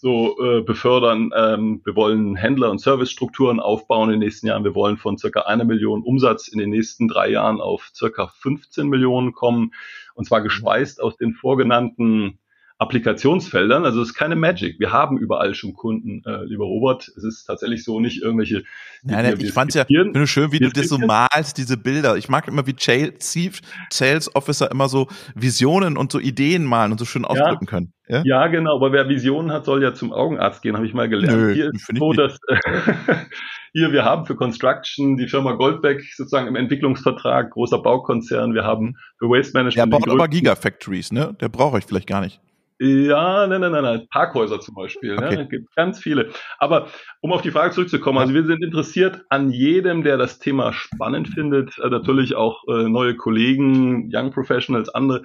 so 0.00 0.36
äh, 0.40 0.62
befördern. 0.62 1.30
Ähm, 1.36 1.82
wir 1.84 1.94
wollen 1.94 2.34
Händler- 2.34 2.70
und 2.70 2.80
Servicestrukturen 2.80 3.60
aufbauen 3.60 4.08
in 4.08 4.18
den 4.18 4.26
nächsten 4.26 4.46
Jahren. 4.46 4.64
Wir 4.64 4.74
wollen 4.74 4.96
von 4.96 5.18
circa 5.18 5.42
einer 5.42 5.64
Million 5.64 6.02
Umsatz 6.02 6.48
in 6.48 6.58
den 6.58 6.70
nächsten 6.70 7.06
drei 7.06 7.28
Jahren 7.30 7.60
auf 7.60 7.90
circa 7.94 8.28
15 8.28 8.88
Millionen 8.88 9.32
kommen. 9.32 9.72
Und 10.14 10.24
zwar 10.24 10.40
gespeist 10.40 11.02
aus 11.02 11.16
den 11.16 11.34
vorgenannten 11.34 12.38
Applikationsfeldern. 12.80 13.84
Also 13.84 14.00
es 14.00 14.08
ist 14.08 14.14
keine 14.14 14.36
Magic. 14.36 14.80
Wir 14.80 14.90
haben 14.90 15.18
überall 15.18 15.54
schon 15.54 15.74
Kunden, 15.74 16.22
äh, 16.24 16.44
lieber 16.44 16.64
Robert. 16.64 17.08
Es 17.14 17.24
ist 17.24 17.44
tatsächlich 17.44 17.84
so 17.84 18.00
nicht 18.00 18.22
irgendwelche. 18.22 18.62
Nein, 19.02 19.24
nein, 19.24 19.36
ich 19.38 19.52
fand's 19.52 19.74
ja 19.74 19.84
finde 19.84 20.26
schön, 20.26 20.50
wie 20.50 20.60
du 20.60 20.70
das 20.70 20.88
so 20.88 20.96
malst, 20.96 21.58
diese 21.58 21.76
Bilder. 21.76 22.16
Ich 22.16 22.30
mag 22.30 22.48
immer, 22.48 22.66
wie 22.66 22.74
Chief 22.74 23.60
Sales 23.90 24.34
Officer 24.34 24.70
immer 24.70 24.88
so 24.88 25.08
Visionen 25.34 25.98
und 25.98 26.10
so 26.10 26.18
Ideen 26.18 26.64
malen 26.64 26.92
und 26.92 26.98
so 26.98 27.04
schön 27.04 27.26
ausdrücken 27.26 27.66
ja. 27.66 27.70
können. 27.70 27.92
Ja? 28.08 28.22
ja, 28.24 28.46
genau. 28.46 28.76
Aber 28.76 28.92
wer 28.92 29.10
Visionen 29.10 29.52
hat, 29.52 29.66
soll 29.66 29.82
ja 29.82 29.92
zum 29.92 30.14
Augenarzt 30.14 30.62
gehen, 30.62 30.74
habe 30.74 30.86
ich 30.86 30.94
mal 30.94 31.08
gelernt. 31.08 31.36
Nö, 31.36 31.52
hier 31.52 31.70
ist 31.74 31.86
so, 31.94 32.14
dass 32.14 32.38
hier 33.74 33.92
wir 33.92 34.06
haben 34.06 34.24
für 34.24 34.36
Construction 34.36 35.18
die 35.18 35.28
Firma 35.28 35.52
Goldbeck 35.52 36.02
sozusagen 36.14 36.48
im 36.48 36.56
Entwicklungsvertrag, 36.56 37.50
großer 37.50 37.82
Baukonzern. 37.82 38.54
Wir 38.54 38.64
haben 38.64 38.96
für 39.18 39.26
Waste 39.26 39.52
Management. 39.52 39.92
Der 39.92 39.98
baut 39.98 40.08
aber 40.08 40.28
Gigafactories, 40.28 41.12
ne? 41.12 41.36
Der 41.42 41.50
brauche 41.50 41.78
ich 41.78 41.84
vielleicht 41.84 42.06
gar 42.06 42.22
nicht. 42.22 42.40
Ja, 42.82 43.46
nein, 43.46 43.60
nein, 43.60 43.72
nein, 43.72 43.82
nein. 43.82 44.06
Parkhäuser 44.10 44.58
zum 44.58 44.74
Beispiel. 44.74 45.14
Ne? 45.14 45.26
Okay. 45.26 45.36
Ne? 45.36 45.48
gibt 45.48 45.76
ganz 45.76 45.98
viele. 45.98 46.30
Aber 46.58 46.88
um 47.20 47.30
auf 47.30 47.42
die 47.42 47.50
Frage 47.50 47.74
zurückzukommen, 47.74 48.16
also 48.16 48.32
wir 48.32 48.46
sind 48.46 48.64
interessiert 48.64 49.22
an 49.28 49.50
jedem, 49.50 50.02
der 50.02 50.16
das 50.16 50.38
Thema 50.38 50.72
spannend 50.72 51.28
findet. 51.28 51.78
Äh, 51.78 51.90
natürlich 51.90 52.36
auch 52.36 52.66
äh, 52.68 52.88
neue 52.88 53.16
Kollegen, 53.16 54.10
Young 54.10 54.30
Professionals, 54.30 54.88
andere. 54.88 55.24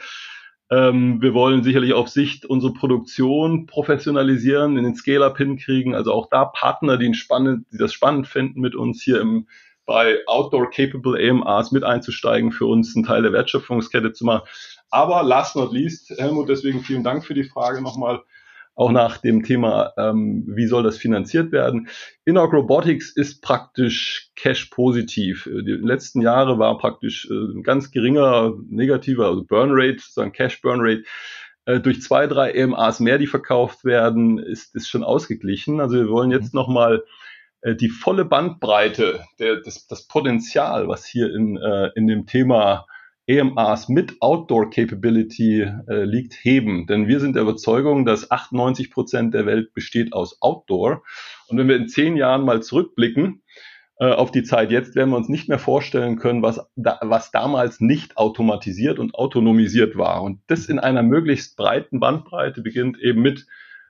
Ähm, 0.69 1.21
wir 1.21 1.33
wollen 1.33 1.63
sicherlich 1.63 1.93
auf 1.93 2.09
Sicht 2.09 2.45
unsere 2.45 2.73
Produktion 2.73 3.67
professionalisieren, 3.67 4.77
in 4.77 4.83
den 4.83 4.95
Scale-Up 4.95 5.37
hinkriegen. 5.37 5.95
Also 5.95 6.11
auch 6.11 6.27
da 6.29 6.43
Partner, 6.43 6.97
die, 6.97 7.13
spannend, 7.13 7.67
die 7.71 7.77
das 7.77 7.93
spannend 7.93 8.27
finden, 8.27 8.59
mit 8.59 8.75
uns 8.75 9.01
hier 9.01 9.21
im 9.21 9.47
bei 9.85 10.17
Outdoor 10.25 10.69
Capable 10.71 11.17
AMRs 11.17 11.71
mit 11.71 11.83
einzusteigen, 11.83 12.51
für 12.51 12.65
uns 12.65 12.95
einen 12.95 13.05
Teil 13.05 13.21
der 13.21 13.33
Wertschöpfungskette 13.33 14.13
zu 14.13 14.25
machen. 14.25 14.47
Aber 14.89 15.23
last 15.23 15.55
not 15.55 15.71
least, 15.71 16.11
Helmut, 16.17 16.49
deswegen 16.49 16.81
vielen 16.81 17.03
Dank 17.03 17.25
für 17.25 17.33
die 17.33 17.43
Frage 17.43 17.81
nochmal, 17.81 18.21
auch 18.75 18.91
nach 18.91 19.17
dem 19.17 19.43
Thema, 19.43 19.93
ähm, 19.97 20.43
wie 20.47 20.67
soll 20.67 20.83
das 20.83 20.97
finanziert 20.97 21.53
werden. 21.53 21.87
Innoc 22.25 22.51
Robotics 22.51 23.09
ist 23.09 23.41
praktisch 23.41 24.31
cash-positiv. 24.35 25.45
Die 25.45 25.71
letzten 25.71 26.21
Jahre 26.21 26.59
war 26.59 26.77
praktisch 26.77 27.25
äh, 27.29 27.33
ein 27.33 27.63
ganz 27.63 27.91
geringer 27.91 28.53
negativer, 28.69 29.27
also 29.27 29.45
Burn 29.45 29.69
Rate, 29.71 29.99
sozusagen 29.99 30.33
Cash 30.33 30.61
Burn 30.61 30.81
Rate. 30.81 31.03
Äh, 31.65 31.79
durch 31.79 32.01
zwei, 32.01 32.27
drei 32.27 32.51
EMAs 32.51 32.99
mehr, 32.99 33.17
die 33.17 33.27
verkauft 33.27 33.85
werden, 33.85 34.39
ist, 34.39 34.75
ist 34.75 34.89
schon 34.89 35.05
ausgeglichen. 35.05 35.79
Also 35.79 35.95
wir 35.95 36.09
wollen 36.09 36.31
jetzt 36.31 36.53
mhm. 36.53 36.59
nochmal 36.59 37.03
äh, 37.61 37.75
die 37.75 37.89
volle 37.89 38.25
Bandbreite, 38.25 39.23
der, 39.39 39.61
das, 39.61 39.87
das 39.87 40.05
Potenzial, 40.07 40.89
was 40.89 41.05
hier 41.05 41.33
in, 41.33 41.55
äh, 41.57 41.91
in 41.95 42.07
dem 42.07 42.25
Thema 42.25 42.85
EMAs 43.27 43.89
mit 43.89 44.21
Outdoor 44.21 44.69
Capability 44.69 45.61
äh, 45.61 46.03
liegt, 46.03 46.33
heben. 46.33 46.85
Denn 46.87 47.07
wir 47.07 47.19
sind 47.19 47.35
der 47.35 47.43
Überzeugung, 47.43 48.05
dass 48.05 48.29
98 48.29 48.91
Prozent 48.91 49.33
der 49.33 49.45
Welt 49.45 49.73
besteht 49.73 50.13
aus 50.13 50.41
Outdoor. 50.41 51.03
Und 51.47 51.57
wenn 51.57 51.67
wir 51.67 51.75
in 51.75 51.87
zehn 51.87 52.17
Jahren 52.17 52.45
mal 52.45 52.61
zurückblicken 52.61 53.41
äh, 53.99 54.11
auf 54.11 54.31
die 54.31 54.43
Zeit 54.43 54.71
jetzt, 54.71 54.95
werden 54.95 55.09
wir 55.09 55.17
uns 55.17 55.29
nicht 55.29 55.49
mehr 55.49 55.59
vorstellen 55.59 56.17
können, 56.17 56.43
was, 56.43 56.59
da, 56.75 56.99
was 57.01 57.31
damals 57.31 57.79
nicht 57.79 58.17
automatisiert 58.17 58.99
und 58.99 59.15
autonomisiert 59.15 59.97
war. 59.97 60.21
Und 60.21 60.41
das 60.47 60.67
in 60.67 60.79
einer 60.79 61.01
möglichst 61.01 61.57
breiten 61.57 61.99
Bandbreite 61.99 62.61
beginnt 62.61 62.99
eben 62.99 63.21
mit 63.21 63.47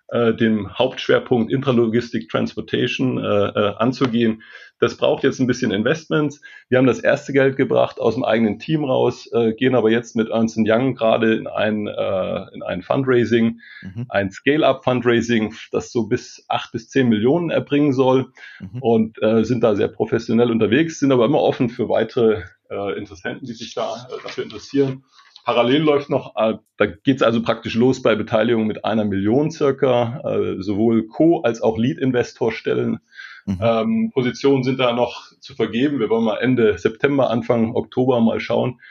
äh, 0.10 0.34
dem 0.34 0.78
Hauptschwerpunkt 0.78 1.52
Intralogistik 1.52 2.30
Transportation 2.30 3.18
äh, 3.18 3.24
äh, 3.24 3.76
anzugehen. 3.78 4.44
Das 4.80 4.98
braucht 4.98 5.24
jetzt 5.24 5.40
ein 5.40 5.48
bisschen 5.48 5.72
Investments. 5.72 6.42
Wir 6.70 6.78
haben 6.78 6.86
das 6.86 7.00
erste 7.00 7.32
Geld 7.32 7.56
gebracht 7.56 8.00
aus 8.00 8.16
dem 8.16 8.24
eigenen 8.24 8.60
Team 8.60 8.84
raus, 8.84 9.30
äh, 9.32 9.54
gehen 9.54 9.74
aber 9.74 9.90
jetzt 9.90 10.16
mit 10.16 10.30
Ernst 10.30 10.58
Young 10.58 10.96
gerade 10.96 11.34
in 11.34 11.48
ein, 11.48 11.88
äh, 11.88 12.54
in 12.54 12.62
ein 12.62 12.82
Fundraising, 12.82 13.62
mhm. 13.82 14.06
ein 14.10 14.32
Scale-up-Fundraising, 14.32 15.56
das 15.72 15.92
so 15.92 16.08
bis 16.08 16.46
acht 16.50 16.72
bis 16.74 16.90
zehn 16.90 17.08
Millionen 17.08 17.50
erbringen 17.50 17.94
soll 17.94 18.32
mhm. 18.60 18.82
und 18.82 19.24
äh, 19.24 19.44
sind 19.44 19.64
da 19.64 19.76
sehr 19.76 19.88
professionell 19.88 20.52
unterwegs, 20.52 21.00
sind 21.00 21.12
aber 21.12 21.26
immer 21.26 21.42
offen 21.42 21.70
für 21.70 21.88
weitere 21.88 22.44
äh, 22.70 22.98
Interessenten, 22.98 23.48
die 23.48 23.54
sich 23.54 23.74
da 23.74 24.08
äh, 24.10 24.22
dafür 24.24 24.44
interessieren. 24.44 25.06
Parallel 25.46 25.84
läuft 25.84 26.10
noch, 26.10 26.36
äh, 26.36 26.56
da 26.78 26.86
geht 26.88 27.18
es 27.18 27.22
also 27.22 27.44
praktisch 27.44 27.76
los 27.76 28.02
bei 28.02 28.16
Beteiligung 28.16 28.66
mit 28.66 28.84
einer 28.84 29.06
Million 29.06 29.52
circa, 29.52 30.22
äh, 30.26 30.62
sowohl 30.62 31.08
Co- 31.08 31.42
als 31.44 31.62
auch 31.62 31.78
Lead-Investor-Stellen. 31.78 33.00
Mhm. 33.46 33.60
Ähm, 33.62 34.12
Positionen 34.12 34.64
sind 34.64 34.80
da 34.80 34.92
noch 34.92 35.32
zu 35.40 35.54
vergeben. 35.54 36.00
Wir 36.00 36.10
wollen 36.10 36.26
mal 36.26 36.38
Ende 36.38 36.80
September, 36.80 37.30
Anfang 37.30 37.76
Oktober 37.76 38.20
mal 38.22 38.40
schauen, 38.40 38.82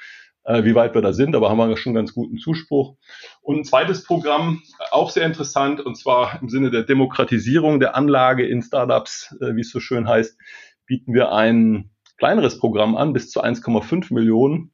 äh, 0.45 0.63
wie 0.63 0.77
weit 0.77 0.95
wir 0.95 1.03
da 1.03 1.13
sind, 1.13 1.35
aber 1.35 1.51
haben 1.51 1.59
wir 1.59 1.77
schon 1.77 1.93
ganz 1.93 2.15
guten 2.15 2.39
Zuspruch. 2.39 2.97
Und 3.43 3.57
ein 3.59 3.65
zweites 3.65 4.05
Programm, 4.05 4.63
auch 4.93 5.11
sehr 5.11 5.27
interessant, 5.27 5.81
und 5.81 5.97
zwar 5.97 6.41
im 6.41 6.49
Sinne 6.49 6.71
der 6.71 6.85
Demokratisierung 6.85 7.81
der 7.81 7.97
Anlage 7.97 8.47
in 8.47 8.63
Startups, 8.63 9.37
äh, 9.41 9.57
wie 9.57 9.63
es 9.63 9.71
so 9.71 9.81
schön 9.81 10.09
heißt, 10.09 10.39
bieten 10.87 11.15
wir 11.15 11.33
ein 11.33 11.91
kleineres 12.17 12.61
Programm 12.61 12.97
an, 12.97 13.13
bis 13.13 13.31
zu 13.33 13.43
1,5 13.43 14.15
Millionen, 14.15 14.71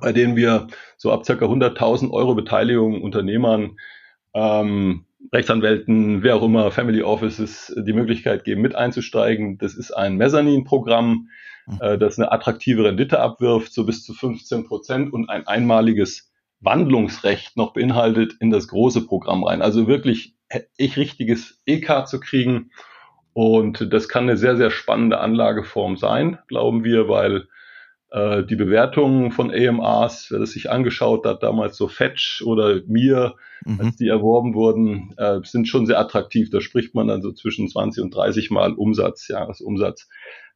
bei 0.00 0.12
denen 0.12 0.36
wir 0.36 0.68
so 0.96 1.12
ab 1.12 1.24
circa 1.24 1.46
100.000 1.46 2.10
Euro 2.10 2.34
Beteiligung 2.34 3.02
Unternehmern, 3.02 3.78
ähm, 4.34 5.06
Rechtsanwälten, 5.32 6.22
wer 6.22 6.36
auch 6.36 6.42
immer, 6.42 6.70
Family 6.70 7.02
Offices 7.02 7.74
die 7.76 7.92
Möglichkeit 7.92 8.44
geben, 8.44 8.62
mit 8.62 8.74
einzusteigen. 8.74 9.58
Das 9.58 9.74
ist 9.74 9.90
ein 9.90 10.16
Mezzanin-Programm, 10.16 11.28
Mhm. 11.66 11.78
äh, 11.80 11.98
das 11.98 12.18
eine 12.18 12.32
attraktive 12.32 12.84
Rendite 12.84 13.20
abwirft, 13.20 13.72
so 13.72 13.84
bis 13.84 14.04
zu 14.04 14.14
15 14.14 14.66
Prozent 14.66 15.12
und 15.12 15.28
ein 15.28 15.46
einmaliges 15.46 16.32
Wandlungsrecht 16.60 17.56
noch 17.56 17.72
beinhaltet 17.72 18.34
in 18.40 18.50
das 18.50 18.68
große 18.68 19.06
Programm 19.06 19.44
rein. 19.44 19.62
Also 19.62 19.86
wirklich 19.86 20.34
ich 20.76 20.96
richtiges 20.96 21.60
EK 21.64 22.06
zu 22.06 22.20
kriegen. 22.20 22.70
Und 23.32 23.92
das 23.92 24.08
kann 24.08 24.24
eine 24.24 24.36
sehr, 24.36 24.56
sehr 24.56 24.70
spannende 24.70 25.20
Anlageform 25.20 25.96
sein, 25.96 26.38
glauben 26.48 26.82
wir, 26.82 27.08
weil 27.08 27.46
äh, 28.10 28.44
die 28.44 28.56
Bewertungen 28.56 29.30
von 29.30 29.50
AMRs, 29.50 30.30
wer 30.30 30.40
das 30.40 30.50
sich 30.52 30.70
angeschaut 30.70 31.24
hat, 31.24 31.42
damals 31.42 31.76
so 31.76 31.88
Fetch 31.88 32.42
oder 32.44 32.80
Mir, 32.86 33.36
mhm. 33.64 33.80
als 33.80 33.96
die 33.96 34.08
erworben 34.08 34.54
wurden, 34.54 35.14
äh, 35.16 35.40
sind 35.44 35.68
schon 35.68 35.86
sehr 35.86 35.98
attraktiv. 35.98 36.50
Da 36.50 36.60
spricht 36.60 36.94
man 36.94 37.08
dann 37.08 37.22
so 37.22 37.32
zwischen 37.32 37.68
20 37.68 38.02
und 38.02 38.14
30 38.14 38.50
Mal 38.50 38.74
Umsatz, 38.74 39.28
Jahresumsatz. 39.28 40.08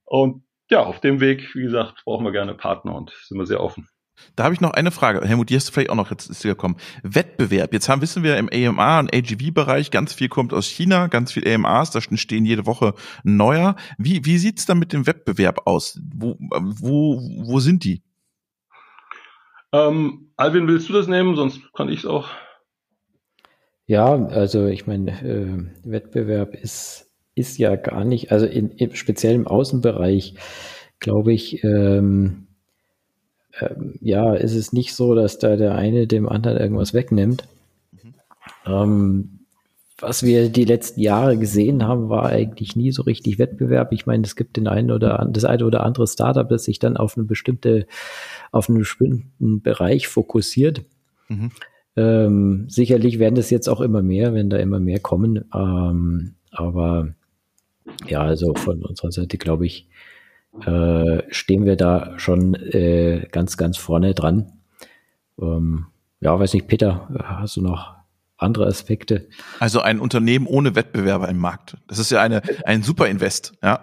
Und 0.05 0.43
ja, 0.71 0.83
auf 0.83 1.01
dem 1.01 1.21
Weg, 1.21 1.55
wie 1.55 1.63
gesagt, 1.63 2.03
brauchen 2.05 2.25
wir 2.25 2.33
gerne 2.33 2.55
Partner 2.55 2.95
und 2.95 3.13
sind 3.25 3.39
wir 3.39 3.47
sehr 3.47 3.63
offen. 3.63 3.89
Da 4.37 4.45
habe 4.45 4.55
ich 4.55 4.61
noch 4.61 4.73
eine 4.73 4.91
Frage. 4.91 5.27
Helmut, 5.27 5.51
die 5.51 5.57
hast 5.57 5.69
du 5.69 5.73
vielleicht 5.73 5.91
auch 5.91 5.97
noch 5.97 6.11
jetzt 6.11 6.31
ist 6.31 6.43
gekommen. 6.43 6.77
Wettbewerb. 7.03 7.73
Jetzt 7.73 7.89
haben, 7.89 8.03
wissen 8.03 8.23
wir 8.23 8.37
im 8.37 8.49
AMA 8.53 9.01
und 9.01 9.15
AGV-Bereich, 9.15 9.91
ganz 9.91 10.12
viel 10.12 10.29
kommt 10.29 10.53
aus 10.53 10.67
China, 10.67 11.09
ganz 11.09 11.33
viel 11.33 11.47
AMAs, 11.47 11.91
da 11.91 12.01
stehen 12.01 12.45
jede 12.45 12.67
Woche 12.67 12.95
neuer. 13.23 13.77
Wie, 13.99 14.25
wie 14.25 14.39
sieht's 14.39 14.67
da 14.67 14.75
mit 14.75 14.93
dem 14.93 15.07
Wettbewerb 15.07 15.67
aus? 15.67 16.01
Wo, 16.15 16.37
wo, 16.39 17.21
wo 17.47 17.61
sind 17.61 17.85
die? 17.85 18.03
Ähm, 19.73 20.31
Alvin, 20.37 20.69
willst 20.69 20.89
du 20.89 20.93
das 20.93 21.09
nehmen? 21.09 21.37
Sonst 21.37 21.61
kann 21.73 21.89
ich 21.89 22.01
es 22.01 22.07
auch. 22.07 22.29
Ja, 23.87 24.15
also 24.15 24.67
ich 24.67 24.87
meine, 24.87 25.11
äh, 25.23 25.91
Wettbewerb 25.91 26.55
ist 26.55 27.05
ist 27.35 27.59
ja 27.59 27.77
gar 27.77 28.05
nicht, 28.05 28.33
also 28.33 28.47
in, 28.47 28.71
in 28.71 28.95
speziell 28.95 29.35
im 29.35 29.47
Außenbereich, 29.47 30.35
glaube 31.01 31.33
ich, 31.33 31.62
ähm, 31.65 32.47
ähm, 33.61 33.95
ja, 34.01 34.35
ist 34.35 34.55
es 34.55 34.73
nicht 34.73 34.95
so, 34.95 35.15
dass 35.15 35.39
da 35.39 35.57
der 35.57 35.75
eine 35.75 36.07
dem 36.07 36.29
anderen 36.29 36.59
irgendwas 36.59 36.95
wegnimmt. 36.95 37.45
Mhm. 37.93 38.15
Ähm, 38.67 39.35
was 39.99 40.25
wir 40.25 40.49
die 40.49 40.65
letzten 40.65 41.01
Jahre 41.01 41.39
gesehen 41.39 41.87
haben, 41.87 42.09
war 42.09 42.27
eigentlich 42.27 42.75
nie 42.75 42.91
so 42.91 43.03
richtig 43.03 43.39
Wettbewerb. 43.39 43.93
Ich 43.93 44.07
meine, 44.07 44.25
es 44.25 44.35
gibt 44.35 44.57
den 44.57 44.67
einen 44.67 44.91
oder 44.91 45.29
das 45.31 45.45
eine 45.45 45.65
oder 45.65 45.85
andere 45.85 46.07
Startup, 46.07 46.49
das 46.49 46.65
sich 46.65 46.79
dann 46.79 46.97
auf 46.97 47.17
eine 47.17 47.25
bestimmte, 47.25 47.87
auf 48.51 48.69
einen 48.69 48.79
bestimmten 48.79 49.63
Bereich 49.63 50.09
fokussiert. 50.09 50.83
Mhm. 51.29 51.51
Ähm, 51.97 52.67
sicherlich 52.69 53.21
werden 53.21 53.37
das 53.37 53.51
jetzt 53.51 53.69
auch 53.69 53.81
immer 53.81 54.03
mehr, 54.03 54.35
wenn 54.35 54.51
da 54.51 54.57
immer 54.57 54.81
mehr 54.81 54.99
kommen. 54.99 55.45
Ähm, 55.55 56.35
aber 56.51 57.15
ja, 58.09 58.23
also 58.23 58.55
von 58.55 58.83
unserer 58.83 59.13
Seite, 59.13 59.39
glaube 59.39 59.67
ich, 59.67 59.87
äh, 60.67 61.23
stehen 61.31 61.65
wir 61.65 61.77
da 61.77 62.19
schon 62.19 62.55
äh, 62.55 63.27
ganz, 63.31 63.57
ganz 63.57 63.77
vorne 63.77 64.15
dran. 64.15 64.53
Ähm, 65.41 65.87
ja, 66.21 66.39
weiß 66.39 66.55
nicht, 66.55 66.69
Peter, 66.69 67.09
hast 67.23 67.57
du 67.57 67.63
noch 67.63 67.95
andere 68.37 68.67
Aspekte? 68.67 69.29
Also 69.59 69.81
ein 69.81 70.01
Unternehmen 70.01 70.47
ohne 70.47 70.75
Wettbewerber 70.75 71.29
im 71.29 71.39
Markt. 71.39 71.77
Das 71.89 71.99
ist 71.99 72.11
ja 72.11 72.21
eine, 72.21 72.43
ein 72.65 72.83
super 72.83 73.09
Invest, 73.09 73.55
ja. 73.63 73.83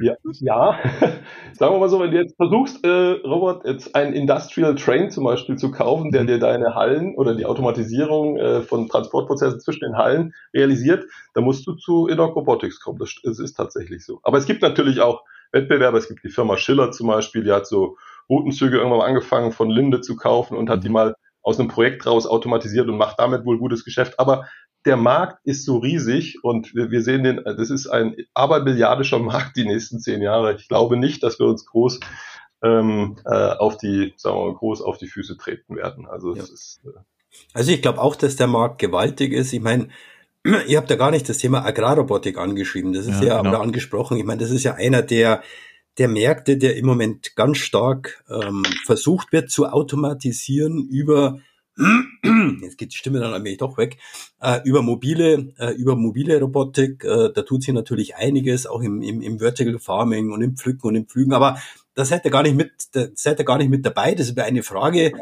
Ja, 0.00 0.14
ja. 0.40 0.78
sagen 1.52 1.74
wir 1.74 1.78
mal 1.78 1.88
so, 1.88 2.00
wenn 2.00 2.10
du 2.10 2.18
jetzt 2.18 2.36
versuchst, 2.36 2.84
äh, 2.84 2.88
Robert, 2.88 3.66
jetzt 3.66 3.94
einen 3.94 4.14
Industrial 4.14 4.74
Train 4.74 5.10
zum 5.10 5.24
Beispiel 5.24 5.56
zu 5.56 5.70
kaufen, 5.70 6.10
der 6.10 6.22
mhm. 6.22 6.26
dir 6.28 6.38
deine 6.38 6.74
Hallen 6.74 7.14
oder 7.14 7.34
die 7.34 7.44
Automatisierung 7.44 8.38
äh, 8.38 8.62
von 8.62 8.88
Transportprozessen 8.88 9.60
zwischen 9.60 9.84
den 9.84 9.96
Hallen 9.96 10.34
realisiert, 10.54 11.04
dann 11.34 11.44
musst 11.44 11.66
du 11.66 11.74
zu 11.74 12.06
Inoc 12.06 12.34
Robotics 12.36 12.80
kommen. 12.80 12.98
Das, 12.98 13.14
das 13.22 13.38
ist 13.38 13.54
tatsächlich 13.54 14.04
so. 14.04 14.20
Aber 14.22 14.38
es 14.38 14.46
gibt 14.46 14.62
natürlich 14.62 15.00
auch 15.00 15.24
Wettbewerber. 15.52 15.98
Es 15.98 16.08
gibt 16.08 16.24
die 16.24 16.30
Firma 16.30 16.56
Schiller 16.56 16.90
zum 16.90 17.08
Beispiel, 17.08 17.44
die 17.44 17.52
hat 17.52 17.66
so 17.66 17.96
Routenzüge 18.28 18.78
irgendwann 18.78 18.98
mal 18.98 19.06
angefangen 19.06 19.52
von 19.52 19.70
Linde 19.70 20.00
zu 20.00 20.16
kaufen 20.16 20.56
und 20.56 20.70
hat 20.70 20.80
mhm. 20.80 20.82
die 20.82 20.88
mal 20.88 21.14
aus 21.42 21.58
einem 21.58 21.68
Projekt 21.68 22.06
raus 22.06 22.26
automatisiert 22.26 22.88
und 22.88 22.96
macht 22.96 23.18
damit 23.18 23.44
wohl 23.44 23.58
gutes 23.58 23.84
Geschäft. 23.84 24.18
Aber 24.18 24.46
der 24.84 24.96
Markt 24.96 25.38
ist 25.44 25.64
so 25.64 25.78
riesig 25.78 26.42
und 26.42 26.74
wir, 26.74 26.90
wir 26.90 27.02
sehen 27.02 27.22
den, 27.22 27.40
das 27.44 27.70
ist 27.70 27.86
ein 27.86 28.16
abermilliardischer 28.34 29.18
Markt 29.18 29.56
die 29.56 29.64
nächsten 29.64 30.00
zehn 30.00 30.22
Jahre. 30.22 30.54
Ich 30.54 30.68
glaube 30.68 30.96
nicht, 30.96 31.22
dass 31.22 31.38
wir 31.38 31.46
uns 31.46 31.66
groß 31.66 32.00
ähm, 32.62 33.16
äh, 33.24 33.30
auf 33.30 33.76
die, 33.76 34.14
sagen 34.16 34.36
wir 34.36 34.46
mal, 34.46 34.54
groß 34.54 34.82
auf 34.82 34.98
die 34.98 35.08
Füße 35.08 35.36
treten 35.36 35.76
werden. 35.76 36.06
Also 36.06 36.34
ja. 36.34 36.42
ist, 36.42 36.80
äh 36.84 36.98
also 37.54 37.72
ich 37.72 37.82
glaube 37.82 38.00
auch, 38.00 38.16
dass 38.16 38.36
der 38.36 38.46
Markt 38.46 38.78
gewaltig 38.78 39.32
ist. 39.32 39.52
Ich 39.52 39.60
meine, 39.60 39.88
ihr 40.66 40.78
habt 40.78 40.90
ja 40.90 40.96
gar 40.96 41.10
nicht 41.10 41.28
das 41.28 41.38
Thema 41.38 41.64
Agrarrobotik 41.64 42.38
angeschrieben. 42.38 42.92
Das 42.92 43.06
ist 43.06 43.20
ja, 43.20 43.28
ja 43.28 43.38
genau. 43.38 43.50
oder 43.50 43.60
angesprochen. 43.60 44.18
Ich 44.18 44.24
meine, 44.24 44.40
das 44.40 44.50
ist 44.50 44.64
ja 44.64 44.74
einer 44.74 45.02
der 45.02 45.42
der 45.98 46.08
Märkte, 46.08 46.56
der 46.56 46.76
im 46.76 46.86
Moment 46.86 47.36
ganz 47.36 47.58
stark 47.58 48.24
ähm, 48.30 48.62
versucht 48.86 49.30
wird 49.32 49.50
zu 49.50 49.66
automatisieren 49.66 50.88
über 50.88 51.38
jetzt 52.62 52.76
geht 52.76 52.92
die 52.92 52.96
Stimme 52.96 53.20
dann 53.20 53.32
allmählich 53.32 53.58
doch 53.58 53.78
weg, 53.78 53.96
äh, 54.40 54.60
über 54.64 54.82
mobile, 54.82 55.54
äh, 55.58 55.72
über 55.72 55.96
mobile 55.96 56.38
Robotik, 56.38 57.04
äh, 57.04 57.30
da 57.32 57.42
tut 57.42 57.62
sie 57.62 57.72
natürlich 57.72 58.16
einiges, 58.16 58.66
auch 58.66 58.82
im, 58.82 59.00
im, 59.00 59.22
im 59.22 59.38
Vertical 59.38 59.78
Farming 59.78 60.32
und 60.32 60.42
im 60.42 60.56
Pflücken 60.56 60.88
und 60.88 60.94
im 60.96 61.06
Pflügen, 61.06 61.32
aber 61.32 61.58
das 61.94 62.08
seid 62.08 62.24
ihr 62.24 62.30
gar 62.30 62.42
nicht 62.42 62.56
mit, 62.56 62.72
seid 63.14 63.38
ihr 63.38 63.44
gar 63.44 63.58
nicht 63.58 63.68
mit 63.68 63.84
dabei. 63.84 64.14
Das 64.14 64.34
wäre 64.34 64.46
eine 64.46 64.62
Frage 64.62 65.12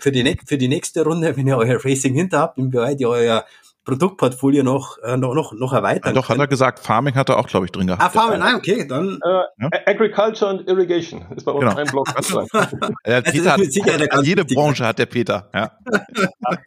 für 0.00 0.10
die, 0.10 0.36
für 0.44 0.58
die 0.58 0.66
nächste 0.66 1.04
Runde, 1.04 1.36
wenn 1.36 1.46
ihr 1.46 1.56
euer 1.56 1.84
Racing 1.84 2.14
hinter 2.14 2.40
habt, 2.40 2.58
inwieweit 2.58 3.00
ihr 3.00 3.08
euer 3.08 3.44
Produktportfolio 3.86 4.64
noch, 4.64 4.98
äh, 5.04 5.16
noch, 5.16 5.32
noch, 5.34 5.52
noch 5.52 5.72
erweitern. 5.72 6.12
Ja, 6.12 6.20
doch, 6.20 6.28
hat 6.28 6.38
er 6.38 6.48
gesagt, 6.48 6.80
Farming 6.80 7.14
hat 7.14 7.28
er 7.28 7.38
auch, 7.38 7.46
glaube 7.46 7.66
ich, 7.66 7.72
drin 7.72 7.86
gehabt. 7.86 8.02
Ah, 8.02 8.10
Farming, 8.10 8.40
nein, 8.40 8.56
okay, 8.56 8.84
dann. 8.86 9.20
Äh, 9.22 9.28
ja? 9.62 9.70
Agriculture 9.86 10.50
and 10.50 10.68
Irrigation 10.68 11.24
ist 11.36 11.44
bei 11.44 11.52
uns 11.52 11.60
genau. 11.60 11.76
ein 11.76 11.86
Block. 11.86 12.08
ja, 13.06 13.20
Peter 13.20 13.52
hat, 13.52 14.26
jede 14.26 14.44
Branche 14.44 14.84
hat 14.84 14.98
der 14.98 15.06
Peter. 15.06 15.48
Ja. 15.56 15.70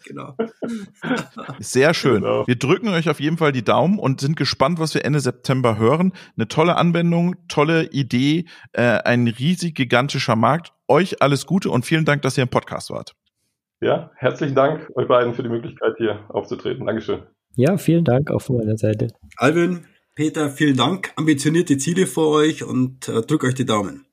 genau. 0.06 0.36
Sehr 1.60 1.94
schön. 1.94 2.22
Genau. 2.22 2.48
Wir 2.48 2.58
drücken 2.58 2.88
euch 2.90 3.10
auf 3.10 3.20
jeden 3.20 3.38
Fall 3.38 3.52
die 3.52 3.64
Daumen 3.64 4.00
und 4.00 4.22
sind 4.22 4.36
gespannt, 4.36 4.80
was 4.80 4.94
wir 4.94 5.06
Ende 5.06 5.20
September 5.20 5.78
hören. 5.78 6.14
Eine 6.38 6.48
tolle 6.48 6.76
Anwendung, 6.76 7.36
tolle 7.48 7.84
Idee, 7.92 8.46
äh, 8.72 8.82
ein 8.82 9.28
riesig 9.28 9.76
gigantischer 9.76 10.36
Markt. 10.36 10.72
Euch 10.88 11.22
alles 11.22 11.46
Gute 11.46 11.70
und 11.70 11.86
vielen 11.86 12.06
Dank, 12.06 12.24
dass 12.24 12.38
ihr 12.38 12.44
im 12.44 12.50
Podcast 12.50 12.90
wart. 12.90 13.16
Ja, 13.82 14.12
herzlichen 14.16 14.56
Dank 14.56 14.90
euch 14.96 15.08
beiden 15.08 15.34
für 15.34 15.44
die 15.44 15.50
Möglichkeit, 15.50 15.96
hier 15.98 16.26
aufzutreten. 16.30 16.86
Dankeschön. 16.86 17.24
Ja, 17.56 17.78
vielen 17.78 18.04
Dank 18.04 18.30
auch 18.32 18.42
von 18.42 18.58
meiner 18.58 18.78
Seite. 18.78 19.08
Alvin, 19.38 19.86
Peter, 20.16 20.50
vielen 20.50 20.76
Dank. 20.76 21.14
Ambitionierte 21.16 21.78
Ziele 21.78 22.06
vor 22.06 22.30
euch 22.36 22.64
und 22.64 23.08
äh, 23.08 23.22
drück 23.22 23.44
euch 23.44 23.56
die 23.56 23.66
Daumen. 23.66 24.06